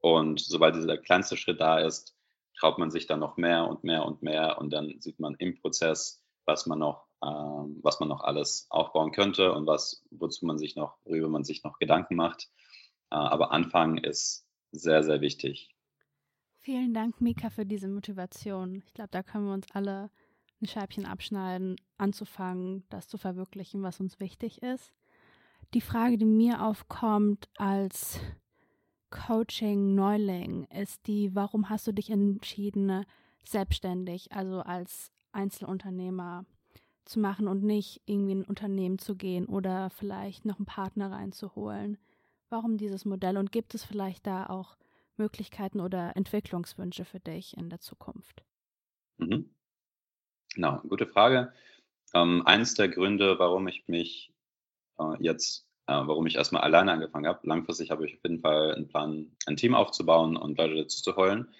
und 0.01 0.39
sobald 0.39 0.75
dieser 0.75 0.97
kleinste 0.97 1.37
Schritt 1.37 1.59
da 1.59 1.79
ist, 1.79 2.15
traut 2.59 2.77
man 2.77 2.91
sich 2.91 3.07
dann 3.07 3.19
noch 3.19 3.37
mehr 3.37 3.67
und 3.67 3.83
mehr 3.83 4.05
und 4.05 4.21
mehr 4.21 4.57
und 4.59 4.71
dann 4.71 4.99
sieht 4.99 5.19
man 5.19 5.35
im 5.35 5.59
Prozess, 5.59 6.23
was 6.45 6.65
man 6.65 6.79
noch, 6.79 7.05
äh, 7.21 7.27
was 7.27 7.99
man 7.99 8.09
noch 8.09 8.21
alles 8.21 8.67
aufbauen 8.69 9.11
könnte 9.11 9.53
und 9.53 9.65
was, 9.65 10.05
wozu 10.11 10.45
man 10.45 10.57
sich 10.57 10.75
noch, 10.75 10.97
worüber 11.03 11.29
man 11.29 11.43
sich 11.43 11.63
noch 11.63 11.79
Gedanken 11.79 12.15
macht. 12.15 12.49
Äh, 13.11 13.15
aber 13.15 13.51
Anfangen 13.51 13.97
ist 13.97 14.47
sehr, 14.71 15.03
sehr 15.03 15.21
wichtig. 15.21 15.69
Vielen 16.59 16.93
Dank, 16.93 17.21
Mika, 17.21 17.49
für 17.49 17.65
diese 17.65 17.87
Motivation. 17.87 18.83
Ich 18.85 18.93
glaube, 18.93 19.09
da 19.11 19.23
können 19.23 19.45
wir 19.45 19.53
uns 19.53 19.67
alle 19.73 20.11
ein 20.61 20.67
Scheibchen 20.67 21.05
abschneiden, 21.05 21.77
anzufangen, 21.97 22.83
das 22.89 23.07
zu 23.07 23.17
verwirklichen, 23.17 23.81
was 23.81 23.99
uns 23.99 24.19
wichtig 24.19 24.61
ist. 24.61 24.93
Die 25.73 25.81
Frage, 25.81 26.17
die 26.17 26.25
mir 26.25 26.65
aufkommt 26.65 27.47
als 27.57 28.19
Coaching-Neuling 29.09 30.65
ist 30.65 31.07
die, 31.07 31.35
warum 31.35 31.69
hast 31.69 31.87
du 31.87 31.91
dich 31.91 32.09
entschieden, 32.09 33.05
selbstständig, 33.43 34.31
also 34.31 34.61
als 34.61 35.11
Einzelunternehmer 35.31 36.45
zu 37.05 37.19
machen 37.19 37.47
und 37.47 37.63
nicht 37.63 38.01
irgendwie 38.05 38.33
in 38.33 38.41
ein 38.41 38.45
Unternehmen 38.45 38.99
zu 38.99 39.15
gehen 39.15 39.45
oder 39.45 39.89
vielleicht 39.89 40.45
noch 40.45 40.57
einen 40.57 40.65
Partner 40.65 41.11
reinzuholen? 41.11 41.97
Warum 42.49 42.77
dieses 42.77 43.05
Modell 43.05 43.37
und 43.37 43.51
gibt 43.51 43.75
es 43.75 43.83
vielleicht 43.83 44.25
da 44.25 44.47
auch 44.47 44.77
Möglichkeiten 45.17 45.79
oder 45.79 46.15
Entwicklungswünsche 46.15 47.05
für 47.05 47.19
dich 47.19 47.55
in 47.57 47.69
der 47.69 47.79
Zukunft? 47.79 48.43
Mhm. 49.17 49.49
Genau, 50.55 50.79
gute 50.87 51.05
Frage. 51.05 51.53
Ähm, 52.13 52.43
eins 52.45 52.73
der 52.73 52.89
Gründe, 52.89 53.37
warum 53.37 53.67
ich 53.67 53.87
mich 53.87 54.33
äh, 54.97 55.15
jetzt 55.19 55.68
warum 55.89 56.27
ich 56.27 56.35
erstmal 56.35 56.63
alleine 56.63 56.91
angefangen 56.91 57.27
habe. 57.27 57.47
Langfristig 57.47 57.91
habe 57.91 58.05
ich 58.05 58.15
auf 58.15 58.23
jeden 58.23 58.39
Fall 58.39 58.75
einen 58.75 58.87
Plan, 58.87 59.35
ein 59.45 59.57
Team 59.57 59.75
aufzubauen 59.75 60.37
und 60.37 60.57
Leute 60.57 60.75
dazu 60.75 61.01
zu 61.01 61.15
holen. 61.15 61.53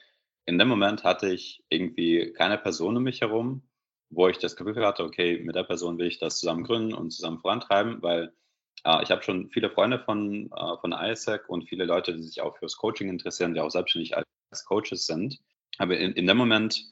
In 0.46 0.58
dem 0.58 0.68
Moment 0.68 1.04
hatte 1.04 1.30
ich 1.32 1.64
irgendwie 1.70 2.34
keine 2.34 2.58
Person 2.58 2.98
um 2.98 3.04
mich 3.04 3.22
herum, 3.22 3.64
wo 4.10 4.28
ich 4.28 4.38
das 4.40 4.56
Gefühl 4.56 4.86
hatte, 4.86 5.04
okay, 5.04 5.40
mit 5.44 5.56
der 5.56 5.64
Person 5.64 5.98
will 5.98 6.08
ich 6.08 6.20
das 6.20 6.40
zusammen 6.40 6.64
gründen 6.64 6.94
und 6.94 7.12
zusammen 7.12 7.40
vorantreiben, 7.40 8.02
weil 8.02 8.34
äh, 8.84 9.04
ich 9.04 9.12
habe 9.12 9.24
schon 9.24 9.50
viele 9.50 9.70
Freunde 9.70 10.00
von, 10.00 10.52
äh, 10.52 10.78
von 10.82 10.92
ISAC 10.94 11.48
und 11.50 11.68
viele 11.70 11.86
Leute, 11.86 12.16
die 12.16 12.24
sich 12.24 12.42
auch 12.42 12.58
fürs 12.58 12.78
Coaching 12.78 13.10
interessieren, 13.10 13.54
die 13.54 13.62
auch 13.62 13.72
selbstständig 13.72 14.16
als 14.18 14.66
Coaches 14.66 15.06
sind. 15.06 15.40
Aber 15.78 15.98
in, 15.98 16.14
in 16.14 16.28
dem 16.28 16.38
Moment 16.38 16.84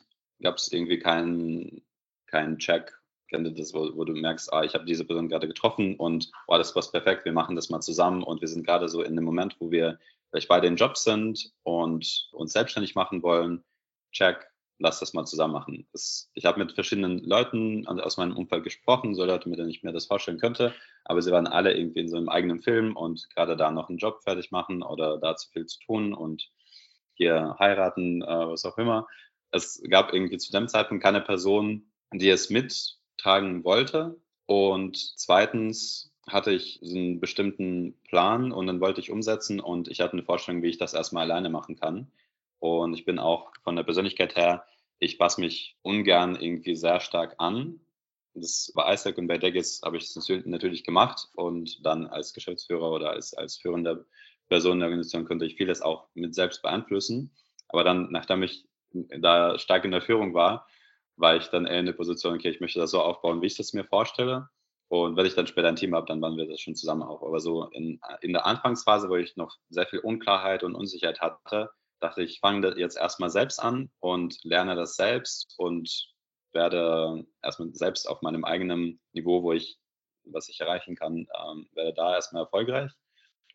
gab 0.42 0.58
es 0.58 0.72
irgendwie 0.72 1.00
keinen 1.00 1.82
keinen 2.28 2.60
Check 2.60 2.97
kenne 3.28 3.52
das, 3.52 3.74
wo, 3.74 3.96
wo, 3.96 4.04
du 4.04 4.14
merkst, 4.14 4.52
ah, 4.54 4.64
ich 4.64 4.74
habe 4.74 4.86
diese 4.86 5.06
Person 5.06 5.30
gerade 5.30 5.48
getroffen 5.48 5.96
und 5.96 6.32
oh, 6.48 6.58
das 6.58 6.74
passt 6.74 6.92
perfekt, 6.92 7.26
wir 7.26 7.34
machen 7.34 7.56
das 7.56 7.70
mal 7.70 7.82
zusammen 7.82 8.24
und 8.24 8.42
wir 8.42 8.48
sind 8.48 8.66
gerade 8.66 8.90
so 8.90 9.02
in 9.02 9.16
dem 9.16 9.26
Moment, 9.26 9.56
wo 9.60 9.72
wir 9.72 10.00
vielleicht 10.30 10.48
beide 10.48 10.68
in 10.68 10.76
Job 10.76 10.98
sind 10.98 11.52
und 11.64 12.30
uns 12.32 12.54
selbstständig 12.54 12.96
machen 12.96 13.24
wollen. 13.24 13.64
Check, 14.12 14.48
lass 14.80 15.00
das 15.00 15.14
mal 15.14 15.26
zusammen 15.26 15.54
machen. 15.54 15.88
Das, 15.92 16.30
ich 16.34 16.46
habe 16.46 16.60
mit 16.60 16.74
verschiedenen 16.74 17.24
Leuten 17.24 17.88
aus 17.88 18.18
meinem 18.18 18.36
Umfeld 18.36 18.64
gesprochen, 18.64 19.16
so 19.16 19.26
Leute, 19.26 19.50
mit 19.50 19.60
denen 19.60 19.70
ich 19.70 19.84
mir 19.84 19.94
das 19.94 20.06
vorstellen 20.06 20.40
könnte, 20.40 20.74
aber 21.06 21.22
sie 21.22 21.32
waren 21.32 21.48
alle 21.48 21.76
irgendwie 21.76 22.02
in 22.02 22.10
so 22.10 22.18
einem 22.18 22.30
eigenen 22.30 22.62
Film 22.62 22.96
und 22.96 23.30
gerade 23.32 23.58
da 23.58 23.72
noch 23.72 23.90
einen 23.90 23.98
Job 23.98 24.22
fertig 24.24 24.52
machen 24.52 24.84
oder 24.84 25.18
da 25.18 25.36
zu 25.36 25.50
viel 25.50 25.66
zu 25.66 25.80
tun 25.80 26.14
und 26.14 26.50
hier 27.16 27.56
heiraten, 27.60 28.22
äh, 28.22 28.26
was 28.26 28.66
auch 28.66 28.78
immer. 28.78 29.08
Es 29.52 29.82
gab 29.90 30.14
irgendwie 30.14 30.38
zu 30.38 30.52
dem 30.52 30.68
Zeitpunkt 30.68 31.04
keine 31.04 31.22
Person, 31.22 31.92
die 32.14 32.30
es 32.30 32.50
mit 32.50 32.98
tragen 33.28 33.66
wollte. 33.66 34.16
Und 34.46 34.96
zweitens 35.20 36.14
hatte 36.28 36.54
ich 36.54 36.82
einen 36.82 37.20
bestimmten 37.20 37.94
Plan 38.08 38.54
und 38.54 38.68
dann 38.68 38.80
wollte 38.80 39.02
ich 39.02 39.12
umsetzen 39.12 39.60
und 39.60 39.90
ich 39.90 40.00
hatte 40.00 40.14
eine 40.14 40.24
Vorstellung, 40.24 40.64
wie 40.64 40.70
ich 40.70 40.78
das 40.78 40.94
erstmal 40.94 41.30
alleine 41.30 41.50
machen 41.50 41.76
kann. 41.76 42.10
Und 42.60 42.94
ich 42.94 43.04
bin 43.04 43.20
auch 43.20 43.52
von 43.64 43.76
der 43.76 43.84
Persönlichkeit 43.84 44.38
her, 44.38 44.66
ich 45.00 45.20
passe 45.20 45.42
mich 45.42 45.76
ungern 45.82 46.38
irgendwie 46.40 46.76
sehr 46.78 47.02
stark 47.02 47.36
an. 47.38 47.82
Das 48.34 48.72
bei 48.74 48.94
Isaac 48.94 49.18
und 49.18 49.28
bei 49.28 49.38
Deggis 49.38 49.82
habe 49.84 49.98
ich 49.98 50.06
es 50.06 50.46
natürlich 50.46 50.86
gemacht 50.86 51.28
und 51.36 51.86
dann 51.86 52.08
als 52.08 52.34
Geschäftsführer 52.34 52.92
oder 52.92 53.10
als, 53.10 53.34
als 53.34 53.58
führender 53.58 54.06
Person 54.48 54.80
der 54.80 54.88
Organisation 54.88 55.26
könnte 55.26 55.46
ich 55.46 55.56
vieles 55.56 55.82
auch 55.82 56.08
mit 56.14 56.34
selbst 56.34 56.62
beeinflussen. 56.62 57.32
Aber 57.68 57.84
dann, 57.84 58.08
nachdem 58.10 58.44
ich 58.44 58.66
da 58.94 59.60
stark 59.60 59.84
in 59.84 59.92
der 59.92 60.02
Führung 60.02 60.34
war, 60.34 60.66
war 61.18 61.36
ich 61.36 61.48
dann 61.48 61.66
eher 61.66 61.80
in 61.80 61.86
der 61.86 61.94
Position, 61.94 62.36
okay, 62.36 62.50
ich 62.50 62.62
möchte 62.62 62.80
das 62.80 62.92
so 62.92 63.02
aufbauen, 63.02 63.42
wie 63.42 63.48
ich 63.48 63.58
das 63.58 63.74
mir 63.74 63.84
vorstelle. 63.84 64.48
Und 64.90 65.18
wenn 65.18 65.26
ich 65.26 65.36
dann 65.36 65.48
später 65.48 65.68
ein 65.68 65.76
Team 65.76 65.94
habe, 65.94 66.08
dann 66.08 66.22
bauen 66.22 66.38
wir 66.38 66.48
das 66.48 66.62
schon 66.62 66.76
zusammen 66.76 67.04
auf. 67.04 67.22
Aber 67.22 67.40
so 67.40 67.66
in, 67.72 68.00
in 68.22 68.34
der 68.34 68.46
Anfangsphase, 68.46 69.10
wo 69.10 69.16
ich 69.16 69.36
noch 69.36 69.58
sehr 69.70 69.86
viel 69.86 70.00
Unklarheit 70.00 70.64
und 70.64 70.76
Unsicherheit 70.76 71.20
hatte, 71.20 71.70
dachte 72.00 72.24
ich, 72.24 72.34
ich 72.34 72.40
fange 72.40 72.76
jetzt 72.78 72.98
erstmal 72.98 73.30
selbst 73.30 73.60
an 73.60 73.92
und 74.00 74.38
lerne 74.44 74.76
das 74.76 74.96
selbst 74.96 75.56
und 75.58 76.14
werde 76.54 77.26
erstmal 77.42 77.74
selbst 77.74 78.08
auf 78.08 78.22
meinem 78.22 78.46
eigenen 78.46 79.00
Niveau, 79.12 79.44
wo 79.44 79.52
ich, 79.52 79.78
was 80.24 80.48
ich 80.48 80.62
erreichen 80.62 80.96
kann, 80.96 81.28
ähm, 81.38 81.68
werde 81.74 81.94
da 81.94 82.16
erstmal 82.16 82.44
erfolgreich. 82.44 82.92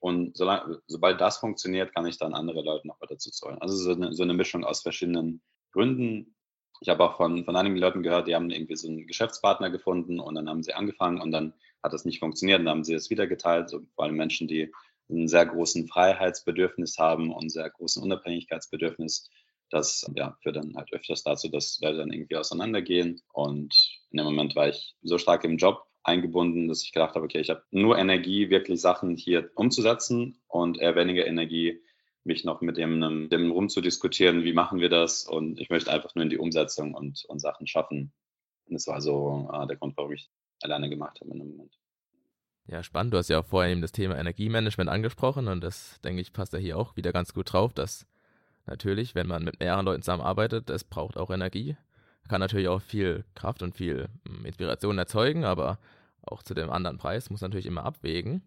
Und 0.01 0.37
solange, 0.37 0.83
sobald 0.87 1.21
das 1.21 1.39
funktioniert, 1.39 1.95
kann 1.95 2.07
ich 2.07 2.19
dann 2.19 2.35
andere 2.35 2.63
Leute 2.63 2.89
noch 2.89 2.99
dazu 3.09 3.31
zahlen. 3.31 3.59
Also 3.61 3.77
so 3.77 3.93
eine, 3.93 4.13
so 4.13 4.25
eine 4.25 4.35
Mischung 4.35 4.65
aus 4.65 4.83
verschiedenen 4.83 5.41
Gründen, 5.71 6.35
ich 6.81 6.89
habe 6.89 7.05
auch 7.05 7.17
von, 7.17 7.45
von 7.45 7.57
einigen 7.57 7.77
Leuten 7.77 8.03
gehört, 8.03 8.27
die 8.27 8.35
haben 8.35 8.51
irgendwie 8.51 8.77
so 8.77 8.89
einen 8.89 9.07
Geschäftspartner 9.07 9.71
gefunden 9.71 10.19
und 10.19 10.35
dann 10.35 10.49
haben 10.49 10.63
sie 10.63 10.75
angefangen 10.75 11.21
und 11.21 11.31
dann 11.31 11.55
hat 11.83 11.93
das 11.93 12.05
nicht 12.05 12.19
funktioniert 12.19 12.61
und 12.61 12.67
dann 12.67 12.77
haben 12.77 12.85
sie 12.85 12.95
es 12.95 13.11
wieder 13.11 13.27
geteilt. 13.27 13.69
So, 13.69 13.81
vor 13.95 14.05
allem 14.05 14.17
Menschen, 14.17 14.49
die 14.49 14.73
einen 15.09 15.29
sehr 15.29 15.47
großen 15.47 15.87
Freiheitsbedürfnis 15.89 16.99
haben 16.99 17.33
und 17.33 17.51
sehr 17.51 17.69
großen 17.71 18.03
Unabhängigkeitsbedürfnis. 18.03 19.31
Das 19.71 20.11
ja, 20.15 20.37
führt 20.43 20.57
dann 20.57 20.75
halt 20.77 20.93
öfters 20.93 21.23
dazu, 21.23 21.49
dass 21.49 21.79
Leute 21.81 21.99
dann 21.99 22.13
irgendwie 22.13 22.37
auseinandergehen. 22.37 23.23
Und 23.33 23.75
in 24.11 24.19
dem 24.19 24.27
Moment 24.27 24.55
war 24.55 24.69
ich 24.69 24.95
so 25.03 25.19
stark 25.19 25.45
im 25.45 25.57
Job 25.57 25.87
eingebunden, 26.03 26.69
dass 26.69 26.83
ich 26.83 26.93
gedacht 26.93 27.15
habe, 27.15 27.25
okay, 27.25 27.41
ich 27.41 27.51
habe 27.51 27.63
nur 27.71 27.99
Energie, 27.99 28.51
wirklich 28.51 28.81
Sachen 28.81 29.17
hier 29.17 29.51
umzusetzen 29.55 30.41
und 30.49 30.79
eher 30.79 30.97
weniger 30.97 31.27
Energie, 31.27 31.81
mich 32.25 32.45
noch 32.45 32.61
mit 32.61 32.77
dem, 32.77 33.29
dem 33.31 33.51
rumzudiskutieren, 33.51 34.45
wie 34.45 34.53
machen 34.53 34.81
wir 34.81 34.89
das 34.89 35.25
und 35.25 35.61
ich 35.61 35.71
möchte 35.71 35.91
einfach 35.91 36.15
nur 36.15 36.23
in 36.23 36.31
die 36.31 36.39
Umsetzung 36.39 36.95
und, 36.95 37.25
und 37.27 37.41
Sachen 37.41 37.67
schaffen. 37.67 38.13
Und 38.67 38.75
das 38.75 38.87
war 38.87 39.01
so 39.01 39.51
äh, 39.53 39.67
der 39.67 39.77
Grund, 39.77 39.97
warum 39.97 40.13
ich 40.13 40.31
alleine 40.63 40.89
gemacht 40.89 41.21
habe 41.21 41.33
in 41.33 41.39
dem 41.39 41.51
Moment. 41.51 41.79
Ja, 42.67 42.83
spannend. 42.83 43.13
Du 43.13 43.19
hast 43.19 43.29
ja 43.29 43.41
auch 43.41 43.45
vorhin 43.45 43.73
eben 43.73 43.81
das 43.81 43.93
Thema 43.93 44.17
Energiemanagement 44.17 44.89
angesprochen 44.89 45.49
und 45.49 45.63
das, 45.63 46.01
denke 46.03 46.21
ich, 46.21 46.33
passt 46.33 46.55
da 46.55 46.59
hier 46.59 46.79
auch 46.79 46.97
wieder 46.97 47.13
ganz 47.13 47.35
gut 47.35 47.53
drauf, 47.53 47.73
dass 47.73 48.07
natürlich, 48.67 49.15
wenn 49.15 49.27
man 49.27 49.43
mit 49.43 49.59
mehreren 49.59 49.85
Leuten 49.85 50.03
zusammenarbeitet, 50.03 50.71
es 50.71 50.85
braucht 50.85 51.17
auch 51.17 51.31
Energie. 51.31 51.77
Kann 52.29 52.41
natürlich 52.41 52.69
auch 52.69 52.81
viel 52.81 53.25
Kraft 53.35 53.63
und 53.63 53.75
viel 53.75 54.09
hm, 54.27 54.45
Inspiration 54.45 54.97
erzeugen, 54.97 55.45
aber 55.45 55.79
auch 56.23 56.45
zu 56.45 56.55
dem 56.55 56.71
anderen 56.71 56.99
Preis 56.99 57.31
muss 57.31 57.41
natürlich 57.41 57.67
immer 57.67 57.85
abwägen. 57.85 58.43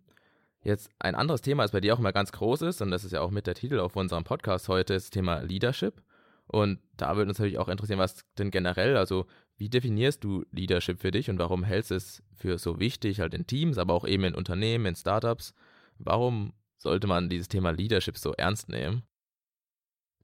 Jetzt 0.65 0.89
ein 0.97 1.13
anderes 1.13 1.43
Thema, 1.43 1.61
das 1.61 1.73
bei 1.73 1.79
dir 1.79 1.93
auch 1.93 1.99
immer 1.99 2.11
ganz 2.11 2.31
groß 2.31 2.63
ist, 2.63 2.81
und 2.81 2.89
das 2.89 3.03
ist 3.03 3.11
ja 3.11 3.21
auch 3.21 3.29
mit 3.29 3.45
der 3.45 3.53
Titel 3.53 3.79
auf 3.79 3.95
unserem 3.95 4.23
Podcast 4.23 4.67
heute, 4.67 4.95
ist 4.95 5.05
das 5.05 5.09
Thema 5.11 5.41
Leadership. 5.41 6.01
Und 6.47 6.79
da 6.97 7.15
würde 7.15 7.29
uns 7.29 7.37
natürlich 7.37 7.59
auch 7.59 7.69
interessieren, 7.69 7.99
was 7.99 8.25
denn 8.39 8.49
generell, 8.49 8.97
also 8.97 9.27
wie 9.57 9.69
definierst 9.69 10.23
du 10.23 10.43
Leadership 10.51 10.99
für 10.99 11.11
dich 11.11 11.29
und 11.29 11.37
warum 11.37 11.63
hältst 11.63 11.91
du 11.91 11.95
es 11.95 12.23
für 12.35 12.57
so 12.57 12.79
wichtig, 12.79 13.19
halt 13.19 13.35
in 13.35 13.45
Teams, 13.45 13.77
aber 13.77 13.93
auch 13.93 14.07
eben 14.07 14.23
in 14.23 14.33
Unternehmen, 14.33 14.87
in 14.87 14.95
Startups? 14.95 15.53
Warum 15.99 16.53
sollte 16.79 17.05
man 17.05 17.29
dieses 17.29 17.47
Thema 17.47 17.69
Leadership 17.69 18.17
so 18.17 18.33
ernst 18.33 18.67
nehmen? 18.67 19.03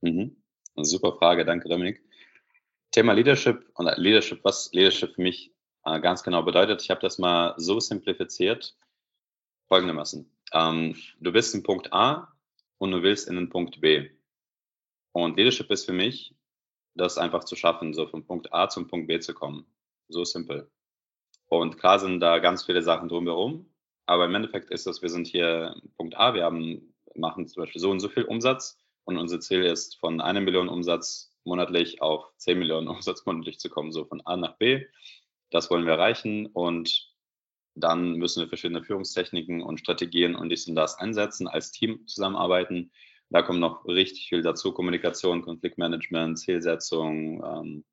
Mhm. 0.01 0.37
Super 0.75 1.13
Frage, 1.13 1.45
danke 1.45 1.69
Dominik. 1.69 2.01
Thema 2.89 3.13
Leadership 3.13 3.69
und 3.75 3.95
Leadership, 3.97 4.43
was 4.43 4.71
Leadership 4.73 5.13
für 5.13 5.21
mich 5.21 5.53
äh, 5.85 5.99
ganz 6.01 6.23
genau 6.23 6.41
bedeutet, 6.41 6.81
ich 6.81 6.89
habe 6.89 7.01
das 7.01 7.19
mal 7.19 7.53
so 7.57 7.79
simplifiziert 7.79 8.75
folgendermaßen. 9.71 10.29
Ähm, 10.51 10.97
du 11.21 11.31
bist 11.31 11.55
in 11.55 11.63
Punkt 11.63 11.93
A 11.93 12.27
und 12.77 12.91
du 12.91 13.03
willst 13.03 13.29
in 13.29 13.37
den 13.37 13.47
Punkt 13.47 13.79
B. 13.79 14.09
Und 15.13 15.37
Leadership 15.37 15.71
ist 15.71 15.85
für 15.85 15.93
mich, 15.93 16.35
das 16.93 17.17
einfach 17.17 17.45
zu 17.45 17.55
schaffen, 17.55 17.93
so 17.93 18.05
von 18.05 18.25
Punkt 18.25 18.53
A 18.53 18.67
zum 18.67 18.89
Punkt 18.89 19.07
B 19.07 19.17
zu 19.21 19.33
kommen. 19.33 19.65
So 20.09 20.25
simpel. 20.25 20.69
Und 21.47 21.77
klar 21.77 21.99
sind 21.99 22.19
da 22.19 22.39
ganz 22.39 22.65
viele 22.65 22.81
Sachen 22.81 23.07
drumherum, 23.07 23.65
aber 24.07 24.25
im 24.25 24.35
Endeffekt 24.35 24.71
ist 24.71 24.87
das, 24.87 25.01
wir 25.01 25.09
sind 25.09 25.25
hier 25.25 25.73
Punkt 25.95 26.17
A, 26.17 26.33
wir 26.33 26.43
haben, 26.43 26.93
machen 27.15 27.47
zum 27.47 27.63
Beispiel 27.63 27.79
so 27.79 27.91
und 27.91 28.01
so 28.01 28.09
viel 28.09 28.25
Umsatz 28.25 28.77
und 29.05 29.17
unser 29.17 29.39
Ziel 29.39 29.63
ist, 29.63 29.97
von 30.01 30.19
einer 30.19 30.41
Million 30.41 30.67
Umsatz 30.67 31.33
monatlich 31.45 32.01
auf 32.01 32.25
10 32.35 32.59
Millionen 32.59 32.87
Umsatz 32.89 33.25
monatlich 33.25 33.57
zu 33.59 33.69
kommen, 33.69 33.93
so 33.93 34.03
von 34.03 34.19
A 34.25 34.35
nach 34.35 34.57
B. 34.57 34.85
Das 35.49 35.71
wollen 35.71 35.85
wir 35.85 35.93
erreichen 35.93 36.47
und 36.47 37.10
dann 37.75 38.13
müssen 38.13 38.41
wir 38.41 38.47
verschiedene 38.47 38.83
Führungstechniken 38.83 39.61
und 39.61 39.79
Strategien 39.79 40.35
und 40.35 40.49
dies 40.49 40.67
und 40.67 40.75
das 40.75 40.97
einsetzen, 40.97 41.47
als 41.47 41.71
Team 41.71 42.05
zusammenarbeiten. 42.07 42.91
Da 43.29 43.41
kommt 43.41 43.59
noch 43.59 43.85
richtig 43.85 44.27
viel 44.27 44.41
dazu, 44.41 44.73
Kommunikation, 44.73 45.41
Konfliktmanagement, 45.41 46.37
Zielsetzung, 46.39 47.43
ähm, 47.43 47.85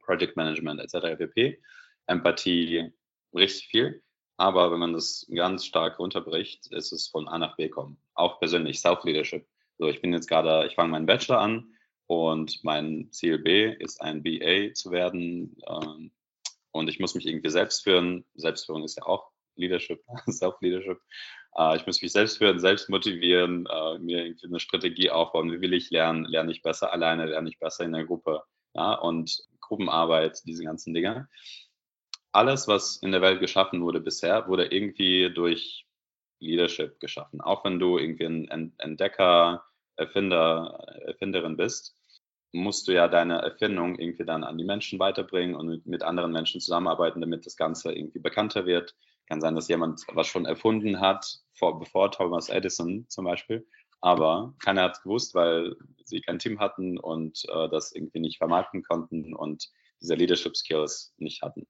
Project 0.00 0.36
Management 0.36 0.80
etc. 0.80 1.16
pp. 1.18 1.60
Empathie, 2.06 2.92
richtig 3.34 3.68
viel. 3.68 4.02
Aber 4.36 4.70
wenn 4.70 4.78
man 4.78 4.92
das 4.92 5.26
ganz 5.34 5.64
stark 5.64 5.98
runterbricht, 5.98 6.66
ist 6.72 6.92
es 6.92 7.08
von 7.08 7.28
A 7.28 7.38
nach 7.38 7.56
B 7.56 7.68
kommen. 7.68 7.98
Auch 8.14 8.38
persönlich, 8.38 8.80
Self-Leadership. 8.80 9.46
So, 9.78 9.88
ich 9.88 10.00
bin 10.02 10.12
jetzt 10.12 10.28
gerade, 10.28 10.66
ich 10.66 10.74
fange 10.74 10.90
meinen 10.90 11.06
Bachelor 11.06 11.40
an 11.40 11.74
und 12.06 12.62
mein 12.64 13.08
Ziel 13.12 13.38
B 13.38 13.72
ist 13.72 14.00
ein 14.00 14.22
BA 14.22 14.74
zu 14.74 14.90
werden. 14.90 15.56
Ähm, 15.66 16.10
und 16.76 16.88
ich 16.88 17.00
muss 17.00 17.14
mich 17.14 17.26
irgendwie 17.26 17.50
selbst 17.50 17.84
führen. 17.84 18.24
Selbstführung 18.34 18.84
ist 18.84 18.96
ja 18.96 19.04
auch 19.04 19.30
Leadership, 19.56 20.02
Self-Leadership. 20.30 21.00
Äh, 21.56 21.76
ich 21.76 21.86
muss 21.86 22.00
mich 22.02 22.12
selbst 22.12 22.38
führen, 22.38 22.60
selbst 22.60 22.88
motivieren, 22.88 23.66
äh, 23.66 23.98
mir 23.98 24.24
irgendwie 24.24 24.46
eine 24.46 24.60
Strategie 24.60 25.10
aufbauen. 25.10 25.50
Wie 25.52 25.60
will 25.60 25.74
ich 25.74 25.90
lernen? 25.90 26.24
Lerne 26.24 26.52
ich 26.52 26.62
besser 26.62 26.92
alleine? 26.92 27.26
Lerne 27.26 27.48
ich 27.48 27.58
besser 27.58 27.84
in 27.84 27.92
der 27.92 28.04
Gruppe? 28.04 28.42
Ja, 28.74 28.94
und 28.94 29.42
Gruppenarbeit, 29.60 30.42
diese 30.44 30.64
ganzen 30.64 30.94
Dinge. 30.94 31.28
Alles, 32.32 32.68
was 32.68 32.98
in 32.98 33.12
der 33.12 33.22
Welt 33.22 33.40
geschaffen 33.40 33.82
wurde 33.82 34.00
bisher, 34.00 34.46
wurde 34.46 34.66
irgendwie 34.66 35.32
durch 35.32 35.86
Leadership 36.38 37.00
geschaffen. 37.00 37.40
Auch 37.40 37.64
wenn 37.64 37.78
du 37.78 37.98
irgendwie 37.98 38.26
ein 38.26 38.74
Entdecker, 38.78 39.64
Erfinder, 39.96 40.78
Erfinderin 41.06 41.56
bist, 41.56 41.96
musst 42.52 42.88
du 42.88 42.92
ja 42.92 43.08
deine 43.08 43.42
Erfindung 43.42 43.98
irgendwie 43.98 44.24
dann 44.24 44.44
an 44.44 44.58
die 44.58 44.64
Menschen 44.64 44.98
weiterbringen 44.98 45.54
und 45.54 45.86
mit, 45.86 46.02
anderen 46.02 46.32
Menschen 46.32 46.60
zusammenarbeiten, 46.60 47.20
damit 47.20 47.46
das 47.46 47.56
Ganze 47.56 47.92
irgendwie 47.92 48.18
bekannter 48.18 48.66
wird. 48.66 48.94
Kann 49.28 49.40
sein, 49.40 49.54
dass 49.54 49.68
jemand 49.68 50.02
was 50.12 50.28
schon 50.28 50.46
erfunden 50.46 51.00
hat, 51.00 51.40
vor, 51.52 51.78
bevor 51.78 52.10
Thomas 52.10 52.48
Edison 52.48 53.06
zum 53.08 53.24
Beispiel, 53.24 53.66
aber 54.00 54.54
keiner 54.62 54.82
hat 54.82 54.96
es 54.96 55.02
gewusst, 55.02 55.34
weil 55.34 55.76
sie 56.04 56.20
kein 56.20 56.38
Team 56.38 56.60
hatten 56.60 56.98
und 56.98 57.42
äh, 57.48 57.68
das 57.68 57.92
irgendwie 57.92 58.20
nicht 58.20 58.38
vermarkten 58.38 58.82
konnten 58.82 59.34
und 59.34 59.68
diese 60.00 60.14
Leadership 60.14 60.56
Skills 60.56 61.12
nicht 61.16 61.42
hatten. 61.42 61.66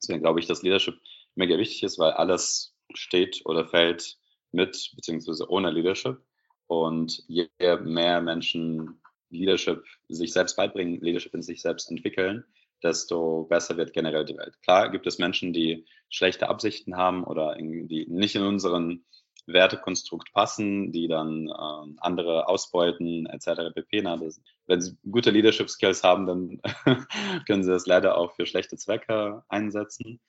Deswegen 0.00 0.22
glaube 0.22 0.40
ich, 0.40 0.46
dass 0.46 0.62
Leadership 0.62 0.98
mega 1.34 1.58
wichtig 1.58 1.82
ist, 1.82 1.98
weil 1.98 2.12
alles 2.12 2.74
steht 2.94 3.42
oder 3.44 3.66
fällt 3.66 4.16
mit 4.52 4.92
beziehungsweise 4.94 5.50
ohne 5.50 5.70
Leadership. 5.70 6.22
Und 6.66 7.22
je 7.26 7.48
mehr 7.82 8.20
Menschen 8.20 9.00
Leadership 9.30 9.84
sich 10.08 10.32
selbst 10.32 10.56
beibringen, 10.56 11.00
Leadership 11.00 11.34
in 11.34 11.42
sich 11.42 11.62
selbst 11.62 11.90
entwickeln, 11.90 12.44
desto 12.82 13.44
besser 13.44 13.76
wird 13.76 13.92
generell 13.92 14.24
die 14.24 14.36
Welt. 14.36 14.60
Klar 14.62 14.90
gibt 14.90 15.06
es 15.06 15.18
Menschen, 15.18 15.52
die 15.52 15.84
schlechte 16.08 16.48
Absichten 16.48 16.96
haben 16.96 17.24
oder 17.24 17.56
die 17.58 18.06
nicht 18.08 18.34
in 18.34 18.42
unseren 18.42 19.04
Wertekonstrukt 19.46 20.32
passen, 20.32 20.92
die 20.92 21.08
dann 21.08 21.48
äh, 21.48 21.94
andere 21.98 22.48
ausbeuten, 22.48 23.26
etc. 23.26 23.74
pp. 23.74 24.02
Na, 24.02 24.16
das, 24.16 24.40
wenn 24.66 24.80
sie 24.80 24.96
gute 25.10 25.30
Leadership 25.30 25.70
Skills 25.70 26.04
haben, 26.04 26.26
dann 26.26 26.60
können 27.46 27.64
sie 27.64 27.70
das 27.70 27.86
leider 27.86 28.18
auch 28.18 28.34
für 28.34 28.46
schlechte 28.46 28.76
Zwecke 28.76 29.42
einsetzen. 29.48 30.20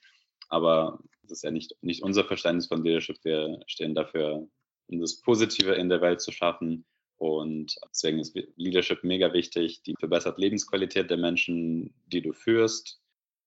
Aber 0.48 0.98
das 1.22 1.32
ist 1.32 1.44
ja 1.44 1.50
nicht, 1.50 1.76
nicht 1.82 2.02
unser 2.02 2.24
Verständnis 2.24 2.66
von 2.66 2.82
Leadership. 2.82 3.18
Wir 3.22 3.60
stehen 3.66 3.94
dafür, 3.94 4.48
um 4.88 5.00
das 5.00 5.20
Positive 5.20 5.74
in 5.74 5.90
der 5.90 6.00
Welt 6.00 6.22
zu 6.22 6.32
schaffen 6.32 6.86
und 7.20 7.78
deswegen 7.90 8.18
ist 8.18 8.34
Leadership 8.56 9.04
mega 9.04 9.30
wichtig. 9.34 9.82
Die 9.82 9.94
verbessert 9.94 10.38
Lebensqualität 10.38 11.10
der 11.10 11.18
Menschen, 11.18 11.92
die 12.06 12.22
du 12.22 12.32
führst. 12.32 12.98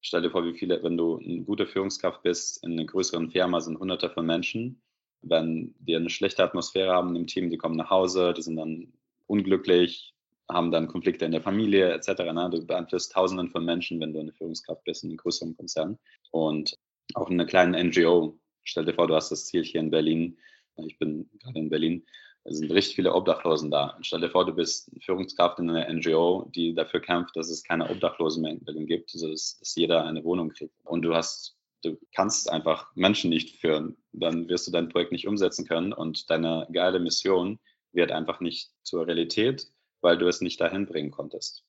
Stell 0.02 0.22
dir 0.22 0.30
vor, 0.30 0.46
wie 0.46 0.54
viele, 0.54 0.84
wenn 0.84 0.96
du 0.96 1.18
eine 1.18 1.42
gute 1.42 1.66
Führungskraft 1.66 2.22
bist, 2.22 2.64
in 2.64 2.74
einer 2.74 2.86
größeren 2.86 3.32
Firma 3.32 3.62
sind 3.62 3.80
hunderte 3.80 4.12
von 4.12 4.28
Menschen. 4.28 4.80
Wenn 5.24 5.74
die 5.80 5.96
eine 5.96 6.12
schlechte 6.12 6.44
Atmosphäre 6.44 6.94
haben 6.94 7.16
im 7.16 7.26
Team, 7.26 7.50
die 7.50 7.58
kommen 7.58 7.76
nach 7.76 7.90
Hause, 7.90 8.36
die 8.38 8.44
sind 8.44 8.58
dann 8.58 8.94
unglücklich, 9.26 10.14
haben 10.48 10.70
dann 10.70 10.88
Konflikte 10.88 11.26
in 11.26 11.32
der 11.32 11.42
Familie 11.42 11.92
etc. 11.94 12.10
Ne? 12.32 12.52
Du 12.52 12.64
beeinflusst 12.64 13.14
Tausenden 13.14 13.50
von 13.50 13.66
Menschen, 13.66 14.00
wenn 14.00 14.14
du 14.14 14.20
eine 14.20 14.34
Führungskraft 14.34 14.84
bist 14.84 15.04
in 15.04 15.10
einem 15.10 15.18
größeren 15.18 15.58
Konzern. 15.58 15.98
Und 16.30 16.78
auch 17.16 17.28
in 17.28 17.40
einer 17.40 17.50
kleinen 17.50 17.88
NGO. 17.88 18.38
Stell 18.66 18.86
dir 18.86 18.94
vor, 18.94 19.08
du 19.08 19.16
hast 19.16 19.32
das 19.32 19.48
Ziel 19.48 19.64
hier 19.64 19.82
in 19.82 19.90
Berlin. 19.90 20.38
Ich 20.86 21.00
bin 21.00 21.28
gerade 21.40 21.58
in 21.58 21.72
Berlin 21.72 22.06
es 22.46 22.58
sind 22.58 22.72
richtig 22.72 22.96
viele 22.96 23.14
Obdachlosen 23.14 23.72
da. 23.72 23.98
Stell 24.02 24.20
dir 24.20 24.30
vor, 24.30 24.46
du 24.46 24.54
bist 24.54 24.92
Führungskraft 25.02 25.60
in 25.60 25.70
einer 25.70 25.92
NGO, 25.92 26.50
die 26.54 26.74
dafür 26.74 27.00
kämpft, 27.00 27.36
dass 27.36 27.50
es 27.50 27.64
keine 27.64 27.90
Obdachlosen 27.90 28.44
mehr 28.44 28.56
gibt, 28.86 29.12
also 29.14 29.30
dass, 29.30 29.60
jeder 29.76 30.06
eine 30.06 30.24
Wohnung 30.24 30.50
kriegt. 30.50 30.76
Und 30.84 31.04
du 31.04 31.16
hast, 31.16 31.56
du 31.84 31.98
kannst 32.14 32.50
einfach 32.50 32.94
Menschen 32.96 33.30
nicht 33.30 33.62
führen. 33.62 33.96
Dann 34.12 34.50
wirst 34.50 34.68
du 34.68 34.72
dein 34.72 34.90
Projekt 34.90 35.14
nicht 35.14 35.28
umsetzen 35.28 35.66
können 35.66 35.94
und 35.94 36.30
deine 36.30 36.68
geile 36.72 37.00
Mission 37.00 37.60
wird 37.94 38.12
einfach 38.12 38.42
nicht 38.42 38.72
zur 38.84 39.08
Realität, 39.08 39.68
weil 40.02 40.18
du 40.18 40.28
es 40.28 40.42
nicht 40.42 40.60
dahin 40.60 40.86
bringen 40.86 41.12
konntest. 41.12 41.64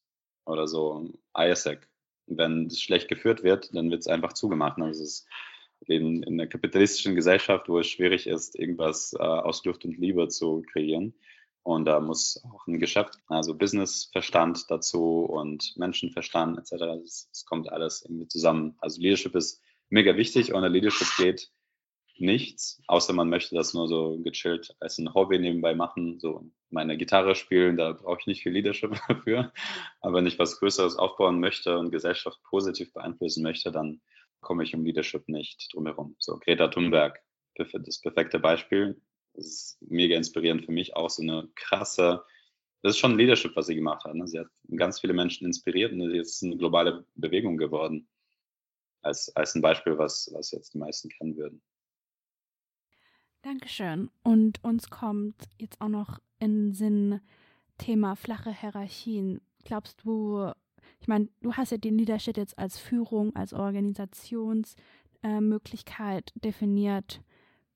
Oder 0.45 0.67
so 0.67 1.09
ISAC. 1.39 1.89
Wenn 2.27 2.67
es 2.67 2.81
schlecht 2.81 3.09
geführt 3.09 3.45
wird, 3.45 3.75
dann 3.75 3.91
wird 3.91 4.01
es 4.01 4.09
einfach 4.09 4.33
zugemacht. 4.33 4.81
Also 4.81 5.05
es 5.05 5.27
leben 5.87 6.23
in 6.23 6.41
einer 6.41 6.49
kapitalistischen 6.49 7.15
Gesellschaft, 7.15 7.69
wo 7.69 7.79
es 7.79 7.89
schwierig 7.89 8.27
ist, 8.27 8.59
irgendwas 8.59 9.13
äh, 9.19 9.23
aus 9.23 9.65
Luft 9.65 9.85
und 9.85 9.99
Liebe 9.99 10.29
zu 10.29 10.63
kreieren. 10.73 11.15
Und 11.63 11.87
da 11.87 11.99
muss 12.01 12.43
auch 12.53 12.67
ein 12.67 12.79
Geschäft, 12.79 13.15
also 13.27 13.55
Businessverstand 13.57 14.71
dazu 14.71 15.25
und 15.25 15.75
Menschenverstand 15.77 16.59
etc. 16.59 16.73
Es, 17.03 17.29
es 17.33 17.47
kommt 17.47 17.73
alles 17.73 18.03
irgendwie 18.03 18.29
zusammen. 18.29 18.77
Also 18.81 19.01
Leadership 19.01 19.35
ist 19.35 19.63
mega 19.89 20.17
wichtig. 20.17 20.53
Ohne 20.55 20.69
Leadership 20.69 21.09
geht 21.17 21.51
nichts, 22.19 22.83
außer 22.87 23.13
man 23.13 23.29
möchte 23.29 23.55
das 23.55 23.75
nur 23.75 23.89
so 23.89 24.19
gechillt 24.23 24.75
als 24.81 24.99
ein 24.99 25.13
Hobby 25.15 25.39
nebenbei 25.39 25.75
machen, 25.75 26.21
so 26.21 26.45
meine 26.71 26.97
Gitarre 26.97 27.35
spielen, 27.35 27.77
da 27.77 27.93
brauche 27.93 28.19
ich 28.21 28.27
nicht 28.27 28.43
viel 28.43 28.53
Leadership 28.53 28.93
dafür. 29.09 29.53
Aber 30.01 30.15
wenn 30.15 30.27
ich 30.27 30.39
was 30.39 30.59
Größeres 30.59 30.97
aufbauen 30.97 31.41
möchte 31.41 31.79
und 31.79 31.91
Gesellschaft 31.91 32.39
positiv 32.45 32.93
beeinflussen 32.93 33.43
möchte, 33.43 33.73
dann 33.73 34.01
komme 34.45 34.63
ich 34.63 34.75
um 34.75 34.85
Leadership 34.85 35.29
nicht 35.29 35.75
drumherum. 35.75 36.15
So, 36.19 36.39
Greta 36.39 36.69
Thunberg, 36.69 37.21
das 37.57 38.01
perfekte 38.01 38.39
Beispiel. 38.39 39.01
Das 39.33 39.47
ist 39.47 39.79
mega 39.81 40.17
inspirierend 40.17 40.65
für 40.65 40.73
mich, 40.73 40.95
auch 40.95 41.11
so 41.11 41.23
eine 41.23 41.49
krasse, 41.57 42.25
das 42.85 42.97
ist 42.97 42.99
schon 42.99 43.17
Leadership, 43.17 43.57
was 43.57 43.67
sie 43.67 43.75
gemacht 43.75 44.05
hat. 44.05 44.15
Ne? 44.15 44.29
Sie 44.29 44.39
hat 44.39 44.47
ganz 44.77 45.01
viele 45.01 45.15
Menschen 45.15 45.47
inspiriert 45.47 45.93
und 45.93 46.01
jetzt 46.15 46.35
ist 46.35 46.45
eine 46.45 46.59
globale 46.59 47.07
Bewegung 47.15 47.57
geworden. 47.57 48.07
Als, 49.01 49.35
als 49.35 49.55
ein 49.55 49.63
Beispiel, 49.63 49.97
was, 49.97 50.31
was 50.35 50.51
jetzt 50.51 50.75
die 50.75 50.79
meisten 50.79 51.09
kennen 51.09 51.37
würden. 51.37 51.63
Dankeschön. 53.41 54.11
Und 54.23 54.63
uns 54.63 54.91
kommt 54.91 55.49
jetzt 55.59 55.81
auch 55.81 55.89
noch 55.89 56.19
in 56.39 56.75
Sinn 56.75 57.21
Thema 57.79 58.17
flache 58.17 58.53
Hierarchien. 58.53 59.41
Glaubst 59.65 60.05
du, 60.05 60.53
ich 61.05 61.09
meine, 61.09 61.29
du 61.43 61.53
hast 61.53 61.71
ja 61.71 61.77
den 61.77 61.99
Leadership 61.99 62.38
jetzt 62.38 62.59
als 62.59 62.79
Führung, 62.79 63.37
als 63.37 63.53
Organisationsmöglichkeit 63.53 66.33
äh, 66.35 66.40
definiert. 66.40 67.21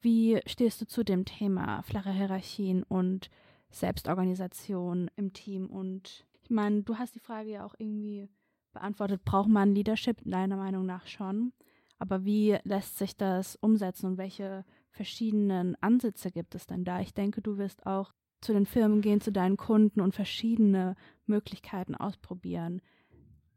Wie 0.00 0.40
stehst 0.46 0.80
du 0.80 0.86
zu 0.86 1.04
dem 1.04 1.26
Thema 1.26 1.82
flache 1.82 2.10
Hierarchien 2.10 2.84
und 2.84 3.28
Selbstorganisation 3.68 5.10
im 5.16 5.34
Team? 5.34 5.66
Und 5.66 6.26
ich 6.42 6.48
meine, 6.48 6.84
du 6.84 6.96
hast 6.96 7.16
die 7.16 7.20
Frage 7.20 7.50
ja 7.50 7.66
auch 7.66 7.74
irgendwie 7.76 8.30
beantwortet, 8.72 9.26
braucht 9.26 9.50
man 9.50 9.74
Leadership 9.74 10.22
deiner 10.24 10.56
Meinung 10.56 10.86
nach 10.86 11.06
schon. 11.06 11.52
Aber 11.98 12.24
wie 12.24 12.56
lässt 12.64 12.96
sich 12.96 13.14
das 13.14 13.56
umsetzen 13.56 14.06
und 14.06 14.16
welche 14.16 14.64
verschiedenen 14.90 15.76
Ansätze 15.82 16.30
gibt 16.30 16.54
es 16.54 16.66
denn 16.66 16.82
da? 16.82 17.02
Ich 17.02 17.12
denke, 17.12 17.42
du 17.42 17.58
wirst 17.58 17.84
auch 17.84 18.14
zu 18.40 18.54
den 18.54 18.64
Firmen 18.64 19.02
gehen, 19.02 19.20
zu 19.20 19.32
deinen 19.32 19.58
Kunden 19.58 20.00
und 20.00 20.14
verschiedene 20.14 20.96
Möglichkeiten 21.26 21.94
ausprobieren. 21.94 22.80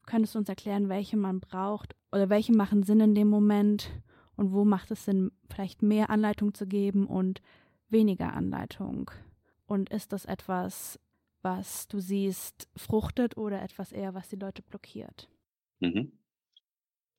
Könntest 0.05 0.35
du 0.35 0.39
uns 0.39 0.49
erklären, 0.49 0.89
welche 0.89 1.17
man 1.17 1.39
braucht 1.39 1.95
oder 2.11 2.29
welche 2.29 2.53
machen 2.53 2.83
Sinn 2.83 2.99
in 2.99 3.15
dem 3.15 3.29
Moment 3.29 3.89
und 4.35 4.51
wo 4.51 4.65
macht 4.65 4.91
es 4.91 5.05
Sinn, 5.05 5.31
vielleicht 5.49 5.81
mehr 5.81 6.09
Anleitung 6.09 6.53
zu 6.53 6.67
geben 6.67 7.07
und 7.07 7.41
weniger 7.89 8.33
Anleitung? 8.33 9.11
Und 9.67 9.89
ist 9.89 10.11
das 10.11 10.25
etwas, 10.25 10.99
was 11.41 11.87
du 11.87 11.99
siehst, 11.99 12.67
fruchtet 12.75 13.37
oder 13.37 13.61
etwas 13.61 13.91
eher, 13.91 14.13
was 14.13 14.29
die 14.29 14.35
Leute 14.35 14.61
blockiert? 14.61 15.29
Mhm. 15.79 16.11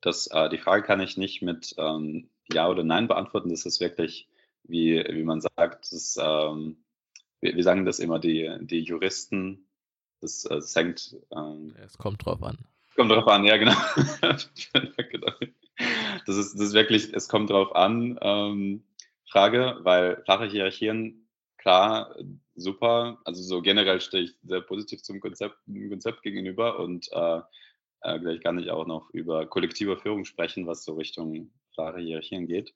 Das, 0.00 0.26
äh, 0.26 0.48
die 0.48 0.58
Frage 0.58 0.82
kann 0.82 1.00
ich 1.00 1.16
nicht 1.16 1.42
mit 1.42 1.74
ähm, 1.78 2.28
Ja 2.52 2.68
oder 2.68 2.84
Nein 2.84 3.08
beantworten. 3.08 3.50
Das 3.50 3.66
ist 3.66 3.80
wirklich, 3.80 4.28
wie, 4.64 4.96
wie 4.96 5.24
man 5.24 5.40
sagt, 5.40 5.92
das, 5.92 6.18
ähm, 6.20 6.84
wir, 7.40 7.54
wir, 7.56 7.62
sagen 7.62 7.84
das 7.84 8.00
immer, 8.00 8.18
die, 8.18 8.50
die 8.62 8.80
Juristen, 8.80 9.66
das, 10.20 10.44
äh, 10.44 10.56
das 10.56 10.74
hängt. 10.74 11.16
Ähm, 11.30 11.74
es 11.84 11.96
kommt 11.98 12.24
drauf 12.24 12.42
an. 12.42 12.58
Kommt 12.96 13.10
drauf 13.10 13.26
an, 13.26 13.44
ja, 13.46 13.56
genau. 13.56 13.72
das, 16.26 16.36
ist, 16.36 16.54
das 16.54 16.60
ist 16.60 16.74
wirklich, 16.74 17.12
es 17.12 17.28
kommt 17.28 17.50
drauf 17.50 17.74
an, 17.74 18.18
ähm, 18.20 18.84
Frage, 19.30 19.78
weil 19.80 20.22
flache 20.24 20.44
Hierarchien, 20.44 21.26
klar, 21.56 22.14
super. 22.54 23.18
Also 23.24 23.42
so 23.42 23.62
generell 23.62 24.00
stehe 24.00 24.24
ich 24.24 24.34
sehr 24.42 24.60
positiv 24.60 25.02
zum 25.02 25.20
Konzept, 25.20 25.56
Konzept 25.88 26.22
gegenüber 26.22 26.78
und 26.78 27.08
äh, 27.12 27.40
äh, 28.02 28.18
gleich 28.18 28.40
kann 28.40 28.58
ich 28.58 28.70
auch 28.70 28.86
noch 28.86 29.10
über 29.10 29.46
kollektive 29.46 29.96
Führung 29.96 30.24
sprechen, 30.24 30.66
was 30.66 30.84
so 30.84 30.94
Richtung 30.94 31.50
flache 31.74 32.00
Hierarchien 32.00 32.46
geht. 32.46 32.74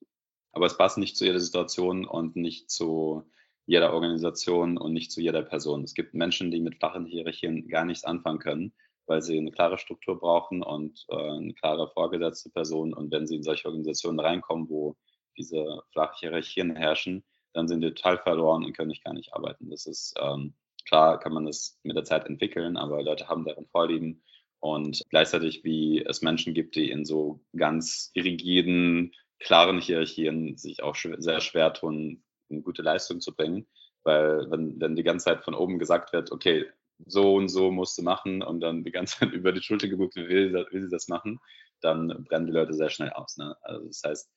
Aber 0.53 0.67
es 0.67 0.79
passt 0.79 0.99
nicht 0.99 1.17
zu 1.17 1.27
jeder 1.27 1.41
Situation 1.41 2.07
und 2.07 2.37
nicht 2.37 2.71
zu 2.71 3.31
jeder 3.67 3.93
Organisation 3.93 4.79
und 4.79 4.93
nicht 4.93 5.11
zu 5.11 5.21
jeder 5.21 5.43
Person. 5.43 5.83
Es 5.83 5.95
gibt 5.95 6.15
Menschen, 6.15 6.51
die 6.51 6.61
mit 6.61 6.77
flachen 6.77 7.05
Hierarchien 7.05 7.69
gar 7.69 7.85
nichts 7.85 8.05
anfangen 8.05 8.39
können, 8.39 8.73
weil 9.07 9.23
sie 9.23 9.39
eine 9.39 9.53
klare 9.53 9.79
Struktur 9.79 10.19
brauchen 10.19 10.63
und 10.63 11.05
äh, 11.09 11.17
eine 11.17 11.55
klare 11.55 11.89
vorgesetzte 11.89 12.51
Person. 12.51 12.95
Und 12.95 13.11
wenn 13.11 13.27
sie 13.27 13.37
in 13.37 13.43
solche 13.43 13.67
Organisationen 13.67 14.21
reinkommen, 14.21 14.69
wo 14.69 14.97
diese 15.37 15.83
flache 15.93 16.19
Hierarchien 16.21 16.75
herrschen, 16.75 17.25
dann 17.53 17.69
sind 17.69 17.81
die 17.81 17.95
total 17.95 18.19
verloren 18.19 18.65
und 18.65 18.77
können 18.77 18.89
nicht 18.89 19.05
gar 19.05 19.15
nicht 19.15 19.33
arbeiten. 19.33 19.71
Das 19.71 19.87
ist 19.87 20.15
ähm, 20.21 20.55
klar, 20.87 21.19
kann 21.19 21.33
man 21.33 21.47
das 21.47 21.79
mit 21.83 21.97
der 21.97 22.05
Zeit 22.05 22.27
entwickeln, 22.27 22.77
aber 22.77 23.03
Leute 23.03 23.29
haben 23.29 23.45
deren 23.45 23.67
Vorlieben 23.67 24.23
und 24.61 25.03
gleichzeitig 25.11 25.65
wie 25.65 26.05
es 26.05 26.23
Menschen 26.23 26.55
gibt, 26.55 26.77
die 26.77 26.91
in 26.91 27.05
so 27.05 27.41
ganz 27.57 28.11
rigiden, 28.17 29.13
klaren 29.39 29.81
Hierarchien 29.81 30.57
sich 30.57 30.83
auch 30.83 30.97
sehr 30.97 31.41
schwer 31.41 31.73
tun, 31.73 32.25
eine 32.51 32.63
gute 32.63 32.83
Leistung 32.83 33.21
zu 33.21 33.35
bringen, 33.35 33.67
weil 34.03 34.51
wenn, 34.51 34.81
wenn 34.81 34.97
die 34.97 35.03
ganze 35.03 35.27
Zeit 35.27 35.45
von 35.45 35.55
oben 35.55 35.79
gesagt 35.79 36.13
wird, 36.13 36.33
okay, 36.33 36.67
so 37.05 37.35
und 37.35 37.49
so 37.49 37.71
musst 37.71 37.99
du 37.99 38.03
machen 38.03 38.43
und 38.43 38.61
dann 38.61 38.85
die 38.85 38.91
ganze 38.91 39.19
Zeit 39.19 39.31
über 39.33 39.53
die 39.53 39.63
Schulter 39.63 39.89
geguckt, 39.89 40.17
wie 40.17 40.29
will, 40.29 40.53
will 40.53 40.83
sie 40.83 40.91
das 40.91 41.09
machen, 41.09 41.41
dann 41.81 42.25
brennen 42.25 42.47
die 42.47 42.53
Leute 42.53 42.75
sehr 42.75 42.91
schnell 42.91 43.11
aus. 43.11 43.37
Ne? 43.37 43.57
Also 43.63 43.87
das 43.87 44.03
heißt, 44.05 44.31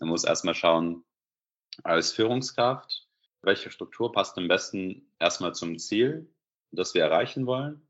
man 0.00 0.08
muss 0.10 0.24
erstmal 0.24 0.54
schauen, 0.54 1.04
als 1.82 2.12
Führungskraft, 2.12 3.08
welche 3.42 3.70
Struktur 3.70 4.12
passt 4.12 4.38
am 4.38 4.48
besten 4.48 5.10
erstmal 5.18 5.54
zum 5.54 5.78
Ziel, 5.78 6.32
das 6.70 6.94
wir 6.94 7.02
erreichen 7.02 7.46
wollen. 7.46 7.86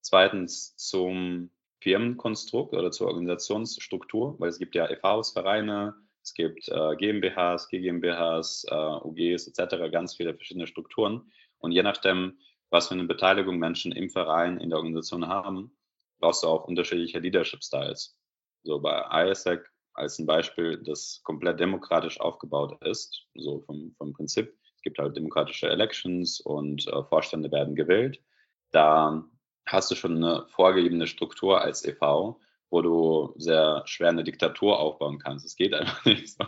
Zweitens 0.00 0.76
zum 0.76 1.50
Firmenkonstrukt 1.80 2.74
oder 2.74 2.90
zur 2.90 3.08
Organisationsstruktur, 3.08 4.38
weil 4.38 4.48
es 4.48 4.58
gibt 4.58 4.74
ja 4.74 4.88
EVs, 4.88 5.32
Vereine, 5.32 5.94
es 6.22 6.34
gibt 6.34 6.68
äh, 6.68 6.96
GmbHs, 6.96 7.68
GmbHs, 7.68 8.66
äh, 8.68 8.74
UGs 8.74 9.46
etc., 9.46 9.90
ganz 9.92 10.16
viele 10.16 10.34
verschiedene 10.34 10.66
Strukturen. 10.66 11.30
Und 11.58 11.72
je 11.72 11.82
nachdem, 11.82 12.38
was 12.76 12.88
für 12.88 12.94
eine 12.94 13.04
Beteiligung 13.04 13.58
Menschen 13.58 13.90
im 13.92 14.10
Verein, 14.10 14.58
in 14.58 14.68
der 14.68 14.76
Organisation 14.76 15.26
haben, 15.26 15.74
brauchst 16.20 16.42
du 16.42 16.48
auch 16.48 16.68
unterschiedliche 16.68 17.18
Leadership 17.18 17.64
Styles. 17.64 18.18
So 18.64 18.78
bei 18.78 19.30
ISEC 19.30 19.66
als 19.94 20.18
ein 20.18 20.26
Beispiel, 20.26 20.82
das 20.82 21.22
komplett 21.24 21.58
demokratisch 21.58 22.20
aufgebaut 22.20 22.76
ist, 22.82 23.26
so 23.34 23.60
vom, 23.60 23.94
vom 23.96 24.12
Prinzip. 24.12 24.54
Es 24.76 24.82
gibt 24.82 24.98
halt 24.98 25.16
demokratische 25.16 25.70
Elections 25.70 26.38
und 26.40 26.86
äh, 26.88 27.02
Vorstände 27.04 27.50
werden 27.50 27.76
gewählt. 27.76 28.22
Da 28.72 29.24
hast 29.64 29.90
du 29.90 29.94
schon 29.94 30.16
eine 30.16 30.46
vorgegebene 30.48 31.06
Struktur 31.06 31.62
als 31.62 31.82
EV 31.82 32.36
wo 32.76 32.82
du 32.82 33.32
sehr 33.38 33.82
schwer 33.86 34.10
eine 34.10 34.22
Diktatur 34.22 34.78
aufbauen 34.78 35.18
kannst. 35.18 35.46
Es 35.46 35.56
geht 35.56 35.72
einfach 35.72 36.04
nicht 36.04 36.28
so. 36.28 36.44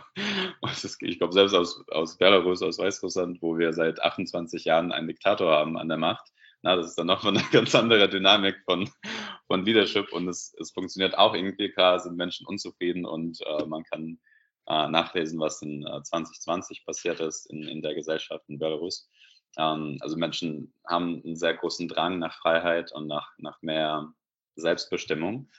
ich 1.01 1.17
glaube, 1.17 1.33
selbst 1.33 1.55
aus, 1.55 1.83
aus 1.89 2.17
Belarus, 2.19 2.61
aus 2.61 2.77
Weißrussland, 2.77 3.41
wo 3.41 3.57
wir 3.57 3.73
seit 3.73 3.99
28 3.99 4.63
Jahren 4.65 4.91
einen 4.91 5.07
Diktator 5.07 5.51
haben 5.51 5.75
an 5.75 5.89
der 5.89 5.97
Macht, 5.97 6.31
na, 6.61 6.75
das 6.75 6.87
ist 6.87 6.99
dann 6.99 7.07
nochmal 7.07 7.35
eine 7.37 7.47
ganz 7.51 7.73
andere 7.73 8.07
Dynamik 8.07 8.57
von, 8.65 8.87
von 9.47 9.65
Leadership 9.65 10.13
und 10.13 10.27
es, 10.27 10.55
es 10.59 10.69
funktioniert 10.69 11.17
auch 11.17 11.33
irgendwie, 11.33 11.71
klar 11.71 11.99
sind 11.99 12.15
Menschen 12.15 12.45
unzufrieden 12.45 13.05
und 13.05 13.39
äh, 13.47 13.65
man 13.65 13.83
kann 13.85 14.19
äh, 14.67 14.87
nachlesen, 14.87 15.39
was 15.39 15.63
in 15.63 15.83
äh, 15.87 16.03
2020 16.03 16.85
passiert 16.85 17.21
ist 17.21 17.47
in, 17.47 17.63
in 17.63 17.81
der 17.81 17.95
Gesellschaft 17.95 18.43
in 18.49 18.59
Belarus. 18.59 19.09
Ähm, 19.57 19.97
also 20.01 20.15
Menschen 20.15 20.75
haben 20.87 21.23
einen 21.25 21.35
sehr 21.35 21.55
großen 21.55 21.87
Drang 21.87 22.19
nach 22.19 22.35
Freiheit 22.35 22.91
und 22.91 23.07
nach, 23.07 23.31
nach 23.39 23.59
mehr 23.63 24.13
Selbstbestimmung 24.55 25.49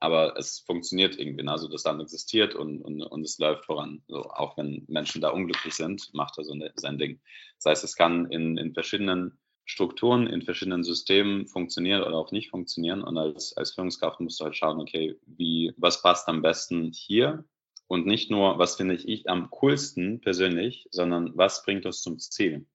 aber 0.00 0.36
es 0.36 0.60
funktioniert 0.60 1.18
irgendwie. 1.18 1.46
Also 1.46 1.68
das 1.68 1.84
Land 1.84 2.00
existiert 2.00 2.54
und, 2.54 2.80
und, 2.80 3.02
und 3.02 3.22
es 3.22 3.38
läuft 3.38 3.66
voran. 3.66 4.02
So, 4.08 4.22
auch 4.22 4.56
wenn 4.56 4.84
Menschen 4.88 5.20
da 5.20 5.28
unglücklich 5.28 5.74
sind, 5.74 6.12
macht 6.14 6.38
er 6.38 6.44
so 6.44 6.54
eine, 6.54 6.72
sein 6.74 6.98
Ding. 6.98 7.20
Das 7.56 7.66
heißt, 7.66 7.84
es 7.84 7.96
kann 7.96 8.26
in, 8.26 8.56
in 8.56 8.72
verschiedenen 8.72 9.38
Strukturen, 9.66 10.26
in 10.26 10.42
verschiedenen 10.42 10.82
Systemen 10.82 11.46
funktionieren 11.46 12.02
oder 12.02 12.16
auch 12.16 12.32
nicht 12.32 12.48
funktionieren. 12.48 13.02
Und 13.02 13.18
als, 13.18 13.56
als 13.56 13.72
Führungskraft 13.72 14.20
musst 14.20 14.40
du 14.40 14.44
halt 14.44 14.56
schauen, 14.56 14.80
okay, 14.80 15.16
wie, 15.26 15.74
was 15.76 16.02
passt 16.02 16.26
am 16.28 16.40
besten 16.42 16.90
hier? 16.92 17.44
Und 17.86 18.06
nicht 18.06 18.30
nur, 18.30 18.58
was 18.58 18.76
finde 18.76 18.94
ich 18.94 19.28
am 19.28 19.50
coolsten 19.50 20.20
persönlich, 20.20 20.88
sondern 20.90 21.36
was 21.36 21.62
bringt 21.62 21.84
uns 21.84 22.00
zum 22.00 22.18
Ziel? 22.18 22.66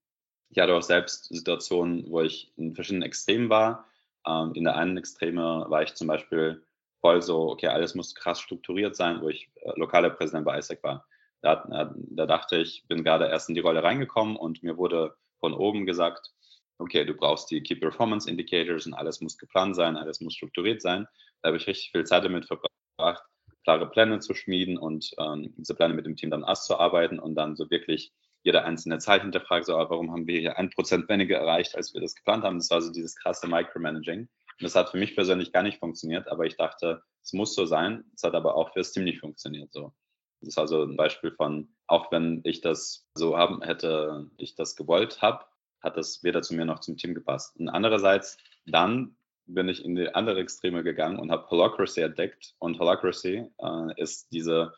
Ich 0.50 0.60
hatte 0.60 0.76
auch 0.76 0.84
selbst 0.84 1.34
Situationen, 1.34 2.06
wo 2.10 2.22
ich 2.22 2.54
in 2.56 2.76
verschiedenen 2.76 3.04
Extremen 3.04 3.50
war. 3.50 3.88
Ähm, 4.28 4.54
in 4.54 4.64
der 4.64 4.76
einen 4.76 4.98
Extreme 4.98 5.66
war 5.68 5.82
ich 5.82 5.96
zum 5.96 6.08
Beispiel 6.08 6.64
voll 7.06 7.22
so, 7.22 7.52
okay, 7.52 7.68
alles 7.68 7.94
muss 7.94 8.16
krass 8.16 8.42
strukturiert 8.42 8.96
sein, 8.96 9.22
wo 9.22 9.30
ich 9.30 9.48
äh, 9.62 9.72
lokaler 9.76 10.10
Präsident 10.10 10.44
bei 10.44 10.58
ISEC 10.58 10.82
war. 10.82 11.06
Da, 11.44 11.64
äh, 11.72 11.94
da 11.94 12.26
dachte 12.26 12.58
ich, 12.58 12.84
bin 12.88 13.04
gerade 13.04 13.28
erst 13.28 13.48
in 13.48 13.54
die 13.54 13.62
Rolle 13.62 13.84
reingekommen 13.84 14.36
und 14.36 14.64
mir 14.64 14.76
wurde 14.76 15.16
von 15.40 15.54
oben 15.54 15.86
gesagt, 15.86 16.32
okay, 16.80 17.06
du 17.06 17.14
brauchst 17.14 17.52
die 17.52 17.62
Key 17.62 17.76
Performance 17.76 18.28
Indicators 18.28 18.88
und 18.88 18.96
alles 18.96 19.22
muss 19.22 19.38
geplant 19.38 19.76
sein, 19.76 19.98
alles 19.98 20.20
muss 20.20 20.34
strukturiert 20.34 20.82
sein. 20.82 21.08
Da 21.44 21.50
habe 21.50 21.58
ich 21.58 21.68
richtig 21.68 21.92
viel 21.92 22.06
Zeit 22.06 22.26
damit 22.26 22.48
verbracht, 22.48 23.24
klare 23.64 23.88
Pläne 23.88 24.18
zu 24.20 24.34
schmieden 24.34 24.80
und 24.80 25.12
ähm, 25.20 25.54
diese 25.60 25.76
Pläne 25.76 25.94
mit 25.94 26.08
dem 26.08 26.16
Team 26.16 26.32
dann 26.32 26.44
auszuarbeiten 26.44 27.20
und 27.20 27.36
dann 27.36 27.56
so 27.56 27.70
wirklich 27.70 28.14
jeder 28.46 28.64
einzelne 28.64 29.00
Zahl 29.00 29.22
hinterfragt, 29.22 29.66
so, 29.66 29.74
warum 29.74 30.12
haben 30.12 30.28
wir 30.28 30.40
hier 30.40 30.58
ein 30.58 30.70
Prozent 30.70 31.10
weniger 31.10 31.38
erreicht, 31.38 31.76
als 31.76 31.96
wir 31.96 32.02
das 32.02 32.14
geplant 32.14 32.44
haben. 32.44 32.60
Das 32.60 32.70
war 32.70 32.80
so 32.80 32.92
dieses 32.92 33.16
krasse 33.16 33.48
Micromanaging. 33.48 34.20
Und 34.20 34.30
das 34.62 34.76
hat 34.76 34.92
für 34.92 34.98
mich 34.98 35.16
persönlich 35.16 35.52
gar 35.52 35.64
nicht 35.64 35.80
funktioniert, 35.80 36.28
aber 36.28 36.46
ich 36.46 36.56
dachte, 36.56 37.02
es 37.24 37.34
muss 37.34 37.56
so 37.56 37.66
sein. 37.66 38.06
Es 38.16 38.22
hat 38.22 38.36
aber 38.36 38.56
auch 38.56 38.72
für 38.72 38.80
das 38.80 38.92
Team 38.92 39.04
nicht 39.04 39.20
funktioniert. 39.20 39.74
So. 39.74 39.94
Das 40.42 40.50
ist 40.50 40.58
also 40.60 40.84
ein 40.84 40.96
Beispiel 40.96 41.32
von, 41.32 41.70
auch 41.88 42.12
wenn 42.12 42.42
ich 42.44 42.62
das 42.62 43.08
so 43.16 43.36
haben 43.36 43.64
hätte, 43.64 44.30
ich 44.38 44.54
das 44.54 44.76
gewollt 44.76 45.24
habe, 45.24 45.44
hat 45.82 45.98
das 45.98 46.24
weder 46.24 46.44
zu 46.44 46.54
mir 46.54 46.66
noch 46.66 46.82
zum 46.82 46.98
Team 46.98 47.16
gepasst. 47.16 47.58
Und 47.58 47.70
andererseits, 47.70 48.38
dann 48.68 49.18
bin 49.48 49.70
ich 49.70 49.84
in 49.84 49.96
die 49.96 50.14
andere 50.14 50.40
Extreme 50.40 50.84
gegangen 50.84 51.18
und 51.18 51.32
habe 51.32 51.50
Holacracy 51.50 52.02
entdeckt. 52.02 52.54
Und 52.60 52.78
Holacracy 52.78 53.50
äh, 53.58 54.02
ist 54.02 54.32
diese 54.32 54.76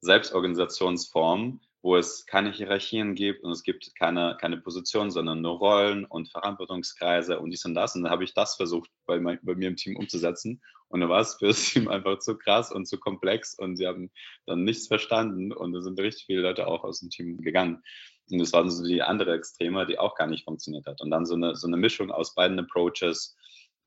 Selbstorganisationsform, 0.00 1.60
wo 1.82 1.96
es 1.96 2.26
keine 2.26 2.52
Hierarchien 2.52 3.14
gibt 3.14 3.42
und 3.42 3.52
es 3.52 3.62
gibt 3.62 3.94
keine, 3.96 4.36
keine 4.38 4.58
Position, 4.58 5.10
sondern 5.10 5.40
nur 5.40 5.58
Rollen 5.58 6.04
und 6.04 6.30
Verantwortungskreise 6.30 7.40
und 7.40 7.50
dies 7.50 7.64
und 7.64 7.74
das. 7.74 7.94
Und 7.94 8.02
dann 8.02 8.12
habe 8.12 8.24
ich 8.24 8.34
das 8.34 8.56
versucht, 8.56 8.90
bei, 9.06 9.18
mein, 9.18 9.38
bei 9.42 9.54
mir 9.54 9.68
im 9.68 9.76
Team 9.76 9.96
umzusetzen. 9.96 10.60
Und 10.88 11.00
dann 11.00 11.08
war 11.08 11.20
es 11.20 11.36
für 11.36 11.48
das 11.48 11.62
Team 11.70 11.88
einfach 11.88 12.18
zu 12.18 12.36
krass 12.36 12.70
und 12.70 12.86
zu 12.86 12.98
komplex 12.98 13.54
und 13.54 13.76
sie 13.76 13.86
haben 13.86 14.10
dann 14.46 14.64
nichts 14.64 14.88
verstanden 14.88 15.52
und 15.52 15.72
da 15.72 15.80
sind 15.80 15.98
richtig 15.98 16.26
viele 16.26 16.42
Leute 16.42 16.66
auch 16.66 16.84
aus 16.84 17.00
dem 17.00 17.10
Team 17.10 17.38
gegangen. 17.38 17.82
Und 18.30 18.38
das 18.38 18.52
waren 18.52 18.70
so 18.70 18.84
die 18.84 19.02
andere 19.02 19.34
Extreme, 19.34 19.86
die 19.86 19.98
auch 19.98 20.14
gar 20.14 20.26
nicht 20.26 20.44
funktioniert 20.44 20.86
hat. 20.86 21.00
Und 21.00 21.10
dann 21.10 21.26
so 21.26 21.34
eine, 21.34 21.56
so 21.56 21.66
eine 21.66 21.76
Mischung 21.76 22.10
aus 22.10 22.34
beiden 22.34 22.58
Approaches. 22.58 23.36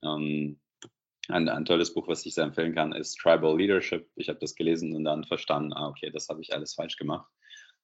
Ähm, 0.04 0.60
ein, 1.30 1.48
ein, 1.48 1.64
tolles 1.64 1.94
Buch, 1.94 2.08
was 2.10 2.26
ich 2.26 2.34
sehr 2.34 2.44
empfehlen 2.44 2.76
kann, 2.76 2.92
ist 2.92 3.16
Tribal 3.16 3.58
Leadership. 3.58 4.10
Ich 4.16 4.28
habe 4.28 4.40
das 4.40 4.56
gelesen 4.56 4.94
und 4.94 5.06
dann 5.06 5.24
verstanden, 5.24 5.72
ah, 5.72 5.88
okay, 5.88 6.10
das 6.12 6.28
habe 6.28 6.42
ich 6.42 6.54
alles 6.54 6.74
falsch 6.74 6.98
gemacht. 6.98 7.30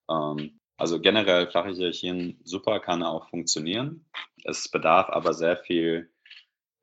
Ähm, 0.09 0.59
also 0.77 0.99
generell 0.99 1.47
flache 1.47 1.71
Hierarchien 1.71 2.39
super, 2.43 2.79
kann 2.79 3.03
auch 3.03 3.29
funktionieren. 3.29 4.05
Es 4.45 4.69
bedarf 4.69 5.09
aber 5.09 5.33
sehr 5.33 5.57
viel 5.57 6.09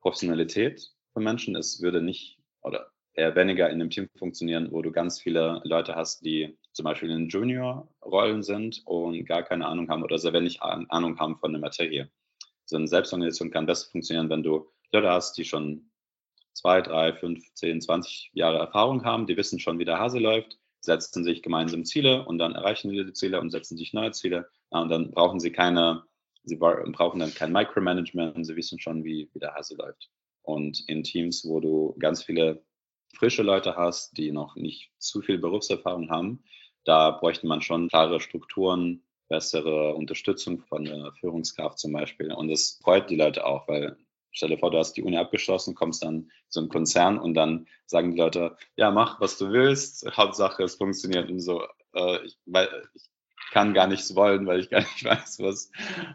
Professionalität 0.02 0.92
für 1.12 1.20
Menschen. 1.20 1.56
Es 1.56 1.80
würde 1.80 2.02
nicht 2.02 2.38
oder 2.62 2.90
eher 3.14 3.34
weniger 3.34 3.70
in 3.70 3.80
einem 3.80 3.90
Team 3.90 4.08
funktionieren, 4.18 4.70
wo 4.70 4.82
du 4.82 4.92
ganz 4.92 5.20
viele 5.20 5.62
Leute 5.64 5.94
hast, 5.94 6.24
die 6.24 6.58
zum 6.72 6.84
Beispiel 6.84 7.10
in 7.10 7.28
Junior-Rollen 7.28 8.42
sind 8.42 8.82
und 8.84 9.24
gar 9.24 9.42
keine 9.42 9.66
Ahnung 9.66 9.88
haben 9.88 10.02
oder 10.02 10.18
sehr 10.18 10.34
wenig 10.34 10.60
Ahnung 10.60 11.18
haben 11.18 11.38
von 11.38 11.52
der 11.52 11.60
Materie. 11.60 12.10
So 12.66 12.76
eine 12.76 12.86
Selbstorganisation 12.86 13.50
kann 13.50 13.64
besser 13.64 13.90
funktionieren, 13.90 14.28
wenn 14.28 14.42
du 14.42 14.70
Leute 14.92 15.08
hast, 15.08 15.38
die 15.38 15.44
schon 15.44 15.90
zwei, 16.52 16.82
drei, 16.82 17.14
fünf, 17.14 17.54
zehn, 17.54 17.80
zwanzig 17.80 18.30
Jahre 18.34 18.58
Erfahrung 18.58 19.04
haben, 19.04 19.26
die 19.26 19.36
wissen 19.36 19.58
schon, 19.58 19.78
wie 19.78 19.84
der 19.86 19.98
Hase 19.98 20.18
läuft, 20.18 20.58
setzen 20.86 21.22
sich 21.24 21.42
gemeinsam 21.42 21.84
Ziele 21.84 22.24
und 22.24 22.38
dann 22.38 22.54
erreichen 22.54 22.90
die 22.90 23.12
Ziele 23.12 23.40
und 23.40 23.50
setzen 23.50 23.76
sich 23.76 23.92
neue 23.92 24.12
Ziele. 24.12 24.48
Und 24.70 24.88
dann 24.88 25.10
brauchen 25.10 25.40
sie 25.40 25.52
keine, 25.52 26.04
sie 26.44 26.56
brauchen 26.56 27.20
dann 27.20 27.34
kein 27.34 27.52
Micromanagement, 27.52 28.46
sie 28.46 28.56
wissen 28.56 28.80
schon, 28.80 29.04
wie, 29.04 29.28
wie 29.34 29.38
der 29.38 29.54
Hase 29.54 29.76
läuft. 29.76 30.10
Und 30.42 30.82
in 30.88 31.02
Teams, 31.02 31.44
wo 31.44 31.60
du 31.60 31.94
ganz 31.98 32.22
viele 32.22 32.62
frische 33.14 33.42
Leute 33.42 33.76
hast, 33.76 34.16
die 34.16 34.32
noch 34.32 34.56
nicht 34.56 34.90
zu 34.98 35.20
viel 35.20 35.38
Berufserfahrung 35.38 36.08
haben, 36.08 36.44
da 36.84 37.10
bräuchte 37.10 37.46
man 37.46 37.62
schon 37.62 37.88
klare 37.88 38.20
Strukturen, 38.20 39.02
bessere 39.28 39.94
Unterstützung 39.94 40.60
von 40.60 40.84
der 40.84 41.12
Führungskraft 41.18 41.78
zum 41.78 41.92
Beispiel. 41.92 42.32
Und 42.32 42.48
das 42.48 42.78
freut 42.82 43.10
die 43.10 43.16
Leute 43.16 43.44
auch, 43.44 43.66
weil 43.66 43.96
Stell 44.36 44.50
dir 44.50 44.58
vor, 44.58 44.70
du 44.70 44.76
hast 44.76 44.92
die 44.98 45.02
Uni 45.02 45.16
abgeschlossen, 45.16 45.74
kommst 45.74 46.02
dann 46.02 46.30
zu 46.50 46.60
einem 46.60 46.68
Konzern 46.68 47.18
und 47.18 47.32
dann 47.32 47.66
sagen 47.86 48.10
die 48.10 48.18
Leute, 48.18 48.54
ja, 48.76 48.90
mach, 48.90 49.18
was 49.18 49.38
du 49.38 49.50
willst, 49.50 50.06
Hauptsache 50.14 50.62
es 50.62 50.74
funktioniert 50.74 51.30
und 51.30 51.40
so. 51.40 51.62
Äh, 51.94 52.22
ich, 52.26 52.36
weil, 52.44 52.68
ich 52.94 53.08
kann 53.50 53.72
gar 53.72 53.86
nichts 53.86 54.14
wollen, 54.14 54.46
weil 54.46 54.60
ich 54.60 54.68
gar 54.68 54.80
nicht 54.80 55.04
weiß, 55.04 55.38
was, 55.40 55.70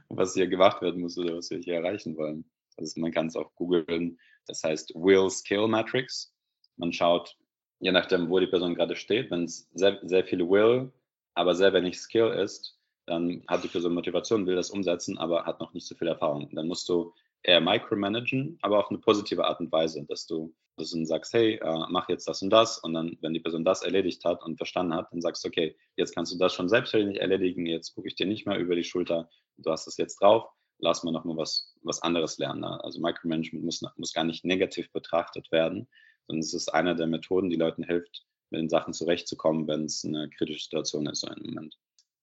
was 0.10 0.36
hier 0.36 0.46
gemacht 0.48 0.84
werden 0.84 1.02
muss 1.02 1.18
oder 1.18 1.36
was 1.36 1.50
wir 1.50 1.58
hier 1.58 1.74
erreichen 1.78 2.16
wollen. 2.16 2.46
Also 2.78 3.02
man 3.02 3.12
kann 3.12 3.26
es 3.26 3.36
auch 3.36 3.56
googeln. 3.56 4.20
Das 4.46 4.64
heißt 4.64 4.94
Will 4.94 5.28
Skill 5.32 5.68
Matrix. 5.68 6.32
Man 6.78 6.94
schaut, 6.94 7.36
je 7.80 7.92
nachdem, 7.92 8.30
wo 8.30 8.38
die 8.38 8.46
Person 8.46 8.76
gerade 8.76 8.96
steht, 8.96 9.32
wenn 9.32 9.46
es 9.46 9.68
sehr, 9.74 10.00
sehr 10.04 10.26
viel 10.26 10.48
Will, 10.48 10.94
aber 11.34 11.56
sehr 11.56 11.74
wenig 11.74 12.00
Skill 12.00 12.28
ist, 12.28 12.78
dann 13.08 13.44
hat 13.48 13.64
die 13.64 13.68
Person 13.68 13.96
Motivation, 13.96 14.46
will 14.46 14.56
das 14.56 14.70
umsetzen, 14.70 15.18
aber 15.18 15.46
hat 15.48 15.60
noch 15.60 15.74
nicht 15.74 15.88
so 15.88 15.96
viel 15.96 16.08
Erfahrung. 16.08 16.54
Dann 16.54 16.68
musst 16.68 16.88
du 16.88 17.16
eher 17.44 17.62
micromanagen, 17.62 18.58
aber 18.62 18.80
auf 18.80 18.90
eine 18.90 19.00
positive 19.00 19.46
Art 19.46 19.60
und 19.60 19.72
Weise, 19.72 20.06
dass 20.08 20.26
du, 20.26 20.54
dass 20.78 20.92
du 20.92 21.04
sagst, 21.06 21.34
hey, 21.34 21.56
äh, 21.56 21.86
mach 21.90 22.10
jetzt 22.10 22.28
das 22.28 22.42
und 22.42 22.50
das 22.50 22.78
und 22.80 22.94
dann, 22.94 23.18
wenn 23.22 23.34
die 23.34 23.40
Person 23.40 23.66
das 23.66 23.82
erledigt 23.82 24.24
hat 24.26 24.44
und 24.44 24.58
verstanden 24.58 24.94
hat, 24.94 25.12
dann 25.12 25.22
sagst 25.22 25.44
du, 25.44 25.48
okay, 25.48 25.76
jetzt 25.96 26.14
kannst 26.14 26.34
du 26.34 26.38
das 26.38 26.54
schon 26.54 26.70
selbstständig 26.70 27.20
erledigen, 27.20 27.66
jetzt 27.66 27.94
gucke 27.96 28.08
ich 28.08 28.16
dir 28.16 28.28
nicht 28.28 28.46
mehr 28.46 28.58
über 28.58 28.76
die 28.76 28.84
Schulter, 28.84 29.30
du 29.58 29.72
hast 29.72 29.88
das 29.88 29.98
jetzt 29.98 30.22
drauf, 30.22 30.50
lass 30.80 31.04
mal 31.04 31.12
noch 31.12 31.26
mal 31.26 31.38
was, 31.38 31.74
was 31.82 32.02
anderes 32.02 32.38
lernen. 32.38 32.62
Ne? 32.62 32.84
Also 32.84 33.00
Micromanagement 33.00 33.64
muss, 33.64 33.82
muss 33.98 34.14
gar 34.14 34.24
nicht 34.24 34.46
negativ 34.46 34.92
betrachtet 34.92 35.52
werden, 35.52 35.88
sondern 36.28 36.42
es 36.42 36.54
ist 36.54 36.74
eine 36.74 36.96
der 36.96 37.08
Methoden, 37.08 37.50
die 37.50 37.56
Leuten 37.56 37.84
hilft, 37.84 38.26
mit 38.50 38.62
den 38.62 38.70
Sachen 38.70 38.94
zurechtzukommen, 38.94 39.68
wenn 39.68 39.86
es 39.86 40.04
eine 40.04 40.30
kritische 40.30 40.64
Situation 40.64 41.08
ist 41.08 41.22
so 41.22 41.28
im 41.28 41.44
Moment. 41.44 41.78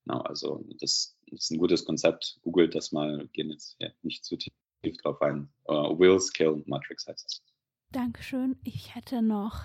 Genau, 0.05 0.21
also 0.21 0.65
das, 0.81 1.17
das, 1.31 1.45
ist 1.45 1.51
ein 1.51 1.59
gutes 1.59 1.85
Konzept. 1.85 2.39
Googelt 2.43 2.75
das 2.75 2.93
mal, 2.93 3.29
gehen 3.33 3.51
jetzt 3.51 3.77
ja, 3.79 3.89
nicht 4.03 4.25
zu 4.25 4.37
tief 4.37 4.53
tief 4.83 4.97
drauf 4.99 5.21
ein. 5.23 5.49
Uh, 5.69 5.99
Will 5.99 6.21
Skill 6.21 6.63
Matrix 6.67 7.07
heißt 7.07 7.27
es. 7.27 7.43
Dankeschön. 7.91 8.57
Ich 8.65 8.95
hätte 8.95 9.23
noch 9.23 9.65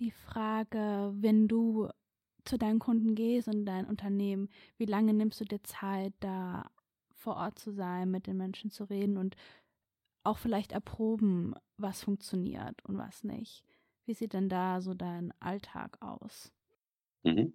die 0.00 0.10
Frage, 0.10 1.12
wenn 1.14 1.48
du 1.48 1.88
zu 2.44 2.58
deinen 2.58 2.78
Kunden 2.78 3.14
gehst 3.14 3.48
und 3.48 3.66
dein 3.66 3.86
Unternehmen, 3.86 4.48
wie 4.78 4.84
lange 4.84 5.14
nimmst 5.14 5.40
du 5.40 5.44
dir 5.44 5.62
Zeit, 5.62 6.12
da 6.20 6.70
vor 7.12 7.36
Ort 7.36 7.58
zu 7.58 7.72
sein, 7.72 8.10
mit 8.10 8.26
den 8.26 8.36
Menschen 8.36 8.70
zu 8.70 8.84
reden 8.84 9.16
und 9.16 9.36
auch 10.22 10.38
vielleicht 10.38 10.72
erproben, 10.72 11.54
was 11.76 12.02
funktioniert 12.02 12.84
und 12.84 12.98
was 12.98 13.24
nicht? 13.24 13.64
Wie 14.04 14.14
sieht 14.14 14.32
denn 14.32 14.48
da 14.48 14.80
so 14.80 14.94
dein 14.94 15.32
Alltag 15.40 16.00
aus? 16.00 16.52
Mhm. 17.22 17.52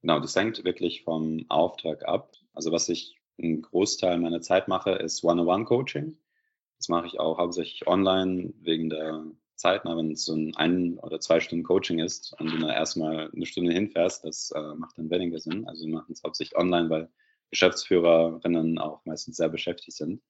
Genau, 0.00 0.20
das 0.20 0.36
hängt 0.36 0.62
wirklich 0.64 1.02
vom 1.02 1.44
Auftrag 1.48 2.06
ab. 2.06 2.32
Also 2.52 2.70
was 2.70 2.88
ich 2.88 3.17
einen 3.38 3.62
Großteil 3.62 4.18
meiner 4.18 4.40
Zeit 4.40 4.68
mache, 4.68 4.92
ist 4.92 5.24
One-on-One-Coaching. 5.24 6.16
Das 6.78 6.88
mache 6.88 7.06
ich 7.06 7.18
auch 7.18 7.38
hauptsächlich 7.38 7.86
online 7.86 8.52
wegen 8.60 8.90
der 8.90 9.24
Zeit. 9.56 9.84
Wenn 9.84 10.12
es 10.12 10.24
so 10.24 10.34
ein 10.34 10.54
ein 10.56 10.98
oder 10.98 11.20
zwei 11.20 11.40
Stunden 11.40 11.64
Coaching 11.64 11.98
ist 11.98 12.34
und 12.38 12.52
du 12.52 12.58
da 12.58 12.72
erstmal 12.72 13.30
eine 13.34 13.46
Stunde 13.46 13.72
hinfährst, 13.72 14.24
das 14.24 14.50
äh, 14.52 14.74
macht 14.74 14.96
dann 14.98 15.10
weniger 15.10 15.40
Sinn. 15.40 15.66
Also 15.66 15.86
wir 15.86 15.94
machen 15.94 16.12
es 16.12 16.22
hauptsächlich 16.22 16.56
online, 16.56 16.88
weil 16.88 17.10
Geschäftsführerinnen 17.50 18.78
auch 18.78 19.04
meistens 19.04 19.36
sehr 19.36 19.48
beschäftigt 19.48 19.96
sind. 19.96 20.22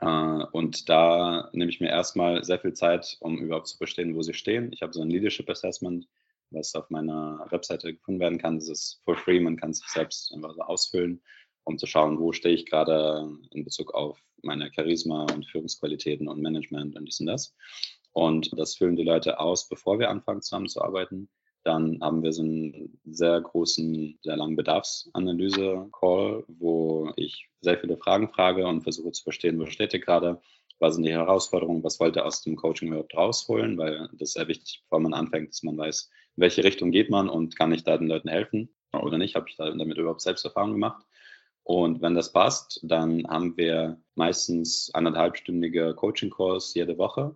Äh, 0.00 0.06
und 0.06 0.88
da 0.88 1.50
nehme 1.52 1.70
ich 1.70 1.80
mir 1.80 1.90
erstmal 1.90 2.42
sehr 2.42 2.58
viel 2.58 2.72
Zeit, 2.72 3.16
um 3.20 3.38
überhaupt 3.38 3.68
zu 3.68 3.76
verstehen, 3.76 4.16
wo 4.16 4.22
sie 4.22 4.34
stehen. 4.34 4.72
Ich 4.72 4.82
habe 4.82 4.92
so 4.92 5.02
ein 5.02 5.10
Leadership 5.10 5.48
Assessment, 5.48 6.08
was 6.50 6.74
auf 6.74 6.90
meiner 6.90 7.46
Webseite 7.50 7.94
gefunden 7.94 8.20
werden 8.20 8.38
kann. 8.38 8.58
Das 8.58 8.68
ist 8.68 9.00
for 9.04 9.16
free, 9.16 9.40
man 9.40 9.56
kann 9.56 9.70
es 9.70 9.78
sich 9.78 9.88
selbst 9.88 10.32
einfach 10.34 10.54
so 10.54 10.62
ausfüllen 10.62 11.22
um 11.64 11.78
zu 11.78 11.86
schauen, 11.86 12.18
wo 12.18 12.32
stehe 12.32 12.54
ich 12.54 12.66
gerade 12.66 13.28
in 13.50 13.64
Bezug 13.64 13.94
auf 13.94 14.18
meine 14.42 14.70
Charisma 14.74 15.26
und 15.34 15.46
Führungsqualitäten 15.46 16.28
und 16.28 16.40
Management 16.40 16.96
und 16.96 17.06
dies 17.06 17.20
und 17.20 17.26
das. 17.26 17.54
Und 18.12 18.56
das 18.56 18.76
füllen 18.76 18.96
die 18.96 19.02
Leute 19.02 19.40
aus, 19.40 19.68
bevor 19.68 19.98
wir 19.98 20.10
anfangen 20.10 20.42
zusammenzuarbeiten. 20.42 21.28
Dann 21.64 21.98
haben 22.02 22.22
wir 22.22 22.32
so 22.32 22.42
einen 22.42 23.00
sehr 23.04 23.40
großen, 23.40 24.18
sehr 24.22 24.36
langen 24.36 24.54
Bedarfsanalyse-Call, 24.54 26.44
wo 26.46 27.10
ich 27.16 27.48
sehr 27.62 27.78
viele 27.78 27.96
Fragen 27.96 28.28
frage 28.28 28.66
und 28.66 28.82
versuche 28.82 29.12
zu 29.12 29.22
verstehen, 29.22 29.58
wo 29.58 29.66
steht 29.66 29.94
ihr 29.94 30.00
gerade, 30.00 30.40
was 30.78 30.94
sind 30.94 31.04
die 31.04 31.12
Herausforderungen, 31.12 31.82
was 31.82 31.98
wollt 32.00 32.16
ihr 32.16 32.26
aus 32.26 32.42
dem 32.42 32.56
Coaching 32.56 32.88
überhaupt 32.88 33.16
rausholen, 33.16 33.78
weil 33.78 34.08
das 34.12 34.28
ist 34.28 34.32
sehr 34.34 34.48
wichtig, 34.48 34.82
bevor 34.84 35.00
man 35.00 35.14
anfängt, 35.14 35.48
dass 35.50 35.62
man 35.62 35.78
weiß, 35.78 36.10
in 36.36 36.40
welche 36.42 36.64
Richtung 36.64 36.90
geht 36.90 37.08
man 37.08 37.30
und 37.30 37.56
kann 37.56 37.72
ich 37.72 37.82
da 37.82 37.96
den 37.96 38.08
Leuten 38.08 38.28
helfen 38.28 38.68
oder 38.92 39.16
nicht, 39.16 39.34
habe 39.34 39.48
ich 39.48 39.56
damit 39.56 39.96
überhaupt 39.96 40.20
selbst 40.20 40.44
Erfahrung 40.44 40.72
gemacht. 40.72 41.04
Und 41.64 42.02
wenn 42.02 42.14
das 42.14 42.30
passt, 42.30 42.80
dann 42.82 43.26
haben 43.26 43.56
wir 43.56 43.98
meistens 44.14 44.90
anderthalbstündige 44.92 45.94
Coaching-Calls 45.94 46.74
jede 46.74 46.98
Woche, 46.98 47.34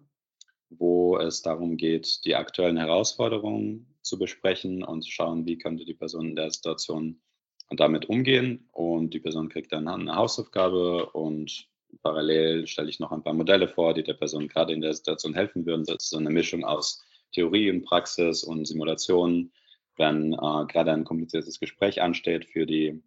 wo 0.69 1.17
es 1.17 1.41
darum 1.41 1.79
geht, 1.79 2.25
die 2.27 2.37
aktuellen 2.37 2.77
Herausforderungen 2.77 3.95
zu 4.03 4.19
besprechen 4.19 4.85
und 4.85 5.03
zu 5.03 5.11
schauen, 5.11 5.47
wie 5.47 5.57
könnte 5.57 5.87
die 5.87 5.95
Person 5.95 6.29
in 6.29 6.37
der 6.37 6.51
Situation 6.51 7.23
damit 7.71 8.11
umgehen. 8.11 8.69
Und 8.73 9.14
die 9.14 9.21
Person 9.21 9.49
kriegt 9.49 9.73
dann 9.73 9.88
eine 9.88 10.14
Hausaufgabe 10.14 11.07
und 11.11 11.67
parallel 12.03 12.67
stelle 12.67 12.91
ich 12.91 13.01
noch 13.01 13.12
ein 13.12 13.23
paar 13.23 13.33
Modelle 13.33 13.67
vor, 13.67 13.95
die 13.95 14.03
der 14.03 14.14
Person 14.14 14.47
gerade 14.47 14.75
in 14.75 14.83
der 14.83 14.93
Situation 14.93 15.33
helfen 15.33 15.64
würden. 15.64 15.85
Das 15.87 16.05
ist 16.05 16.11
so 16.11 16.19
eine 16.19 16.31
Mischung 16.31 16.64
aus 16.64 17.03
Theorie 17.33 17.71
und 17.71 17.85
Praxis 17.85 18.45
und 18.45 18.67
Simulationen. 18.67 19.53
Wenn 19.97 20.35
äh, 20.35 20.67
gerade 20.69 20.93
ein 20.93 21.05
kompliziertes 21.05 21.59
Gespräch 21.59 22.03
ansteht 22.03 22.45
für 22.45 22.67
die 22.67 23.03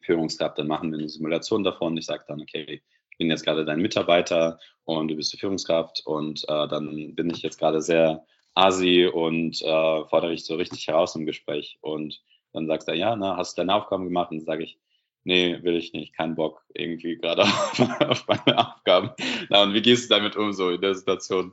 Führungskraft, 0.00 0.58
dann 0.58 0.66
machen 0.66 0.90
wir 0.90 0.98
eine 0.98 1.08
Simulation 1.08 1.64
davon. 1.64 1.96
Ich 1.96 2.06
sage 2.06 2.24
dann, 2.26 2.40
okay, 2.40 2.82
ich 3.10 3.18
bin 3.18 3.30
jetzt 3.30 3.44
gerade 3.44 3.64
dein 3.64 3.80
Mitarbeiter 3.80 4.58
und 4.84 5.08
du 5.08 5.16
bist 5.16 5.32
die 5.32 5.36
Führungskraft 5.36 6.02
und 6.06 6.42
äh, 6.48 6.68
dann 6.68 7.14
bin 7.14 7.30
ich 7.30 7.42
jetzt 7.42 7.58
gerade 7.58 7.82
sehr 7.82 8.24
asi 8.54 9.06
und 9.06 9.60
äh, 9.62 10.04
fordere 10.06 10.30
dich 10.30 10.44
so 10.44 10.56
richtig 10.56 10.86
heraus 10.88 11.14
im 11.14 11.26
Gespräch. 11.26 11.78
Und 11.80 12.20
dann 12.52 12.66
sagst 12.66 12.88
du, 12.88 12.92
ja, 12.92 13.14
na, 13.16 13.36
hast 13.36 13.56
du 13.56 13.62
deine 13.62 13.74
Aufgaben 13.74 14.04
gemacht? 14.04 14.30
Und 14.30 14.38
dann 14.38 14.46
sage 14.46 14.64
ich, 14.64 14.78
nee, 15.24 15.62
will 15.62 15.76
ich 15.76 15.92
nicht, 15.92 16.14
kein 16.14 16.34
Bock 16.34 16.62
irgendwie 16.74 17.16
gerade 17.16 17.42
auf, 18.08 18.26
meine 18.26 18.58
Aufgaben. 18.58 19.10
Na, 19.48 19.62
und 19.62 19.74
wie 19.74 19.82
gehst 19.82 20.10
du 20.10 20.14
damit 20.14 20.36
um, 20.36 20.52
so 20.52 20.70
in 20.70 20.80
der 20.80 20.94
Situation? 20.94 21.52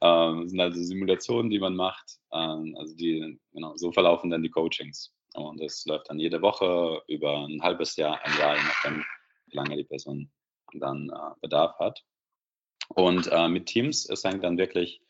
Ähm, 0.00 0.42
das 0.42 0.50
sind 0.50 0.60
also 0.60 0.82
Simulationen, 0.82 1.50
die 1.50 1.58
man 1.58 1.76
macht. 1.76 2.18
Ähm, 2.32 2.76
also 2.78 2.96
die, 2.96 3.38
genau, 3.52 3.76
so 3.76 3.92
verlaufen 3.92 4.30
dann 4.30 4.42
die 4.42 4.50
Coachings. 4.50 5.12
Und 5.34 5.60
das 5.60 5.84
läuft 5.84 6.10
dann 6.10 6.18
jede 6.18 6.40
Woche 6.42 7.02
über 7.08 7.44
ein 7.46 7.62
halbes 7.62 7.96
Jahr, 7.96 8.24
ein 8.24 8.38
Jahr, 8.38 8.56
je 8.56 8.62
nachdem, 8.62 9.04
wie 9.46 9.56
lange 9.56 9.76
die 9.76 9.84
Person 9.84 10.30
dann 10.72 11.10
äh, 11.10 11.34
Bedarf 11.40 11.78
hat. 11.78 12.04
Und 12.88 13.28
äh, 13.30 13.48
mit 13.48 13.66
Teams, 13.66 14.08
es 14.08 14.24
hängt 14.24 14.44
dann 14.44 14.58
wirklich 14.58 15.02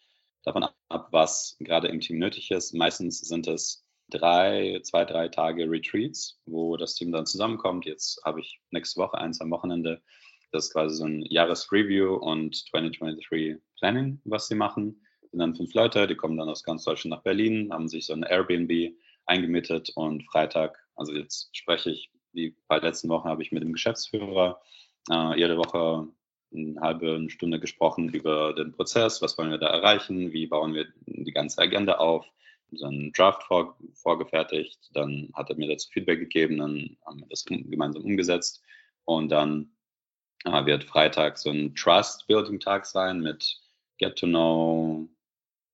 davon 0.45 0.65
ab, 0.89 1.09
was 1.11 1.57
gerade 1.61 1.89
im 1.89 2.01
Team 2.01 2.19
nötig 2.19 2.51
ist. 2.51 2.73
Meistens 2.73 3.21
sind 3.21 3.47
es 3.47 3.85
drei, 4.09 4.81
zwei, 4.83 5.05
drei 5.05 5.29
Tage 5.29 5.71
Retreats, 5.71 6.41
wo 6.47 6.77
das 6.77 6.95
Team 6.95 7.13
dann 7.13 7.27
zusammenkommt. 7.27 7.87
Jetzt 7.87 8.21
habe 8.25 8.41
ich 8.41 8.61
nächste 8.71 9.01
Woche 9.01 9.19
eins 9.19 9.41
am 9.41 9.51
Wochenende. 9.51 10.03
Das 10.53 10.67
ist 10.67 10.73
quasi 10.73 10.97
so 10.97 11.05
ein 11.05 11.23
Jahresreview 11.23 12.15
und 12.15 12.55
2023 12.55 13.59
Planning, 13.79 14.21
was 14.25 14.47
sie 14.47 14.55
machen. 14.55 15.03
Das 15.21 15.31
sind 15.31 15.41
dann 15.41 15.57
fünf 15.57 15.75
Leute, 15.75 16.07
die 16.07 16.15
kommen 16.15 16.37
dann 16.37 16.49
aus 16.49 16.63
ganz 16.63 16.85
Deutschland 16.85 17.11
nach 17.17 17.23
Berlin, 17.23 17.73
haben 17.73 17.89
sich 17.89 18.07
so 18.07 18.13
ein 18.13 18.23
Airbnb 18.23 18.95
eingemietet 19.27 19.91
und 19.95 20.25
Freitag, 20.25 20.79
also 20.97 21.13
jetzt 21.15 21.57
spreche 21.57 21.91
ich, 21.91 22.11
wie 22.33 22.57
bei 22.69 22.79
letzten 22.79 23.09
Wochen 23.09 23.29
habe 23.29 23.43
ich 23.43 23.53
mit 23.53 23.63
dem 23.63 23.73
Geschäftsführer 23.73 24.61
äh, 25.11 25.39
jede 25.39 25.57
Woche 25.57 26.09
eine 26.53 26.81
halbe 26.81 27.29
Stunde 27.31 27.59
gesprochen 27.59 28.09
über 28.11 28.53
den 28.55 28.73
Prozess, 28.73 29.21
was 29.23 29.37
wollen 29.39 29.51
wir 29.51 29.59
da 29.59 29.69
erreichen, 29.69 30.33
wie 30.33 30.47
bauen 30.47 30.75
wir 30.75 30.87
die 31.07 31.33
ganze 31.33 31.61
Agenda 31.61 31.95
auf, 31.97 32.27
so 32.73 32.87
einen 32.87 33.13
Draft 33.13 33.43
vor, 33.45 33.77
vorgefertigt, 33.95 34.91
dann 34.95 35.31
hat 35.35 35.51
er 35.51 35.57
mir 35.57 35.69
dazu 35.69 35.89
Feedback 35.91 36.19
gegeben, 36.21 36.59
dann 36.59 36.97
haben 37.07 37.21
wir 37.21 37.29
das 37.29 37.45
gemeinsam 37.45 38.05
umgesetzt 38.05 38.63
und 39.05 39.31
dann 39.31 39.71
äh, 40.45 40.65
wird 40.67 40.85
Freitag 40.85 41.39
so 41.39 41.51
ein 41.51 41.75
Trust-Building-Tag 41.75 42.87
sein 42.87 43.21
mit 43.21 43.61
Get 43.99 44.17
to 44.17 44.27
Know, 44.27 45.09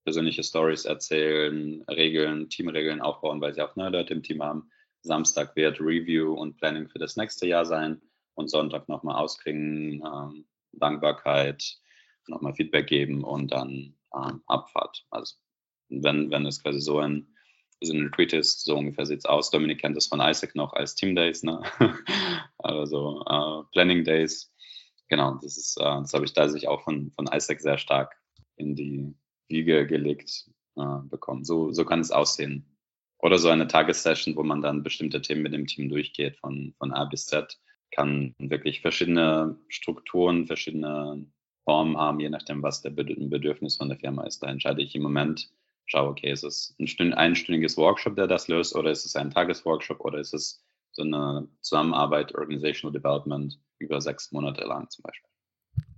persönliche 0.04 0.42
Stories 0.42 0.84
erzählen, 0.84 1.82
Regeln, 1.88 2.48
Teamregeln 2.48 3.00
aufbauen, 3.00 3.40
weil 3.40 3.54
sie 3.54 3.62
auch 3.62 3.76
neue 3.76 3.90
Leute 3.90 4.14
im 4.14 4.22
Team 4.22 4.42
haben. 4.42 4.70
Samstag 5.02 5.56
wird 5.56 5.80
Review 5.80 6.34
und 6.34 6.56
Planning 6.56 6.88
für 6.88 6.98
das 6.98 7.16
nächste 7.16 7.46
Jahr 7.46 7.64
sein 7.64 8.00
und 8.34 8.48
Sonntag 8.48 8.88
nochmal 8.88 9.16
ausklingen, 9.16 10.02
ähm, 10.04 10.46
Dankbarkeit, 10.72 11.78
nochmal 12.26 12.54
Feedback 12.54 12.86
geben 12.86 13.24
und 13.24 13.52
dann 13.52 13.94
ähm, 14.14 14.42
Abfahrt. 14.46 15.06
Also 15.10 15.36
wenn, 15.88 16.30
wenn 16.30 16.46
es 16.46 16.62
quasi 16.62 16.80
so 16.80 16.98
ein, 16.98 17.34
so 17.80 17.92
ein 17.92 18.04
Retreat 18.06 18.32
ist, 18.34 18.64
so 18.64 18.76
ungefähr 18.76 19.06
sieht 19.06 19.20
es 19.20 19.24
aus. 19.24 19.50
Dominik 19.50 19.80
kennt 19.80 19.96
das 19.96 20.06
von 20.06 20.20
Isaac 20.20 20.54
noch 20.54 20.72
als 20.74 20.94
Team 20.94 21.14
Days, 21.14 21.42
ne? 21.42 21.62
also 22.58 23.24
äh, 23.26 23.64
Planning 23.72 24.04
Days. 24.04 24.52
Genau, 25.08 25.38
das 25.42 25.56
ist, 25.56 25.76
äh, 25.78 25.84
das 25.84 26.12
habe 26.12 26.24
ich 26.24 26.34
da 26.34 26.48
sich 26.48 26.68
auch 26.68 26.82
von, 26.82 27.10
von 27.12 27.28
Isaac 27.32 27.60
sehr 27.60 27.78
stark 27.78 28.16
in 28.56 28.76
die 28.76 29.14
Wiege 29.50 29.86
gelegt 29.86 30.50
äh, 30.76 30.98
bekommen. 31.08 31.44
So, 31.44 31.72
so 31.72 31.84
kann 31.84 32.00
es 32.00 32.10
aussehen. 32.10 32.64
Oder 33.18 33.38
so 33.38 33.48
eine 33.50 33.66
Tagessession, 33.66 34.36
wo 34.36 34.42
man 34.42 34.62
dann 34.62 34.82
bestimmte 34.82 35.20
Themen 35.20 35.42
mit 35.42 35.52
dem 35.52 35.66
Team 35.66 35.90
durchgeht, 35.90 36.38
von, 36.38 36.74
von 36.78 36.92
A 36.92 37.04
bis 37.04 37.26
Z, 37.26 37.58
kann 37.90 38.34
wirklich 38.38 38.80
verschiedene 38.80 39.58
Strukturen, 39.68 40.46
verschiedene 40.46 41.26
Formen 41.64 41.98
haben, 41.98 42.20
je 42.20 42.30
nachdem, 42.30 42.62
was 42.62 42.82
der 42.82 42.90
Bedürfnis 42.90 43.76
von 43.76 43.88
der 43.88 43.98
Firma 43.98 44.24
ist. 44.24 44.42
Da 44.42 44.48
entscheide 44.48 44.80
ich 44.80 44.94
im 44.94 45.02
Moment, 45.02 45.50
schaue, 45.86 46.08
okay, 46.08 46.32
ist 46.32 46.44
es 46.44 46.74
ein 46.78 46.86
Stünd, 46.86 47.14
einstündiges 47.14 47.76
Workshop, 47.76 48.16
der 48.16 48.26
das 48.26 48.48
löst, 48.48 48.74
oder 48.74 48.90
ist 48.90 49.04
es 49.04 49.16
ein 49.16 49.30
Tagesworkshop, 49.30 50.00
oder 50.00 50.18
ist 50.18 50.32
es 50.32 50.64
so 50.92 51.02
eine 51.02 51.48
Zusammenarbeit, 51.60 52.34
Organizational 52.34 52.92
Development 52.92 53.58
über 53.78 54.00
sechs 54.00 54.32
Monate 54.32 54.64
lang 54.64 54.88
zum 54.90 55.02
Beispiel. 55.02 55.30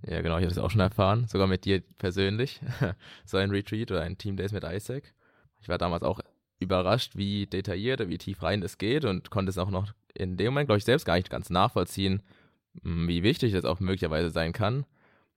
Ja, 0.05 0.21
genau, 0.21 0.37
ich 0.37 0.43
habe 0.43 0.53
das 0.53 0.57
auch 0.57 0.71
schon 0.71 0.81
erfahren, 0.81 1.27
sogar 1.27 1.47
mit 1.47 1.65
dir 1.65 1.81
persönlich. 1.97 2.61
so 3.25 3.37
ein 3.37 3.51
Retreat 3.51 3.91
oder 3.91 4.01
ein 4.01 4.17
Team 4.17 4.35
Days 4.35 4.51
mit 4.51 4.63
Isaac. 4.63 5.13
Ich 5.61 5.69
war 5.69 5.77
damals 5.77 6.03
auch 6.03 6.19
überrascht, 6.59 7.15
wie 7.15 7.47
detailliert 7.47 8.01
und 8.01 8.09
wie 8.09 8.17
tief 8.17 8.41
rein 8.43 8.61
das 8.61 8.77
geht 8.77 9.05
und 9.05 9.29
konnte 9.29 9.49
es 9.49 9.57
auch 9.57 9.69
noch 9.69 9.93
in 10.13 10.37
dem 10.37 10.47
Moment, 10.47 10.67
glaube 10.67 10.77
ich, 10.77 10.85
selbst 10.85 11.05
gar 11.05 11.15
nicht 11.15 11.29
ganz 11.29 11.49
nachvollziehen, 11.49 12.21
hm, 12.83 13.07
wie 13.07 13.23
wichtig 13.23 13.53
das 13.53 13.65
auch 13.65 13.79
möglicherweise 13.79 14.29
sein 14.29 14.53
kann. 14.53 14.85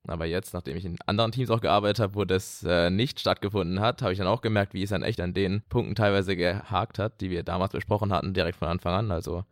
Aber 0.09 0.25
jetzt, 0.25 0.55
nachdem 0.55 0.77
ich 0.77 0.85
in 0.85 0.99
anderen 1.07 1.33
Teams 1.33 1.51
auch 1.51 1.61
gearbeitet 1.61 2.01
habe, 2.01 2.15
wo 2.15 2.25
das 2.25 2.63
äh, 2.63 2.91
nicht 2.91 3.19
stattgefunden 3.19 3.81
hat, 3.81 4.03
habe 4.03 4.13
ich 4.13 4.19
dann 4.19 4.29
auch 4.29 4.41
gemerkt, 4.41 4.73
wie 4.73 4.83
es 4.83 4.91
dann 4.91 5.03
echt 5.03 5.21
an 5.21 5.35
den 5.35 5.63
Punkten 5.69 5.97
teilweise 5.97 6.37
gehakt 6.37 6.99
hat, 6.99 7.21
die 7.21 7.31
wir 7.31 7.43
damals 7.43 7.73
besprochen 7.73 8.13
hatten, 8.13 8.33
direkt 8.33 8.59
von 8.59 8.69
Anfang 8.69 8.95
an. 8.95 9.11
Also 9.11 9.45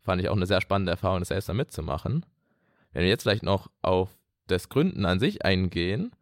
fand 0.00 0.20
ich 0.20 0.28
auch 0.28 0.36
eine 0.36 0.46
sehr 0.46 0.60
spannende 0.60 0.92
Erfahrung, 0.92 1.20
das 1.20 1.28
selbst 1.28 1.48
da 1.48 1.54
mitzumachen. 1.54 2.26
Wenn 2.92 3.02
wir 3.02 3.08
jetzt 3.08 3.22
vielleicht 3.22 3.42
noch 3.42 3.70
auf 3.80 4.10
das 4.46 4.68
Gründen 4.68 5.04
an 5.04 5.18
sich 5.18 5.44
eingehen, 5.44 6.12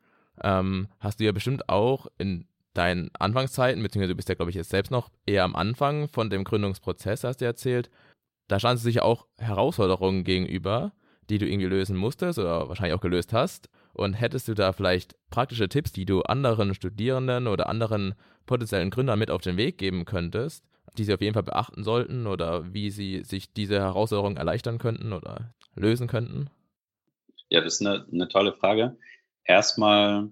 ähm, 0.43 0.89
hast 1.01 1.21
du 1.21 1.25
ja 1.25 1.33
bestimmt 1.33 1.69
auch 1.69 2.07
in 2.19 2.47
deinen 2.75 3.11
Anfangszeiten, 3.19 3.83
beziehungsweise 3.83 4.13
du 4.13 4.17
bist 4.17 4.29
ja, 4.29 4.35
glaube 4.35 4.51
ich, 4.51 4.57
jetzt 4.57 4.71
selbst 4.71 4.91
noch 4.91 5.11
eher 5.27 5.45
am 5.45 5.57
Anfang 5.57 6.09
von 6.09 6.31
dem 6.31 6.45
Gründungsprozess, 6.45 7.25
hast 7.25 7.41
du 7.41 7.45
erzählt, 7.45 7.91
da 8.49 8.59
standst 8.59 8.85
du 8.85 8.89
sicher 8.89 9.05
auch 9.05 9.27
Herausforderungen 9.39 10.25
gegenüber, 10.25 10.93
die 11.31 11.39
du 11.39 11.47
irgendwie 11.47 11.69
lösen 11.69 11.97
musstest 11.97 12.39
oder 12.39 12.69
wahrscheinlich 12.69 12.95
auch 12.95 13.01
gelöst 13.01 13.33
hast. 13.33 13.69
Und 13.95 14.15
hättest 14.15 14.49
du 14.49 14.55
da 14.55 14.73
vielleicht 14.73 15.17
praktische 15.31 15.69
Tipps, 15.69 15.93
die 15.93 16.05
du 16.05 16.23
anderen 16.23 16.75
Studierenden 16.75 17.47
oder 17.47 17.69
anderen 17.69 18.15
potenziellen 18.47 18.91
Gründern 18.91 19.19
mit 19.19 19.31
auf 19.31 19.43
den 19.43 19.57
Weg 19.57 19.79
geben 19.79 20.05
könntest, 20.05 20.65
die 20.99 21.05
sie 21.05 21.15
auf 21.15 21.21
jeden 21.21 21.35
Fall 21.35 21.43
beachten 21.43 21.85
sollten 21.85 22.27
oder 22.27 22.73
wie 22.73 22.91
sie 22.91 23.23
sich 23.23 23.53
diese 23.53 23.79
Herausforderungen 23.79 24.37
erleichtern 24.37 24.79
könnten 24.79 25.13
oder 25.13 25.55
lösen 25.75 26.07
könnten? 26.07 26.51
Ja, 27.53 27.61
das 27.61 27.75
ist 27.75 27.87
eine, 27.87 28.07
eine 28.11 28.29
tolle 28.29 28.55
Frage. 28.55 28.97
Erstmal 29.45 30.31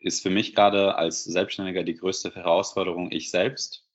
ist 0.00 0.22
für 0.22 0.30
mich 0.30 0.54
gerade 0.54 0.94
als 0.96 1.22
Selbstständiger 1.22 1.82
die 1.82 1.94
größte 1.94 2.34
Herausforderung 2.34 3.12
ich 3.12 3.30
selbst. 3.30 3.86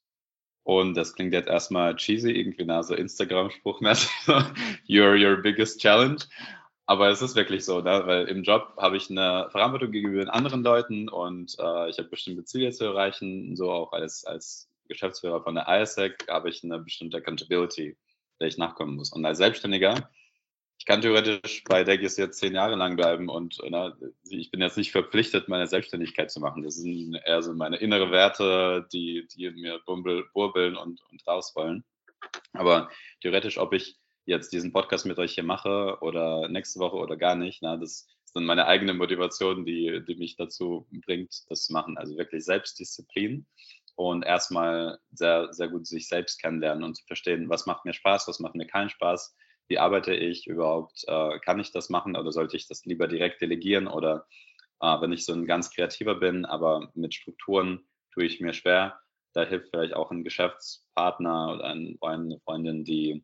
Und 0.62 0.94
das 0.94 1.14
klingt 1.14 1.32
jetzt 1.32 1.48
erstmal 1.48 1.96
cheesy, 1.96 2.30
irgendwie 2.30 2.64
nach 2.64 2.84
so 2.84 2.94
Instagram-Spruchmäßig, 2.94 4.08
you're 4.86 5.18
your 5.18 5.42
biggest 5.42 5.80
challenge. 5.80 6.26
Aber 6.86 7.08
es 7.08 7.22
ist 7.22 7.34
wirklich 7.34 7.64
so, 7.64 7.80
ne? 7.80 8.02
weil 8.04 8.28
im 8.28 8.44
Job 8.44 8.74
habe 8.76 8.96
ich 8.96 9.10
eine 9.10 9.48
Verantwortung 9.50 9.90
gegenüber 9.90 10.32
anderen 10.32 10.62
Leuten 10.62 11.08
und 11.08 11.56
äh, 11.58 11.90
ich 11.90 11.98
habe 11.98 12.08
bestimmte 12.08 12.44
Ziele 12.44 12.70
zu 12.70 12.84
erreichen. 12.84 13.56
So 13.56 13.72
auch 13.72 13.92
als, 13.92 14.24
als 14.24 14.70
Geschäftsführer 14.86 15.42
von 15.42 15.56
der 15.56 15.66
ISEC 15.66 16.28
habe 16.28 16.48
ich 16.48 16.62
eine 16.62 16.78
bestimmte 16.78 17.16
Accountability, 17.16 17.96
der 18.38 18.46
ich 18.46 18.58
nachkommen 18.58 18.94
muss. 18.94 19.12
Und 19.12 19.24
als 19.24 19.38
Selbstständiger 19.38 20.08
ich 20.80 20.86
kann 20.86 21.02
theoretisch 21.02 21.62
bei 21.64 21.84
Degis 21.84 22.16
jetzt 22.16 22.38
zehn 22.38 22.54
Jahre 22.54 22.74
lang 22.74 22.96
bleiben 22.96 23.28
und 23.28 23.58
na, 23.68 23.94
ich 24.30 24.50
bin 24.50 24.62
jetzt 24.62 24.78
nicht 24.78 24.92
verpflichtet, 24.92 25.46
meine 25.46 25.66
Selbstständigkeit 25.66 26.30
zu 26.30 26.40
machen. 26.40 26.62
Das 26.62 26.76
sind 26.76 27.20
eher 27.26 27.42
so 27.42 27.52
meine 27.52 27.76
innere 27.76 28.10
Werte, 28.10 28.88
die, 28.90 29.28
die 29.28 29.50
mir 29.50 29.80
bumbel, 29.84 30.24
burbeln 30.32 30.78
und, 30.78 31.02
und 31.10 31.26
raus 31.26 31.52
wollen. 31.54 31.84
Aber 32.54 32.88
theoretisch, 33.20 33.58
ob 33.58 33.74
ich 33.74 33.98
jetzt 34.24 34.54
diesen 34.54 34.72
Podcast 34.72 35.04
mit 35.04 35.18
euch 35.18 35.34
hier 35.34 35.44
mache 35.44 35.98
oder 36.00 36.48
nächste 36.48 36.80
Woche 36.80 36.96
oder 36.96 37.18
gar 37.18 37.34
nicht, 37.34 37.60
na, 37.60 37.76
das 37.76 38.08
ist 38.24 38.34
dann 38.34 38.46
meine 38.46 38.66
eigene 38.66 38.94
Motivation, 38.94 39.66
die, 39.66 40.02
die 40.08 40.14
mich 40.14 40.36
dazu 40.36 40.86
bringt, 41.04 41.42
das 41.50 41.66
zu 41.66 41.74
machen. 41.74 41.98
Also 41.98 42.16
wirklich 42.16 42.46
Selbstdisziplin 42.46 43.44
und 43.96 44.22
erstmal 44.22 44.98
sehr, 45.12 45.52
sehr 45.52 45.68
gut 45.68 45.86
sich 45.86 46.08
selbst 46.08 46.40
kennenlernen 46.40 46.84
und 46.84 46.94
zu 46.94 47.04
verstehen, 47.04 47.50
was 47.50 47.66
macht 47.66 47.84
mir 47.84 47.92
Spaß, 47.92 48.28
was 48.28 48.40
macht 48.40 48.54
mir 48.54 48.66
keinen 48.66 48.88
Spaß 48.88 49.36
wie 49.70 49.78
arbeite 49.78 50.12
ich 50.12 50.46
überhaupt, 50.48 51.04
äh, 51.06 51.38
kann 51.38 51.60
ich 51.60 51.70
das 51.70 51.90
machen 51.90 52.16
oder 52.16 52.32
sollte 52.32 52.56
ich 52.56 52.66
das 52.66 52.84
lieber 52.84 53.06
direkt 53.06 53.40
delegieren 53.40 53.86
oder 53.86 54.26
äh, 54.80 55.00
wenn 55.00 55.12
ich 55.12 55.24
so 55.24 55.32
ein 55.32 55.46
ganz 55.46 55.70
kreativer 55.70 56.16
bin, 56.16 56.44
aber 56.44 56.90
mit 56.94 57.14
Strukturen 57.14 57.86
tue 58.12 58.24
ich 58.24 58.40
mir 58.40 58.52
schwer, 58.52 58.98
da 59.32 59.44
hilft 59.44 59.70
vielleicht 59.70 59.94
auch 59.94 60.10
ein 60.10 60.24
Geschäftspartner 60.24 61.52
oder 61.54 61.66
ein 61.66 61.96
eine 62.00 62.40
Freundin, 62.40 62.82
die 62.84 63.22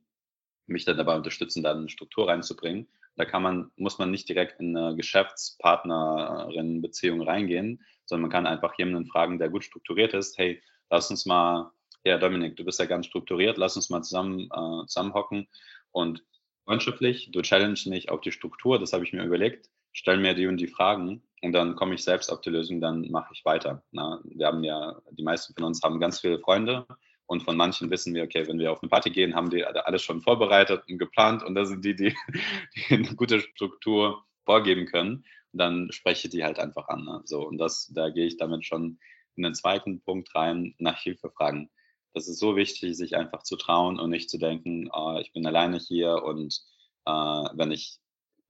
mich 0.68 0.84
dann 0.84 0.97
dabei 0.97 1.16
unterstützen, 1.16 1.64
da 1.64 1.72
eine 1.72 1.88
Struktur 1.88 2.28
reinzubringen. 2.28 2.86
Da 3.16 3.24
kann 3.24 3.42
man, 3.42 3.72
muss 3.76 3.99
man 3.99 4.12
nicht 4.12 4.28
direkt 4.28 4.61
in 4.61 4.76
eine 4.76 4.94
Geschäftspartnerin-Beziehung 4.94 7.22
reingehen, 7.22 7.84
sondern 8.05 8.22
man 8.22 8.30
kann 8.30 8.47
einfach 8.47 8.78
jemanden 8.78 9.09
fragen, 9.09 9.40
der 9.40 9.49
gut 9.49 9.64
strukturiert 9.64 10.14
ist. 10.14 10.38
Hey, 10.38 10.62
lass 10.90 11.11
uns 11.11 11.26
mal, 11.26 11.72
ja, 12.05 12.18
Dominik, 12.18 12.55
du 12.57 12.64
bist 12.64 12.78
ja 12.78 12.84
ganz 12.84 13.07
strukturiert, 13.07 13.59
lass 13.59 13.74
uns 13.74 13.90
mal 13.90 14.03
zusammen 14.03 14.49
äh, 14.53 14.86
zusammenhocken 14.86 15.49
und 15.90 16.22
freundschaftlich, 16.66 17.30
du 17.30 17.42
challenge 17.42 17.80
mich 17.86 18.10
auf 18.10 18.20
die 18.20 18.32
Struktur, 18.32 18.78
das 18.78 18.92
habe 18.92 19.04
ich 19.04 19.12
mir 19.12 19.24
überlegt, 19.24 19.70
stell 19.92 20.18
mir 20.18 20.34
die 20.34 20.46
und 20.46 20.58
die 20.58 20.66
Fragen 20.66 21.22
und 21.42 21.52
dann 21.52 21.76
komme 21.76 21.94
ich 21.94 22.02
selbst 22.02 22.30
auf 22.30 22.40
die 22.40 22.50
Lösung, 22.50 22.80
dann 22.80 23.08
mache 23.10 23.32
ich 23.32 23.44
weiter. 23.44 23.82
Na, 23.92 24.20
wir 24.24 24.46
haben 24.46 24.64
ja, 24.64 25.00
die 25.12 25.22
meisten 25.22 25.54
von 25.54 25.64
uns 25.64 25.80
haben 25.82 26.00
ganz 26.00 26.20
viele 26.20 26.40
Freunde 26.40 26.86
und 27.26 27.44
von 27.44 27.56
manchen 27.56 27.90
wissen 27.90 28.14
wir, 28.14 28.24
okay, 28.24 28.46
wenn 28.48 28.58
wir 28.58 28.72
auf 28.72 28.82
eine 28.82 28.90
Party 28.90 29.10
gehen, 29.10 29.34
haben 29.34 29.48
die 29.48 29.64
alles 29.64 30.02
schon 30.02 30.20
vorbereitet 30.20 30.82
und 30.90 30.98
geplant 30.98 31.44
und 31.44 31.54
das 31.54 31.68
sind 31.68 31.84
die, 31.84 31.94
die, 31.94 32.14
die 32.76 32.94
eine 32.94 33.14
gute 33.14 33.40
Struktur 33.40 34.24
vorgeben 34.44 34.86
können. 34.86 35.24
Und 35.52 35.58
dann 35.58 35.92
spreche 35.92 36.26
ich 36.26 36.32
die 36.32 36.44
halt 36.44 36.58
einfach 36.58 36.88
an. 36.88 37.04
Ne? 37.04 37.22
So, 37.24 37.46
und 37.46 37.58
das, 37.58 37.90
da 37.94 38.10
gehe 38.10 38.26
ich 38.26 38.36
damit 38.36 38.66
schon 38.66 38.98
in 39.36 39.42
den 39.44 39.54
zweiten 39.54 40.00
Punkt 40.02 40.34
rein, 40.34 40.74
nach 40.78 41.00
Hilfe 41.00 41.30
fragen 41.30 41.70
das 42.16 42.28
ist 42.28 42.38
so 42.38 42.56
wichtig, 42.56 42.96
sich 42.96 43.14
einfach 43.14 43.42
zu 43.42 43.56
trauen 43.56 44.00
und 44.00 44.08
nicht 44.08 44.30
zu 44.30 44.38
denken, 44.38 44.88
oh, 44.90 45.18
ich 45.20 45.34
bin 45.34 45.46
alleine 45.46 45.76
hier 45.76 46.22
und 46.22 46.62
äh, 47.04 47.10
wenn 47.10 47.70
ich 47.70 47.98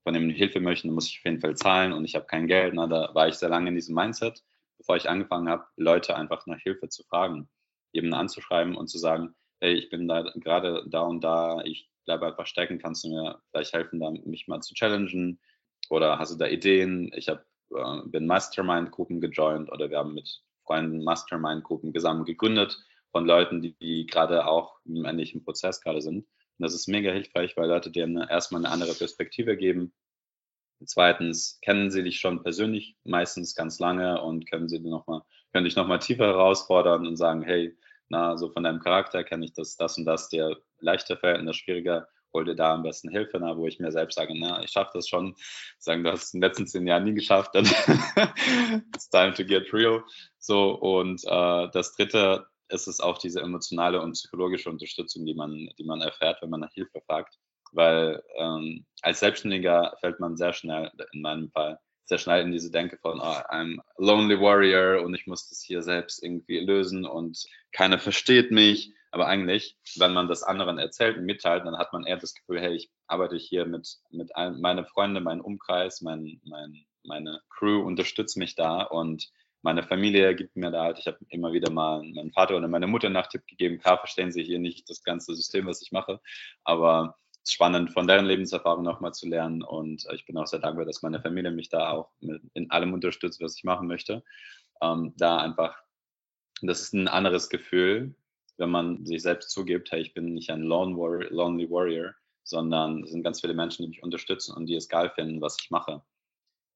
von 0.03 0.13
dem 0.13 0.29
Hilfe 0.29 0.61
möchte, 0.61 0.87
muss 0.87 1.09
ich 1.09 1.19
auf 1.19 1.25
jeden 1.25 1.41
Fall 1.41 1.57
zahlen 1.57 1.91
und 1.91 2.05
ich 2.05 2.15
habe 2.15 2.27
kein 2.27 2.47
Geld. 2.47 2.73
Na, 2.73 2.87
da 2.87 3.13
war 3.13 3.27
ich 3.27 3.35
sehr 3.35 3.49
lange 3.49 3.67
in 3.67 3.75
diesem 3.75 3.93
Mindset, 3.93 4.41
bevor 4.77 4.95
ich 4.95 5.09
angefangen 5.09 5.49
habe, 5.49 5.65
Leute 5.75 6.15
einfach 6.15 6.45
nach 6.47 6.59
Hilfe 6.59 6.87
zu 6.87 7.03
fragen, 7.03 7.49
eben 7.91 8.13
anzuschreiben 8.13 8.73
und 8.73 8.87
zu 8.87 8.99
sagen, 8.99 9.35
hey, 9.59 9.73
ich 9.73 9.89
bin 9.89 10.07
da 10.07 10.21
gerade 10.35 10.85
da 10.87 11.01
und 11.01 11.21
da, 11.21 11.61
ich 11.65 11.89
bleibe 12.05 12.25
einfach 12.25 12.47
stecken, 12.47 12.79
kannst 12.79 13.03
du 13.03 13.09
mir 13.09 13.41
vielleicht 13.51 13.73
helfen, 13.73 13.99
da 13.99 14.11
mich 14.11 14.47
mal 14.47 14.61
zu 14.61 14.75
challengen 14.75 15.41
oder 15.89 16.17
hast 16.19 16.31
du 16.31 16.37
da 16.37 16.47
Ideen? 16.47 17.11
Ich 17.13 17.27
habe 17.27 17.43
äh, 17.75 18.07
bin 18.07 18.27
Mastermind-Gruppen 18.27 19.19
gejoint 19.19 19.69
oder 19.69 19.89
wir 19.89 19.97
haben 19.97 20.13
mit 20.13 20.41
Freunden 20.63 21.03
Mastermind-Gruppen 21.03 21.93
zusammen 21.93 22.23
gegründet 22.23 22.77
von 23.17 23.25
Leuten, 23.25 23.63
die, 23.63 23.75
die 23.79 24.05
gerade 24.05 24.45
auch 24.45 24.77
im 24.85 25.03
ähnlichen 25.03 25.43
Prozess 25.43 25.81
gerade 25.81 26.03
sind. 26.03 26.17
Und 26.19 26.27
das 26.59 26.75
ist 26.75 26.85
mega 26.85 27.11
hilfreich, 27.11 27.57
weil 27.57 27.67
Leute 27.67 27.89
dir 27.89 28.07
erstmal 28.29 28.63
eine 28.63 28.71
andere 28.71 28.93
Perspektive 28.93 29.57
geben. 29.57 29.91
Zweitens 30.85 31.57
kennen 31.63 31.89
sie 31.89 32.03
dich 32.03 32.19
schon 32.19 32.43
persönlich 32.43 32.95
meistens 33.05 33.55
ganz 33.55 33.79
lange 33.79 34.21
und 34.21 34.47
können 34.47 34.69
sie 34.69 34.79
noch 34.79 35.07
mal, 35.07 35.23
können 35.51 35.65
dich 35.65 35.75
nochmal 35.75 35.97
tiefer 35.97 36.27
herausfordern 36.27 37.07
und 37.07 37.15
sagen, 37.15 37.41
hey, 37.41 37.75
na, 38.07 38.37
so 38.37 38.51
von 38.51 38.61
deinem 38.61 38.81
Charakter 38.81 39.23
kenne 39.23 39.45
ich 39.45 39.53
das, 39.53 39.77
das 39.77 39.97
und 39.97 40.05
das 40.05 40.29
dir 40.29 40.55
leichter 40.79 41.17
fällt 41.17 41.39
und 41.39 41.47
das 41.47 41.55
schwieriger, 41.55 42.07
hol 42.33 42.45
dir 42.45 42.55
da 42.55 42.75
am 42.75 42.83
besten 42.83 43.09
Hilfe, 43.09 43.39
na, 43.39 43.57
wo 43.57 43.65
ich 43.65 43.79
mir 43.79 43.91
selbst 43.91 44.13
sage, 44.13 44.33
na, 44.37 44.61
ich 44.61 44.69
schaffe 44.69 44.91
das 44.93 45.09
schon, 45.09 45.33
sagen, 45.79 46.03
du 46.03 46.11
hast 46.11 46.35
in 46.35 46.39
den 46.39 46.47
letzten 46.47 46.67
zehn 46.67 46.85
Jahren 46.85 47.03
nie 47.03 47.15
geschafft, 47.15 47.55
dann 47.55 47.65
it's 48.95 49.09
time 49.09 49.33
to 49.33 49.43
get 49.43 49.73
real. 49.73 50.03
So, 50.37 50.75
und 50.75 51.23
äh, 51.25 51.67
das 51.71 51.95
dritte, 51.95 52.45
ist 52.69 52.87
es 52.87 52.99
auch 52.99 53.17
diese 53.17 53.41
emotionale 53.41 54.01
und 54.01 54.13
psychologische 54.13 54.69
Unterstützung, 54.69 55.25
die 55.25 55.35
man, 55.35 55.69
die 55.77 55.83
man 55.83 56.01
erfährt, 56.01 56.41
wenn 56.41 56.49
man 56.49 56.61
nach 56.61 56.73
Hilfe 56.73 57.01
fragt. 57.05 57.37
Weil 57.71 58.23
ähm, 58.37 58.85
als 59.01 59.19
Selbstständiger 59.19 59.95
fällt 59.99 60.19
man 60.19 60.37
sehr 60.37 60.53
schnell, 60.53 60.91
in 61.11 61.21
meinem 61.21 61.49
Fall, 61.51 61.79
sehr 62.05 62.17
schnell 62.17 62.41
in 62.41 62.51
diese 62.51 62.71
Denke 62.71 62.97
von, 62.97 63.19
oh, 63.19 63.41
I'm 63.49 63.79
a 63.79 63.83
lonely 63.97 64.39
warrior 64.39 65.03
und 65.03 65.13
ich 65.13 65.27
muss 65.27 65.49
das 65.49 65.61
hier 65.61 65.81
selbst 65.81 66.23
irgendwie 66.23 66.59
lösen 66.59 67.05
und 67.05 67.43
keiner 67.73 67.99
versteht 67.99 68.51
mich. 68.51 68.93
Aber 69.11 69.27
eigentlich, 69.27 69.77
wenn 69.97 70.13
man 70.13 70.27
das 70.27 70.43
anderen 70.43 70.77
erzählt 70.77 71.17
und 71.17 71.25
mitteilt, 71.25 71.65
dann 71.65 71.77
hat 71.77 71.91
man 71.93 72.05
eher 72.05 72.17
das 72.17 72.33
Gefühl, 72.33 72.61
hey, 72.61 72.75
ich 72.75 72.89
arbeite 73.07 73.35
hier 73.35 73.65
mit, 73.65 73.97
mit 74.09 74.35
ein, 74.35 74.59
meine 74.61 74.85
Freunde, 74.85 75.21
mein 75.21 75.41
Umkreis, 75.41 76.01
mein, 76.01 76.41
mein, 76.45 76.85
meine 77.03 77.41
Crew 77.49 77.81
unterstützt 77.81 78.37
mich 78.37 78.55
da 78.55 78.83
und 78.83 79.29
meine 79.61 79.83
Familie 79.83 80.35
gibt 80.35 80.55
mir 80.55 80.71
da 80.71 80.83
halt, 80.83 80.99
ich 80.99 81.07
habe 81.07 81.17
immer 81.29 81.51
wieder 81.51 81.71
mal 81.71 82.03
meinen 82.03 82.31
Vater 82.31 82.57
oder 82.57 82.67
meine 82.67 82.87
Mutter 82.87 83.09
Nachtipp 83.09 83.45
gegeben, 83.47 83.79
klar 83.79 83.97
verstehen 83.97 84.31
sie 84.31 84.43
hier 84.43 84.59
nicht 84.59 84.89
das 84.89 85.03
ganze 85.03 85.35
System, 85.35 85.65
was 85.67 85.81
ich 85.81 85.91
mache, 85.91 86.19
aber 86.63 87.17
es 87.43 87.49
ist 87.49 87.53
spannend, 87.53 87.91
von 87.91 88.07
deren 88.07 88.25
Lebenserfahrung 88.25 88.83
nochmal 88.83 89.13
zu 89.13 89.27
lernen 89.27 89.63
und 89.63 90.05
ich 90.13 90.25
bin 90.25 90.37
auch 90.37 90.47
sehr 90.47 90.59
dankbar, 90.59 90.85
dass 90.85 91.01
meine 91.01 91.21
Familie 91.21 91.51
mich 91.51 91.69
da 91.69 91.91
auch 91.91 92.11
in 92.53 92.71
allem 92.71 92.93
unterstützt, 92.93 93.41
was 93.41 93.57
ich 93.57 93.63
machen 93.63 93.87
möchte. 93.87 94.23
Ähm, 94.81 95.13
da 95.17 95.37
einfach, 95.37 95.81
das 96.61 96.81
ist 96.81 96.93
ein 96.93 97.07
anderes 97.07 97.49
Gefühl, 97.49 98.15
wenn 98.57 98.69
man 98.69 99.05
sich 99.05 99.21
selbst 99.21 99.51
zugibt, 99.51 99.91
hey, 99.91 100.01
ich 100.01 100.13
bin 100.13 100.33
nicht 100.33 100.49
ein 100.49 100.61
Lone 100.61 100.95
Lonely 101.29 101.69
Warrior, 101.69 102.13
sondern 102.43 103.03
es 103.03 103.11
sind 103.11 103.23
ganz 103.23 103.41
viele 103.41 103.53
Menschen, 103.53 103.83
die 103.83 103.89
mich 103.89 104.03
unterstützen 104.03 104.55
und 104.55 104.65
die 104.67 104.75
es 104.75 104.89
geil 104.89 105.11
finden, 105.13 105.41
was 105.41 105.57
ich 105.61 105.69
mache. 105.69 106.01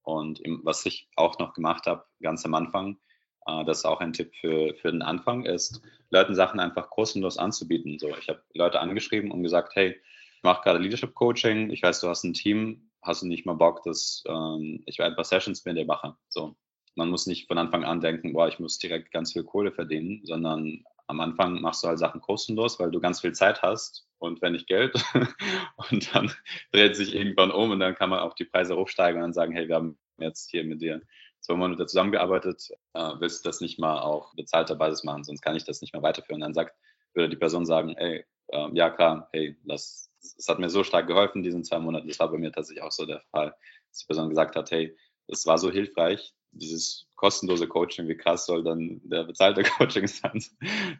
Und 0.02 0.40
was 0.62 0.84
ich 0.86 1.08
auch 1.16 1.38
noch 1.38 1.54
gemacht 1.54 1.86
habe, 1.86 2.04
ganz 2.20 2.44
am 2.44 2.54
Anfang, 2.54 2.98
äh, 3.46 3.64
das 3.64 3.78
ist 3.78 3.84
auch 3.84 4.00
ein 4.00 4.12
Tipp 4.12 4.32
für, 4.40 4.74
für 4.74 4.90
den 4.90 5.02
Anfang, 5.02 5.44
ist, 5.44 5.80
Leuten 6.10 6.34
Sachen 6.34 6.60
einfach 6.60 6.90
kostenlos 6.90 7.38
anzubieten. 7.38 7.98
So, 7.98 8.08
ich 8.16 8.28
habe 8.28 8.42
Leute 8.54 8.80
angeschrieben 8.80 9.30
und 9.30 9.42
gesagt, 9.42 9.74
hey, 9.74 9.96
ich 10.36 10.42
mache 10.42 10.62
gerade 10.62 10.78
Leadership 10.78 11.14
Coaching, 11.14 11.70
ich 11.70 11.82
weiß, 11.82 12.00
du 12.00 12.08
hast 12.08 12.24
ein 12.24 12.34
Team, 12.34 12.90
hast 13.02 13.22
du 13.22 13.26
nicht 13.26 13.46
mal 13.46 13.54
Bock, 13.54 13.82
dass 13.84 14.22
ähm, 14.26 14.82
ich 14.86 15.00
ein 15.00 15.14
paar 15.14 15.24
Sessions 15.24 15.64
mit 15.64 15.76
dir 15.76 15.84
mache. 15.84 16.16
So, 16.28 16.56
man 16.94 17.10
muss 17.10 17.26
nicht 17.26 17.48
von 17.48 17.58
Anfang 17.58 17.84
an 17.84 18.00
denken, 18.00 18.32
boah, 18.32 18.48
ich 18.48 18.58
muss 18.58 18.78
direkt 18.78 19.12
ganz 19.12 19.32
viel 19.32 19.44
Kohle 19.44 19.72
verdienen, 19.72 20.20
sondern 20.24 20.84
am 21.12 21.20
Anfang 21.20 21.60
machst 21.60 21.84
du 21.84 21.88
halt 21.88 21.98
Sachen 21.98 22.20
kostenlos, 22.20 22.80
weil 22.80 22.90
du 22.90 22.98
ganz 22.98 23.20
viel 23.20 23.32
Zeit 23.32 23.62
hast 23.62 24.06
und 24.18 24.40
wenn 24.40 24.52
nicht 24.52 24.66
Geld. 24.66 24.94
und 25.90 26.14
dann 26.14 26.32
dreht 26.72 26.96
sich 26.96 27.14
irgendwann 27.14 27.50
um 27.50 27.70
und 27.70 27.80
dann 27.80 27.94
kann 27.94 28.10
man 28.10 28.20
auch 28.20 28.34
die 28.34 28.46
Preise 28.46 28.76
hochsteigen 28.76 29.22
und 29.22 29.34
sagen, 29.34 29.52
hey, 29.52 29.68
wir 29.68 29.76
haben 29.76 29.98
jetzt 30.18 30.50
hier 30.50 30.64
mit 30.64 30.80
dir 30.80 31.02
zwei 31.40 31.54
Monate 31.54 31.86
zusammengearbeitet, 31.86 32.70
äh, 32.94 33.10
willst 33.18 33.44
du 33.44 33.48
das 33.48 33.60
nicht 33.60 33.78
mal 33.78 34.00
auf 34.00 34.32
bezahlter 34.34 34.74
Basis 34.74 35.04
machen, 35.04 35.24
sonst 35.24 35.42
kann 35.42 35.56
ich 35.56 35.64
das 35.64 35.82
nicht 35.82 35.92
mehr 35.92 36.02
weiterführen. 36.02 36.40
Dann 36.40 36.54
sagt, 36.54 36.74
würde 37.14 37.28
die 37.28 37.36
Person 37.36 37.66
sagen, 37.66 37.94
ey, 37.96 38.24
äh, 38.48 38.68
ja 38.72 38.88
klar, 38.90 39.28
hey, 39.32 39.56
das, 39.64 40.10
das 40.36 40.48
hat 40.48 40.58
mir 40.58 40.70
so 40.70 40.82
stark 40.82 41.08
geholfen, 41.08 41.42
diesen 41.42 41.64
zwei 41.64 41.78
Monaten. 41.78 42.08
Das 42.08 42.18
war 42.20 42.30
bei 42.30 42.38
mir 42.38 42.52
tatsächlich 42.52 42.82
auch 42.82 42.92
so 42.92 43.04
der 43.04 43.22
Fall, 43.30 43.54
dass 43.90 43.98
die 43.98 44.06
Person 44.06 44.30
gesagt 44.30 44.56
hat, 44.56 44.70
hey, 44.70 44.96
das 45.28 45.44
war 45.46 45.58
so 45.58 45.70
hilfreich, 45.70 46.32
dieses 46.52 47.06
kostenlose 47.16 47.66
Coaching, 47.66 48.08
wie 48.08 48.16
krass 48.16 48.46
soll 48.46 48.62
dann 48.62 49.00
der 49.04 49.24
bezahlte 49.24 49.62
Coaching 49.78 50.06
sein? 50.06 50.42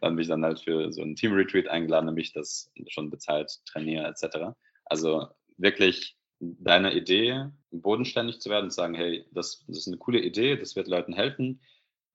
Dann 0.01 0.17
bin 0.17 0.23
ich 0.23 0.29
dann 0.29 0.45
halt 0.45 0.61
für 0.61 0.93
so 0.93 1.03
ein 1.03 1.17
Team-Retreat 1.17 1.69
eingeladen, 1.69 2.07
damit 2.07 2.27
ich 2.27 2.33
das 2.33 2.73
schon 2.89 3.11
bezahlt 3.11 3.61
trainiere, 3.67 4.07
etc. 4.07 4.55
Also 4.85 5.29
wirklich 5.57 6.17
deine 6.41 6.95
Idee, 6.95 7.47
bodenständig 7.71 8.41
zu 8.41 8.51
werden 8.51 8.65
und 8.65 8.71
zu 8.71 8.77
sagen, 8.77 8.95
hey, 8.95 9.25
das, 9.31 9.65
das 9.67 9.79
ist 9.79 9.87
eine 9.87 9.99
coole 9.99 10.21
Idee, 10.21 10.57
das 10.57 10.75
wird 10.75 10.89
Leuten 10.89 11.13
helfen. 11.13 11.61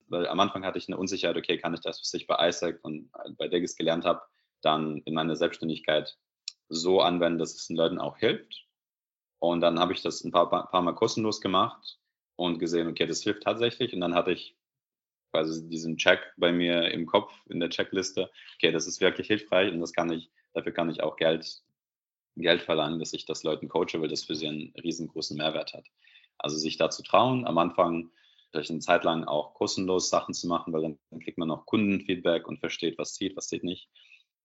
Weil 0.09 0.27
am 0.27 0.39
Anfang 0.39 0.65
hatte 0.65 0.77
ich 0.77 0.87
eine 0.87 0.97
Unsicherheit, 0.97 1.37
okay, 1.37 1.57
kann 1.57 1.73
ich 1.73 1.81
das, 1.81 1.99
was 1.99 2.13
ich 2.13 2.27
bei 2.27 2.47
ISAC 2.47 2.79
und 2.83 3.09
bei 3.37 3.47
Degis 3.47 3.75
gelernt 3.75 4.05
habe, 4.05 4.21
dann 4.61 5.01
in 5.05 5.13
meiner 5.13 5.35
Selbstständigkeit 5.35 6.17
so 6.69 7.01
anwenden, 7.01 7.39
dass 7.39 7.55
es 7.55 7.67
den 7.67 7.77
Leuten 7.77 7.99
auch 7.99 8.17
hilft. 8.17 8.65
Und 9.39 9.61
dann 9.61 9.79
habe 9.79 9.93
ich 9.93 10.01
das 10.01 10.23
ein 10.23 10.31
paar, 10.31 10.49
paar 10.49 10.81
Mal 10.81 10.95
kostenlos 10.95 11.41
gemacht 11.41 11.99
und 12.37 12.59
gesehen, 12.59 12.87
okay, 12.87 13.05
das 13.05 13.23
hilft 13.23 13.43
tatsächlich. 13.43 13.93
Und 13.93 13.99
dann 13.99 14.15
hatte 14.15 14.31
ich 14.31 14.55
quasi 15.31 15.67
diesen 15.67 15.97
Check 15.97 16.19
bei 16.37 16.53
mir 16.53 16.91
im 16.91 17.05
Kopf, 17.05 17.33
in 17.49 17.59
der 17.59 17.69
Checkliste, 17.69 18.31
okay, 18.55 18.71
das 18.71 18.87
ist 18.87 19.01
wirklich 19.01 19.27
hilfreich 19.27 19.73
und 19.73 19.81
das 19.81 19.91
kann 19.91 20.11
ich, 20.11 20.31
dafür 20.53 20.71
kann 20.71 20.89
ich 20.89 21.03
auch 21.03 21.17
Geld, 21.17 21.61
Geld 22.37 22.61
verlangen, 22.61 22.99
dass 22.99 23.13
ich 23.13 23.25
das 23.25 23.43
Leuten 23.43 23.67
coache, 23.67 23.99
weil 23.99 24.07
das 24.07 24.23
für 24.23 24.35
sie 24.35 24.47
einen 24.47 24.73
riesengroßen 24.81 25.35
Mehrwert 25.35 25.73
hat. 25.73 25.85
Also 26.37 26.55
sich 26.55 26.77
da 26.77 26.89
zu 26.89 27.03
trauen, 27.03 27.45
am 27.45 27.57
Anfang 27.57 28.11
vielleicht 28.51 28.69
eine 28.69 28.79
Zeit 28.79 29.03
lang 29.03 29.25
auch 29.25 29.53
kostenlos 29.55 30.09
Sachen 30.09 30.33
zu 30.33 30.47
machen, 30.47 30.71
weil 30.71 30.83
dann, 30.83 30.99
dann 31.09 31.19
kriegt 31.19 31.37
man 31.37 31.51
auch 31.51 31.65
Kundenfeedback 31.65 32.47
und 32.47 32.59
versteht, 32.59 32.97
was 32.97 33.15
zieht, 33.15 33.35
was 33.35 33.47
zieht 33.47 33.63
nicht. 33.63 33.89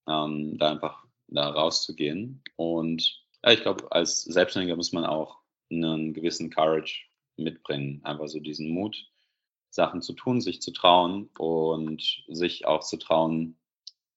Ähm, 0.07 0.57
da 0.57 0.71
einfach 0.71 1.05
da 1.27 1.49
rauszugehen. 1.49 2.43
Und 2.55 3.23
ja, 3.43 3.51
ich 3.51 3.61
glaube, 3.61 3.91
als 3.91 4.23
Selbstständiger 4.23 4.75
muss 4.75 4.91
man 4.91 5.05
auch 5.05 5.39
einen 5.71 6.13
gewissen 6.13 6.49
Courage 6.49 7.05
mitbringen. 7.37 8.01
Einfach 8.03 8.27
so 8.27 8.39
diesen 8.39 8.69
Mut, 8.69 9.09
Sachen 9.69 10.01
zu 10.01 10.13
tun, 10.13 10.41
sich 10.41 10.61
zu 10.61 10.71
trauen 10.71 11.29
und 11.37 12.23
sich 12.27 12.65
auch 12.65 12.81
zu 12.81 12.97
trauen, 12.97 13.57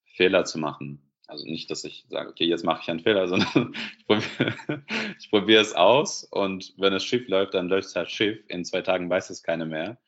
Fehler 0.05 0.45
zu 0.45 0.59
machen. 0.59 1.03
Also 1.29 1.45
nicht, 1.45 1.71
dass 1.71 1.85
ich 1.85 2.07
sage, 2.09 2.31
okay, 2.31 2.45
jetzt 2.45 2.65
mache 2.65 2.83
ich 2.83 2.91
einen 2.91 3.01
Fehler, 3.01 3.29
sondern 3.29 3.75
ich 3.99 4.07
probiere, 4.07 4.55
ich 5.19 5.31
probiere 5.31 5.63
es 5.63 5.75
aus 5.75 6.25
und 6.25 6.75
wenn 6.77 6.93
es 6.93 7.05
schief 7.05 7.27
läuft, 7.29 7.55
dann 7.55 7.69
läuft 7.69 7.89
es 7.89 7.97
halt 7.97 8.11
schief. 8.11 8.39
In 8.49 8.65
zwei 8.65 8.83
Tagen 8.83 9.11
weiß 9.11 9.31
es 9.31 9.43
keine 9.43 9.67
mehr. 9.67 9.99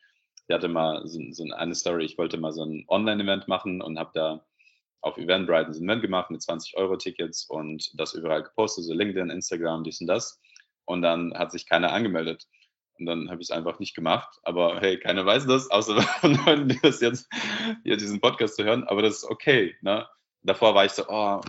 Ich 0.47 0.53
hatte 0.53 0.67
mal 0.67 1.05
so, 1.07 1.19
so 1.31 1.43
eine 1.53 1.75
Story, 1.75 2.05
ich 2.05 2.17
wollte 2.17 2.37
mal 2.37 2.51
so 2.51 2.63
ein 2.63 2.85
Online-Event 2.87 3.47
machen 3.47 3.81
und 3.81 3.99
habe 3.99 4.11
da 4.13 4.45
auf 5.01 5.17
Eventbrite 5.17 5.69
ein 5.69 5.83
Event 5.83 6.01
gemacht 6.01 6.31
mit 6.31 6.41
20 6.41 6.75
Euro 6.77 6.97
Tickets 6.97 7.45
und 7.45 7.91
das 7.99 8.13
überall 8.13 8.43
gepostet, 8.43 8.85
so 8.85 8.93
LinkedIn, 8.93 9.29
Instagram, 9.29 9.83
dies 9.83 10.01
und 10.01 10.07
das. 10.07 10.41
Und 10.85 11.01
dann 11.03 11.33
hat 11.35 11.51
sich 11.51 11.67
keiner 11.67 11.91
angemeldet. 11.91 12.47
Und 12.99 13.05
dann 13.05 13.29
habe 13.29 13.41
ich 13.41 13.47
es 13.47 13.51
einfach 13.51 13.79
nicht 13.79 13.95
gemacht. 13.95 14.39
Aber 14.43 14.79
hey, 14.79 14.99
keiner 14.99 15.25
weiß 15.25 15.45
das, 15.45 15.71
außer 15.71 16.01
von 16.21 16.35
Leuten, 16.45 16.67
die 16.67 16.79
das 16.81 17.01
jetzt 17.01 17.29
hier 17.83 17.97
diesen 17.97 18.19
Podcast 18.19 18.55
zu 18.55 18.63
hören. 18.63 18.83
Aber 18.85 19.01
das 19.01 19.17
ist 19.17 19.23
okay. 19.25 19.75
Ne? 19.81 20.07
Davor 20.43 20.75
war 20.75 20.85
ich 20.85 20.91
so, 20.91 21.05
oh, 21.07 21.41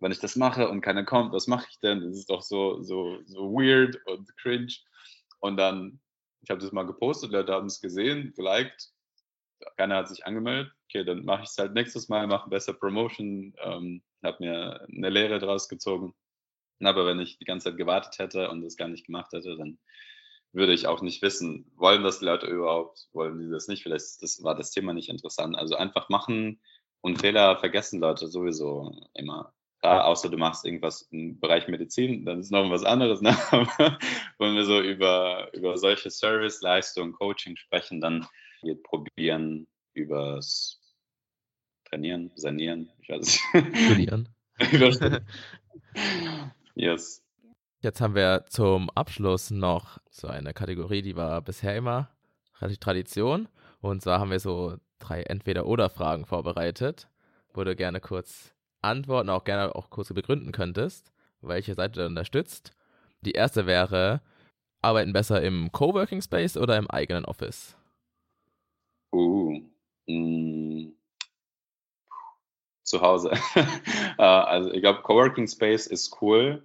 wenn 0.00 0.12
ich 0.12 0.20
das 0.20 0.36
mache 0.36 0.68
und 0.68 0.80
keiner 0.80 1.04
kommt, 1.04 1.32
was 1.32 1.46
mache 1.46 1.66
ich 1.70 1.80
denn? 1.80 2.00
Das 2.00 2.16
ist 2.16 2.30
doch 2.30 2.42
so, 2.42 2.82
so, 2.82 3.18
so 3.26 3.52
weird 3.52 3.98
und 4.06 4.36
cringe. 4.36 4.72
Und 5.40 5.56
dann, 5.56 6.00
ich 6.42 6.50
habe 6.50 6.60
das 6.60 6.72
mal 6.72 6.86
gepostet, 6.86 7.32
Leute 7.32 7.52
haben 7.52 7.66
es 7.66 7.80
gesehen, 7.80 8.32
geliked. 8.36 8.90
Keiner 9.76 9.96
hat 9.96 10.08
sich 10.08 10.24
angemeldet. 10.24 10.72
Okay, 10.84 11.04
dann 11.04 11.24
mache 11.24 11.42
ich 11.42 11.48
es 11.48 11.58
halt 11.58 11.74
nächstes 11.74 12.08
Mal, 12.08 12.26
mache 12.26 12.48
besser 12.48 12.74
Promotion, 12.74 13.54
ähm, 13.62 14.02
habe 14.22 14.36
mir 14.40 14.86
eine 14.88 15.10
Lehre 15.10 15.38
draus 15.40 15.68
gezogen. 15.68 16.14
Aber 16.80 17.06
wenn 17.06 17.18
ich 17.18 17.38
die 17.38 17.44
ganze 17.44 17.70
Zeit 17.70 17.76
gewartet 17.76 18.18
hätte 18.18 18.50
und 18.50 18.62
das 18.62 18.76
gar 18.76 18.88
nicht 18.88 19.06
gemacht 19.06 19.32
hätte, 19.32 19.56
dann 19.56 19.78
würde 20.52 20.72
ich 20.72 20.86
auch 20.86 21.02
nicht 21.02 21.22
wissen, 21.22 21.70
wollen 21.76 22.02
das 22.02 22.20
die 22.20 22.24
Leute 22.24 22.46
überhaupt, 22.46 23.08
wollen 23.12 23.38
die 23.38 23.50
das 23.50 23.68
nicht, 23.68 23.82
vielleicht 23.82 24.22
das, 24.22 24.42
war 24.42 24.54
das 24.54 24.70
Thema 24.70 24.92
nicht 24.92 25.08
interessant. 25.08 25.56
Also 25.56 25.76
einfach 25.76 26.08
machen 26.08 26.60
und 27.00 27.20
Fehler 27.20 27.58
vergessen 27.58 28.00
Leute 28.00 28.28
sowieso 28.28 28.92
immer. 29.14 29.52
Klar, 29.80 30.06
außer 30.06 30.28
du 30.28 30.36
machst 30.36 30.64
irgendwas 30.64 31.02
im 31.12 31.38
Bereich 31.38 31.68
Medizin, 31.68 32.24
dann 32.24 32.40
ist 32.40 32.50
noch 32.50 32.68
was 32.68 32.84
anderes. 32.84 33.20
Ne? 33.20 33.30
Wenn 34.38 34.56
wir 34.56 34.64
so 34.64 34.80
über, 34.80 35.52
über 35.54 35.76
solche 35.76 36.10
Service-Leistungen, 36.10 37.12
Coaching 37.12 37.56
sprechen, 37.56 38.00
dann 38.00 38.26
geht 38.62 38.82
probieren 38.82 39.68
übers 39.94 40.80
Trainieren, 41.84 42.32
Sanieren, 42.34 42.90
ich 43.00 43.08
weiß 43.08 43.20
nicht. 43.20 43.76
Studieren. 43.84 44.28
yes. 46.74 47.22
Jetzt 47.80 48.00
haben 48.00 48.16
wir 48.16 48.44
zum 48.48 48.90
Abschluss 48.90 49.52
noch 49.52 49.98
so 50.10 50.26
eine 50.26 50.52
Kategorie, 50.52 51.00
die 51.00 51.14
war 51.14 51.40
bisher 51.42 51.76
immer 51.76 52.10
relativ 52.60 52.78
Tradition. 52.78 53.48
Und 53.80 54.02
zwar 54.02 54.18
haben 54.18 54.32
wir 54.32 54.40
so 54.40 54.76
drei 54.98 55.22
Entweder-Oder-Fragen 55.22 56.26
vorbereitet, 56.26 57.08
wo 57.54 57.62
du 57.62 57.76
gerne 57.76 58.00
kurz 58.00 58.52
antworten, 58.82 59.30
auch 59.30 59.44
gerne 59.44 59.76
auch 59.76 59.90
kurz 59.90 60.12
begründen 60.12 60.50
könntest, 60.50 61.12
welche 61.40 61.74
Seite 61.74 62.00
du 62.00 62.06
unterstützt. 62.06 62.72
Die 63.20 63.32
erste 63.32 63.66
wäre, 63.66 64.22
arbeiten 64.82 65.12
besser 65.12 65.40
im 65.40 65.70
Coworking 65.70 66.20
Space 66.20 66.56
oder 66.56 66.76
im 66.78 66.90
eigenen 66.90 67.26
Office? 67.26 67.76
Uh, 69.12 69.60
mh, 70.08 70.14
mm, 70.16 70.92
zu 72.82 73.00
Hause. 73.00 73.30
Äh, 74.18 74.22
also 74.22 74.72
ich 74.72 74.80
glaube, 74.80 75.02
Coworking 75.02 75.46
Space 75.46 75.86
ist 75.86 76.20
cool, 76.20 76.64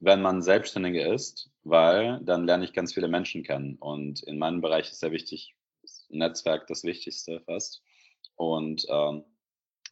wenn 0.00 0.22
man 0.22 0.42
Selbstständiger 0.42 1.12
ist, 1.12 1.50
weil 1.64 2.20
dann 2.22 2.46
lerne 2.46 2.64
ich 2.64 2.72
ganz 2.72 2.94
viele 2.94 3.08
Menschen 3.08 3.42
kennen. 3.42 3.76
Und 3.76 4.22
in 4.22 4.38
meinem 4.38 4.60
Bereich 4.60 4.90
ist 4.90 5.00
sehr 5.00 5.12
wichtig, 5.12 5.54
Netzwerk 6.08 6.66
das 6.66 6.84
Wichtigste 6.84 7.40
fast. 7.40 7.82
Und 8.36 8.86
ähm, 8.88 9.24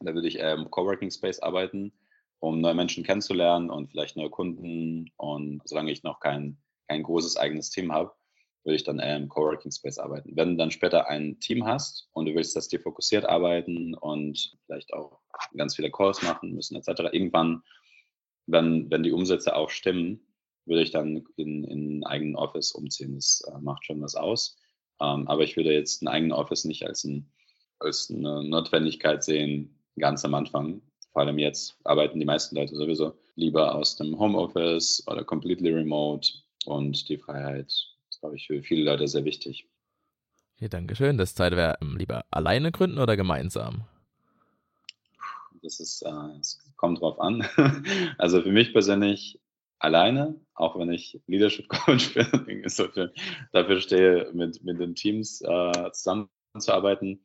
da 0.00 0.14
würde 0.14 0.28
ich 0.28 0.38
eher 0.38 0.54
im 0.54 0.70
Coworking 0.70 1.10
Space 1.10 1.38
arbeiten, 1.38 1.92
um 2.40 2.60
neue 2.60 2.74
Menschen 2.74 3.04
kennenzulernen 3.04 3.70
und 3.70 3.90
vielleicht 3.90 4.16
neue 4.16 4.30
Kunden. 4.30 5.10
Und 5.16 5.62
solange 5.64 5.92
ich 5.92 6.02
noch 6.02 6.20
kein, 6.20 6.58
kein 6.88 7.02
großes 7.02 7.36
eigenes 7.36 7.70
Team 7.70 7.92
habe, 7.92 8.12
würde 8.64 8.76
ich 8.76 8.84
dann 8.84 8.98
eher 8.98 9.16
im 9.16 9.28
Coworking 9.28 9.70
Space 9.70 9.98
arbeiten. 9.98 10.36
Wenn 10.36 10.50
du 10.50 10.56
dann 10.56 10.70
später 10.70 11.08
ein 11.08 11.38
Team 11.40 11.66
hast 11.66 12.08
und 12.12 12.26
du 12.26 12.34
willst, 12.34 12.56
dass 12.56 12.68
die 12.68 12.78
fokussiert 12.78 13.26
arbeiten 13.26 13.94
und 13.94 14.56
vielleicht 14.66 14.92
auch 14.92 15.20
ganz 15.56 15.76
viele 15.76 15.90
Calls 15.90 16.22
machen 16.22 16.52
müssen, 16.52 16.76
etc., 16.76 17.12
irgendwann 17.12 17.62
wenn, 18.46 18.90
wenn 18.90 19.02
die 19.02 19.12
Umsätze 19.12 19.56
auch 19.56 19.70
stimmen, 19.70 20.20
würde 20.66 20.82
ich 20.82 20.90
dann 20.90 21.24
in, 21.36 21.64
in 21.64 21.70
einen 21.70 22.04
eigenen 22.04 22.36
Office 22.36 22.72
umziehen. 22.72 23.14
Das 23.14 23.42
äh, 23.46 23.58
macht 23.60 23.84
schon 23.84 24.00
was 24.00 24.14
aus. 24.14 24.56
Ähm, 25.00 25.28
aber 25.28 25.42
ich 25.42 25.56
würde 25.56 25.72
jetzt 25.72 26.02
einen 26.02 26.08
eigenen 26.08 26.32
Office 26.32 26.64
nicht 26.64 26.86
als, 26.86 27.04
ein, 27.04 27.30
als 27.78 28.10
eine 28.10 28.44
Notwendigkeit 28.44 29.22
sehen, 29.22 29.78
ganz 29.98 30.24
am 30.24 30.34
Anfang. 30.34 30.80
Vor 31.12 31.22
allem 31.22 31.38
jetzt 31.38 31.76
arbeiten 31.84 32.18
die 32.18 32.26
meisten 32.26 32.56
Leute 32.56 32.74
sowieso 32.74 33.14
lieber 33.36 33.74
aus 33.74 33.96
dem 33.96 34.18
Homeoffice 34.18 35.04
oder 35.06 35.24
completely 35.24 35.70
remote. 35.70 36.32
Und 36.66 37.08
die 37.08 37.18
Freiheit 37.18 37.66
ist, 37.66 38.20
glaube 38.20 38.36
ich, 38.36 38.46
für 38.46 38.62
viele 38.62 38.84
Leute 38.84 39.06
sehr 39.06 39.24
wichtig. 39.24 39.68
Okay, 40.56 40.68
danke 40.68 40.96
schön. 40.96 41.18
Das 41.18 41.34
zweite 41.34 41.56
wäre 41.56 41.76
ähm, 41.82 41.96
lieber 41.96 42.24
alleine 42.30 42.72
gründen 42.72 42.98
oder 42.98 43.16
gemeinsam? 43.16 43.84
Das 45.62 45.80
ist, 45.80 46.02
äh, 46.02 46.38
es 46.40 46.63
kommt 46.84 47.00
drauf 47.00 47.18
an. 47.18 47.46
also 48.18 48.42
für 48.42 48.52
mich 48.52 48.74
persönlich 48.74 49.40
alleine, 49.78 50.38
auch 50.54 50.78
wenn 50.78 50.92
ich 50.92 51.18
Leadership 51.26 51.66
Coach 51.70 52.12
bin, 52.12 52.62
so 52.68 52.88
für, 52.88 53.10
dafür 53.52 53.80
stehe, 53.80 54.30
mit, 54.34 54.62
mit 54.62 54.78
den 54.78 54.94
Teams 54.94 55.40
äh, 55.40 55.90
zusammenzuarbeiten. 55.92 57.24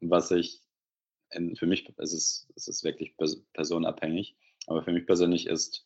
Was 0.00 0.30
ich, 0.30 0.62
in, 1.30 1.56
für 1.56 1.66
mich 1.66 1.88
ist 1.98 2.12
es, 2.12 2.48
es 2.54 2.68
ist 2.68 2.84
wirklich 2.84 3.16
personenabhängig, 3.54 4.36
aber 4.68 4.84
für 4.84 4.92
mich 4.92 5.04
persönlich 5.04 5.48
ist 5.48 5.84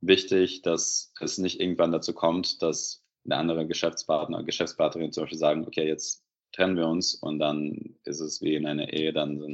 wichtig, 0.00 0.62
dass 0.62 1.12
es 1.18 1.38
nicht 1.38 1.58
irgendwann 1.60 1.90
dazu 1.90 2.14
kommt, 2.14 2.62
dass 2.62 3.02
eine 3.24 3.38
andere 3.38 3.66
Geschäftspartner, 3.66 4.44
Geschäftspartnerin 4.44 5.10
zum 5.10 5.24
Beispiel 5.24 5.38
sagen, 5.38 5.66
okay, 5.66 5.88
jetzt 5.88 6.24
trennen 6.52 6.76
wir 6.76 6.86
uns 6.86 7.16
und 7.16 7.40
dann 7.40 7.98
ist 8.04 8.20
es 8.20 8.40
wie 8.40 8.54
in 8.54 8.66
einer 8.66 8.92
Ehe 8.92 9.12
dann 9.12 9.40
so 9.40 9.46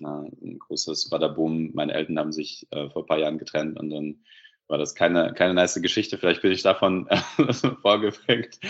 ein, 0.00 0.58
großes 0.58 1.10
Badaboom. 1.10 1.72
Meine 1.74 1.94
Eltern 1.94 2.18
haben 2.18 2.32
sich 2.32 2.66
äh, 2.70 2.88
vor 2.90 3.02
ein 3.02 3.06
paar 3.06 3.18
Jahren 3.18 3.38
getrennt 3.38 3.78
und 3.78 3.90
dann 3.90 4.24
war 4.68 4.78
das 4.78 4.94
keine, 4.94 5.34
keine 5.34 5.54
nice 5.54 5.80
Geschichte. 5.82 6.18
Vielleicht 6.18 6.42
bin 6.42 6.52
ich 6.52 6.62
davon 6.62 7.08
vorgeprägt 7.82 8.60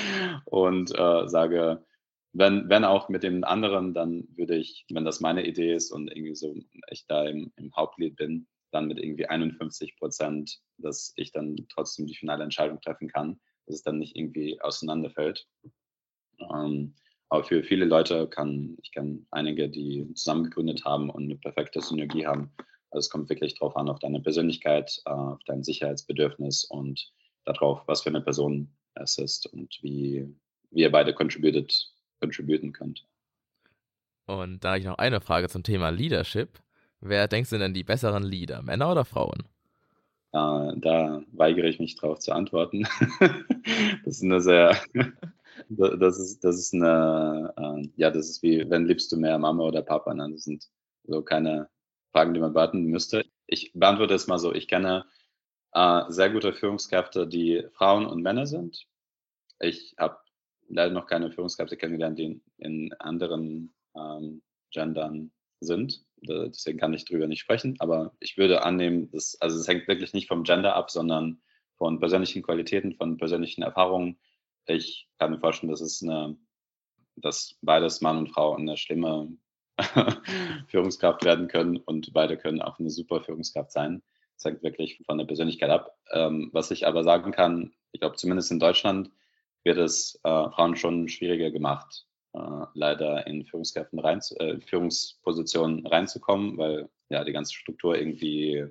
und 0.47 0.91
äh, 0.99 1.29
sage, 1.29 1.85
wenn, 2.33 2.69
wenn 2.69 2.85
auch 2.85 3.09
mit 3.09 3.23
dem 3.23 3.45
anderen, 3.45 3.95
dann 3.95 4.27
würde 4.37 4.57
ich, 4.57 4.87
wenn 4.91 5.05
das 5.05 5.21
meine 5.21 5.47
Idee 5.47 5.75
ist 5.75 5.91
und 5.91 6.09
irgendwie 6.09 6.35
so 6.35 6.55
ich 6.91 7.07
da 7.07 7.25
im, 7.27 7.53
im 7.57 7.75
Hauptlied 7.77 8.17
bin, 8.17 8.49
dann 8.71 8.89
mit 8.89 8.99
irgendwie 8.99 9.27
51 9.27 9.97
Prozent, 9.97 10.61
dass 10.79 11.13
ich 11.17 11.31
dann 11.33 11.57
trotzdem 11.69 12.07
die 12.07 12.17
finale 12.17 12.43
Entscheidung 12.43 12.81
treffen 12.81 13.09
kann, 13.09 13.39
dass 13.67 13.77
es 13.77 13.83
dann 13.83 13.99
nicht 13.99 14.17
irgendwie 14.17 14.61
auseinanderfällt. 14.61 15.47
Ähm, 16.41 16.95
aber 17.33 17.45
für 17.45 17.63
viele 17.63 17.87
Leute 17.87 18.29
kann, 18.29 18.77
ich 18.83 18.93
kenne 18.93 19.21
einige, 19.31 19.67
die 19.67 20.07
zusammen 20.13 20.45
gegründet 20.45 20.85
haben 20.85 21.09
und 21.09 21.23
eine 21.23 21.37
perfekte 21.37 21.81
Synergie 21.81 22.27
haben. 22.27 22.53
Also 22.91 23.07
es 23.07 23.09
kommt 23.09 23.31
wirklich 23.31 23.59
drauf 23.59 23.75
an, 23.75 23.89
auf 23.89 23.99
deine 24.01 24.21
Persönlichkeit, 24.21 25.01
äh, 25.07 25.11
auf 25.11 25.43
dein 25.47 25.63
Sicherheitsbedürfnis 25.63 26.65
und 26.65 27.11
darauf, 27.47 27.89
was 27.89 28.03
für 28.03 28.11
eine 28.11 28.21
Person 28.21 28.71
es 28.97 29.17
ist 29.17 29.47
und 29.47 29.79
wie, 29.81 30.29
wie 30.73 30.83
ihr 30.83 30.93
beide 30.93 31.15
contributed, 31.15 31.75
contributen 32.21 32.75
könnt. 32.75 33.07
Und 34.27 34.63
da 34.63 34.73
habe 34.73 34.81
ich 34.81 34.85
noch 34.85 34.99
eine 34.99 35.23
Frage 35.23 35.49
zum 35.49 35.63
Thema 35.63 35.89
Leadership. 35.89 36.61
Wer 37.01 37.29
denkst 37.29 37.49
du 37.49 37.57
denn 37.57 37.73
die 37.73 37.83
besseren 37.83 38.25
Leader, 38.25 38.61
Männer 38.61 38.93
oder 38.93 39.07
Frauen? 39.07 39.45
Äh, 40.33 40.73
da 40.77 41.23
weigere 41.33 41.69
ich 41.69 41.81
mich 41.81 41.97
drauf 41.97 42.19
zu 42.19 42.33
antworten. 42.33 42.87
das 44.05 44.17
ist 44.17 44.23
eine 44.23 44.43
sehr, 44.43 44.77
das 45.69 46.19
ist, 46.19 46.45
das 46.45 46.59
ist 46.59 46.75
eine, 46.75 47.53
äh, 47.57 47.89
ja, 47.97 48.11
das 48.11 48.29
ist 48.29 48.43
wie, 48.43 48.69
wenn 48.71 48.87
liebst 48.87 49.11
du 49.13 49.17
mehr 49.17 49.39
Mama 49.39 49.65
oder 49.65 49.83
Papa? 49.83 50.15
Ne? 50.15 50.31
Das 50.33 50.45
sind 50.45 50.69
so 51.05 51.23
keine 51.23 51.69
Fragen, 52.13 52.35
die 52.35 52.41
man 52.41 52.53
beantworten 52.53 52.87
müsste. 52.87 53.25
Ich 53.47 53.73
beantworte 53.75 54.15
es 54.15 54.27
mal 54.27 54.39
so. 54.39 54.53
Ich 54.55 54.69
kenne 54.69 55.05
äh, 55.73 56.03
sehr 56.09 56.31
gute 56.31 56.53
Führungskräfte, 56.53 57.27
die 57.27 57.65
Frauen 57.73 58.07
und 58.07 58.23
Männer 58.23 58.47
sind. 58.47 58.87
Ich 59.61 59.95
habe 59.99 60.19
leider 60.69 60.93
noch 60.93 61.07
keine 61.07 61.31
Führungskräfte 61.31 61.77
kennengelernt, 61.77 62.19
die 62.19 62.25
in, 62.25 62.43
in 62.59 62.93
anderen 62.95 63.75
ähm, 63.95 64.43
Gendern 64.71 65.33
sind. 65.61 66.05
Deswegen 66.17 66.79
kann 66.79 66.95
ich 66.95 67.05
darüber 67.05 67.27
nicht 67.27 67.41
sprechen. 67.41 67.77
Aber 67.79 68.15
ich 68.21 68.37
würde 68.37 68.65
annehmen, 68.65 69.11
dass, 69.11 69.37
also 69.41 69.59
es 69.59 69.69
hängt 69.69 69.89
wirklich 69.89 70.13
nicht 70.13 70.29
vom 70.29 70.45
Gender 70.45 70.77
ab, 70.77 70.91
sondern 70.91 71.41
von 71.77 71.99
persönlichen 71.99 72.43
Qualitäten, 72.43 72.95
von 72.95 73.17
persönlichen 73.17 73.63
Erfahrungen. 73.63 74.19
Ich 74.67 75.09
kann 75.19 75.31
mir 75.31 75.39
vorstellen, 75.39 75.71
dass 75.71 75.81
es 75.81 76.03
eine, 76.03 76.37
dass 77.17 77.57
beides 77.63 78.01
Mann 78.01 78.19
und 78.19 78.29
Frau 78.29 78.55
eine 78.55 78.77
schlimme 78.77 79.37
Führungskraft 80.69 81.25
werden 81.25 81.49
können 81.49 81.79
und 81.79 82.13
beide 82.13 82.37
können 82.37 82.63
auch 82.63 82.79
eine 82.79 82.91
super 82.91 83.23
Führungskraft 83.23 83.73
sein. 83.73 84.03
Das 84.37 84.45
hängt 84.45 84.63
wirklich 84.63 85.01
von 85.07 85.19
der 85.19 85.25
Persönlichkeit 85.25 85.71
ab. 85.71 85.97
Ähm, 86.11 86.51
was 86.53 86.71
ich 86.71 86.87
aber 86.87 87.05
sagen 87.05 87.33
kann, 87.33 87.73
ich 87.93 88.01
glaube, 88.01 88.17
zumindest 88.17 88.51
in 88.51 88.59
Deutschland 88.59 89.11
wird 89.65 89.79
es 89.79 90.19
äh, 90.25 90.51
Frauen 90.51 90.77
schon 90.77 91.09
schwieriger 91.09 91.51
gemacht, 91.51 92.07
äh, 92.33 92.67
leider 92.75 93.27
in 93.27 93.45
Führungskräften 93.45 93.99
rein, 93.99 94.21
äh, 94.39 94.59
Führungspositionen 94.61 95.87
reinzukommen, 95.87 96.59
weil 96.59 96.89
ja 97.09 97.25
die 97.25 97.33
ganze 97.33 97.55
Struktur 97.55 97.97
irgendwie 97.97 98.67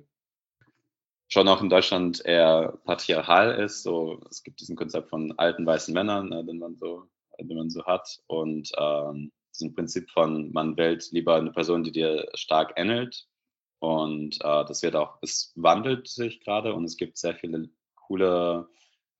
schon 1.32 1.48
auch 1.48 1.62
in 1.62 1.70
Deutschland 1.70 2.22
eher 2.26 2.78
patriarchal 2.84 3.58
ist. 3.58 3.82
So, 3.82 4.20
es 4.30 4.42
gibt 4.42 4.60
diesen 4.60 4.76
Konzept 4.76 5.08
von 5.08 5.32
alten 5.38 5.64
weißen 5.64 5.94
Männern, 5.94 6.28
ne, 6.28 6.44
den 6.44 6.58
man 6.58 6.76
so, 6.76 7.06
den 7.40 7.56
man 7.56 7.70
so 7.70 7.86
hat. 7.86 8.20
Und 8.26 8.70
ähm, 8.76 9.32
diesem 9.54 9.74
Prinzip 9.74 10.10
von, 10.10 10.52
man 10.52 10.76
wählt 10.76 11.10
lieber 11.10 11.36
eine 11.36 11.50
Person, 11.50 11.84
die 11.84 11.92
dir 11.92 12.28
stark 12.34 12.74
ähnelt. 12.76 13.26
Und 13.78 14.36
äh, 14.42 14.64
das 14.66 14.82
wird 14.82 14.94
auch, 14.94 15.16
es 15.22 15.54
wandelt 15.56 16.06
sich 16.06 16.40
gerade 16.40 16.74
und 16.74 16.84
es 16.84 16.98
gibt 16.98 17.16
sehr 17.16 17.34
viele 17.34 17.70
coole 17.94 18.68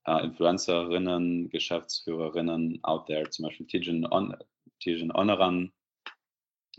äh, 0.05 0.23
Influencerinnen, 0.23 1.49
Geschäftsführerinnen 1.49 2.81
out 2.83 3.07
there, 3.07 3.31
zum 3.31 3.47
Beispiel 3.47 3.67
Tijan, 3.67 4.07
On 4.13 4.37
Tijan 4.81 5.13
Oneran, 5.13 5.73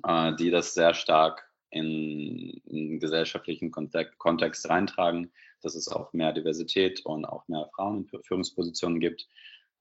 äh, 0.04 0.36
die 0.36 0.52
das 0.52 0.76
sehr 0.76 0.94
stark 0.94 1.50
in, 1.74 2.62
in 2.66 3.00
gesellschaftlichen 3.00 3.72
Kontext, 3.72 4.18
Kontext 4.20 4.70
reintragen, 4.70 5.32
dass 5.62 5.76
es 5.76 5.88
auch 5.88 6.14
mehr 6.14 6.34
Diversität 6.34 7.06
und 7.06 7.26
auch 7.26 7.48
mehr 7.48 7.70
Frauen 7.76 8.08
in 8.12 8.24
Führungspositionen 8.24 9.00
gibt. 9.00 9.28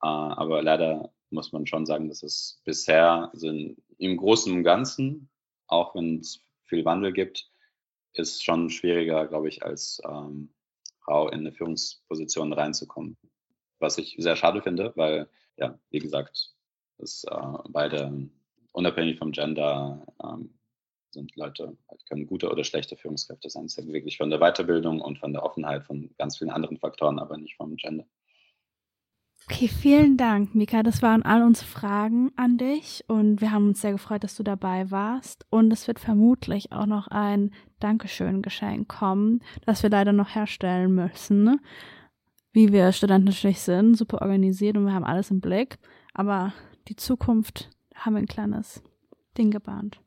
Äh, 0.03 0.07
aber 0.07 0.63
leider 0.63 1.13
muss 1.31 1.53
man 1.53 1.67
schon 1.67 1.87
sagen, 1.87 2.09
dass 2.09 2.23
es 2.23 2.61
bisher 2.65 3.31
sind, 3.35 3.81
im 3.99 4.17
Großen 4.17 4.53
und 4.53 4.65
Ganzen, 4.65 5.29
auch 5.67 5.95
wenn 5.95 6.21
es 6.21 6.41
viel 6.65 6.85
Wandel 6.85 7.13
gibt, 7.13 7.51
ist 8.15 8.45
schon 8.45 8.71
schwieriger, 8.71 9.27
glaube 9.27 9.49
ich, 9.49 9.63
als 9.63 10.01
ähm, 10.07 10.53
Frau 11.01 11.29
in 11.29 11.41
eine 11.41 11.53
Führungsposition 11.53 12.53
reinzukommen. 12.53 13.17
Was 13.79 13.99
ich 13.99 14.17
sehr 14.19 14.37
schade 14.37 14.63
finde, 14.63 14.93
weil, 14.97 15.29
ja, 15.57 15.79
wie 15.91 15.99
gesagt, 15.99 16.55
es 16.99 17.25
äh, 17.25 17.59
beide 17.69 18.29
unabhängig 18.73 19.19
vom 19.19 19.33
Gender 19.33 20.07
ähm, 20.23 20.55
sind 21.13 21.37
Leute, 21.37 21.77
halt 21.89 22.07
können 22.07 22.27
gute 22.27 22.51
oder 22.51 22.65
schlechte 22.65 22.97
Führungskräfte 22.97 23.51
sein. 23.51 23.67
Es 23.67 23.77
hängt 23.77 23.93
wirklich 23.93 24.17
von 24.17 24.31
der 24.31 24.39
Weiterbildung 24.39 25.01
und 25.01 25.19
von 25.19 25.33
der 25.33 25.45
Offenheit 25.45 25.85
von 25.85 26.11
ganz 26.19 26.39
vielen 26.39 26.51
anderen 26.51 26.79
Faktoren, 26.79 27.19
aber 27.19 27.37
nicht 27.39 27.57
vom 27.57 27.77
Gender. 27.77 28.05
Okay, 29.51 29.67
vielen 29.67 30.17
Dank, 30.17 30.55
Mika. 30.55 30.83
Das 30.83 31.03
waren 31.03 31.23
all 31.23 31.43
unsere 31.43 31.67
Fragen 31.67 32.31
an 32.37 32.59
dich 32.59 33.05
und 33.09 33.41
wir 33.41 33.51
haben 33.51 33.69
uns 33.69 33.81
sehr 33.81 33.93
gefreut, 33.93 34.23
dass 34.23 34.37
du 34.37 34.43
dabei 34.45 34.91
warst. 34.91 35.45
Und 35.51 35.73
es 35.73 35.89
wird 35.89 35.99
vermutlich 35.99 36.71
auch 36.71 36.87
noch 36.87 37.09
ein 37.09 37.53
Dankeschön-Geschenk 37.81 38.89
kommen, 38.89 39.41
das 39.67 39.83
wir 39.83 39.91
leider 39.91 40.13
noch 40.13 40.35
herstellen 40.35 40.95
müssen. 40.95 41.61
Wie 42.53 42.73
wir 42.73 42.93
Studenten 42.93 43.27
natürlich 43.27 43.61
sind, 43.61 43.97
super 43.97 44.23
organisiert 44.23 44.77
und 44.77 44.87
wir 44.87 44.95
haben 44.95 45.05
alles 45.05 45.31
im 45.31 45.41
Blick. 45.41 45.79
Aber 46.15 46.53
die 46.89 46.97
Zukunft 46.97 47.69
haben 47.95 48.15
wir 48.15 48.21
ein 48.21 48.27
kleines 48.27 48.83
Ding 49.37 49.51
gebahnt. 49.51 50.02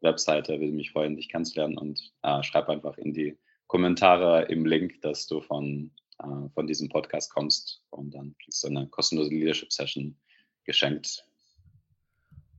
Webseite. 0.00 0.60
Würde 0.60 0.72
mich 0.72 0.92
freuen, 0.92 1.16
dich 1.16 1.28
kennenzulernen 1.28 1.76
und 1.76 2.12
äh, 2.22 2.40
schreib 2.44 2.68
einfach 2.68 2.96
in 2.98 3.12
die 3.12 3.36
Kommentare 3.66 4.42
im 4.44 4.64
Link, 4.64 5.00
dass 5.00 5.26
du 5.26 5.40
von 5.40 5.90
äh, 6.20 6.48
von 6.54 6.68
diesem 6.68 6.88
Podcast 6.88 7.34
kommst 7.34 7.82
und 7.90 8.14
dann 8.14 8.36
kriegst 8.42 8.62
du 8.62 8.68
eine 8.68 8.86
kostenlose 8.88 9.30
Leadership 9.30 9.72
Session 9.72 10.16
geschenkt. 10.64 11.26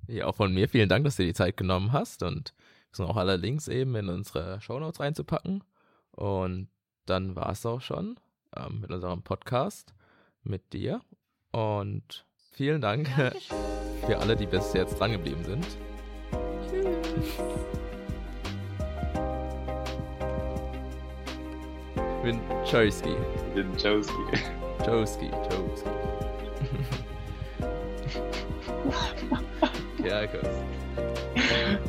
Ja, 0.08 0.28
auch 0.28 0.36
von 0.36 0.54
mir 0.54 0.70
vielen 0.70 0.90
Dank, 0.90 1.06
dass 1.06 1.16
du 1.16 1.24
die 1.24 1.34
Zeit 1.34 1.58
genommen 1.58 1.92
hast 1.92 2.24
und 2.24 2.54
wir 2.92 2.96
sind 2.96 3.06
auch 3.06 3.18
alle 3.18 3.38
Links 3.38 3.68
eben 3.68 3.96
in 3.96 4.10
unsere 4.10 4.62
Shownotes 4.62 5.00
reinzupacken. 5.00 5.64
Und 6.12 6.70
dann 7.06 7.36
war 7.36 7.50
es 7.50 7.66
auch 7.66 7.82
schon 7.82 8.20
ähm, 8.56 8.82
mit 8.82 8.92
unserem 8.92 9.22
Podcast 9.22 9.94
mit 10.44 10.74
dir. 10.74 11.02
Und 11.52 12.26
vielen 12.52 12.82
Dank 12.82 13.10
Dankeschön. 13.16 13.58
für 14.06 14.18
alle, 14.18 14.36
die 14.36 14.46
bis 14.46 14.74
jetzt 14.74 15.00
dran 15.00 15.12
geblieben 15.12 15.44
sind. 15.44 15.66
Tschüss. 16.70 17.40
Winchowski. 22.24 23.16
Winchowski. 23.54 24.14
Chowski, 24.84 25.30
Chowski. 25.30 25.90
Kerkos. 30.06 30.48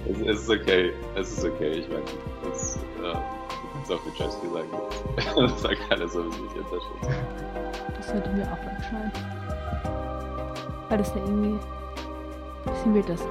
Es, 0.08 0.20
es, 0.20 0.40
ist 0.40 0.50
okay, 0.50 0.92
es 1.16 1.32
ist 1.36 1.44
okay, 1.44 1.70
ich 1.70 1.88
meine, 1.88 2.02
es, 2.50 2.76
äh, 2.76 3.12
kannst 3.74 3.92
auch 3.92 4.06
Winchowski 4.06 4.46
sagen. 4.48 4.68
Das 5.52 5.62
sagt 5.62 5.88
keiner 5.90 6.08
so, 6.08 6.24
wie 6.24 6.46
ich 6.46 6.64
unterstütze. 6.64 7.14
Das 7.94 8.08
sollte 8.08 8.30
mir 8.30 8.44
auch 8.44 8.58
wegschneiden. 8.64 9.12
Weil 10.88 10.98
das 10.98 11.08
ja 11.10 11.16
irgendwie 11.16 11.58
bisschen 12.64 12.94
wild 12.94 13.08
ist. 13.10 13.26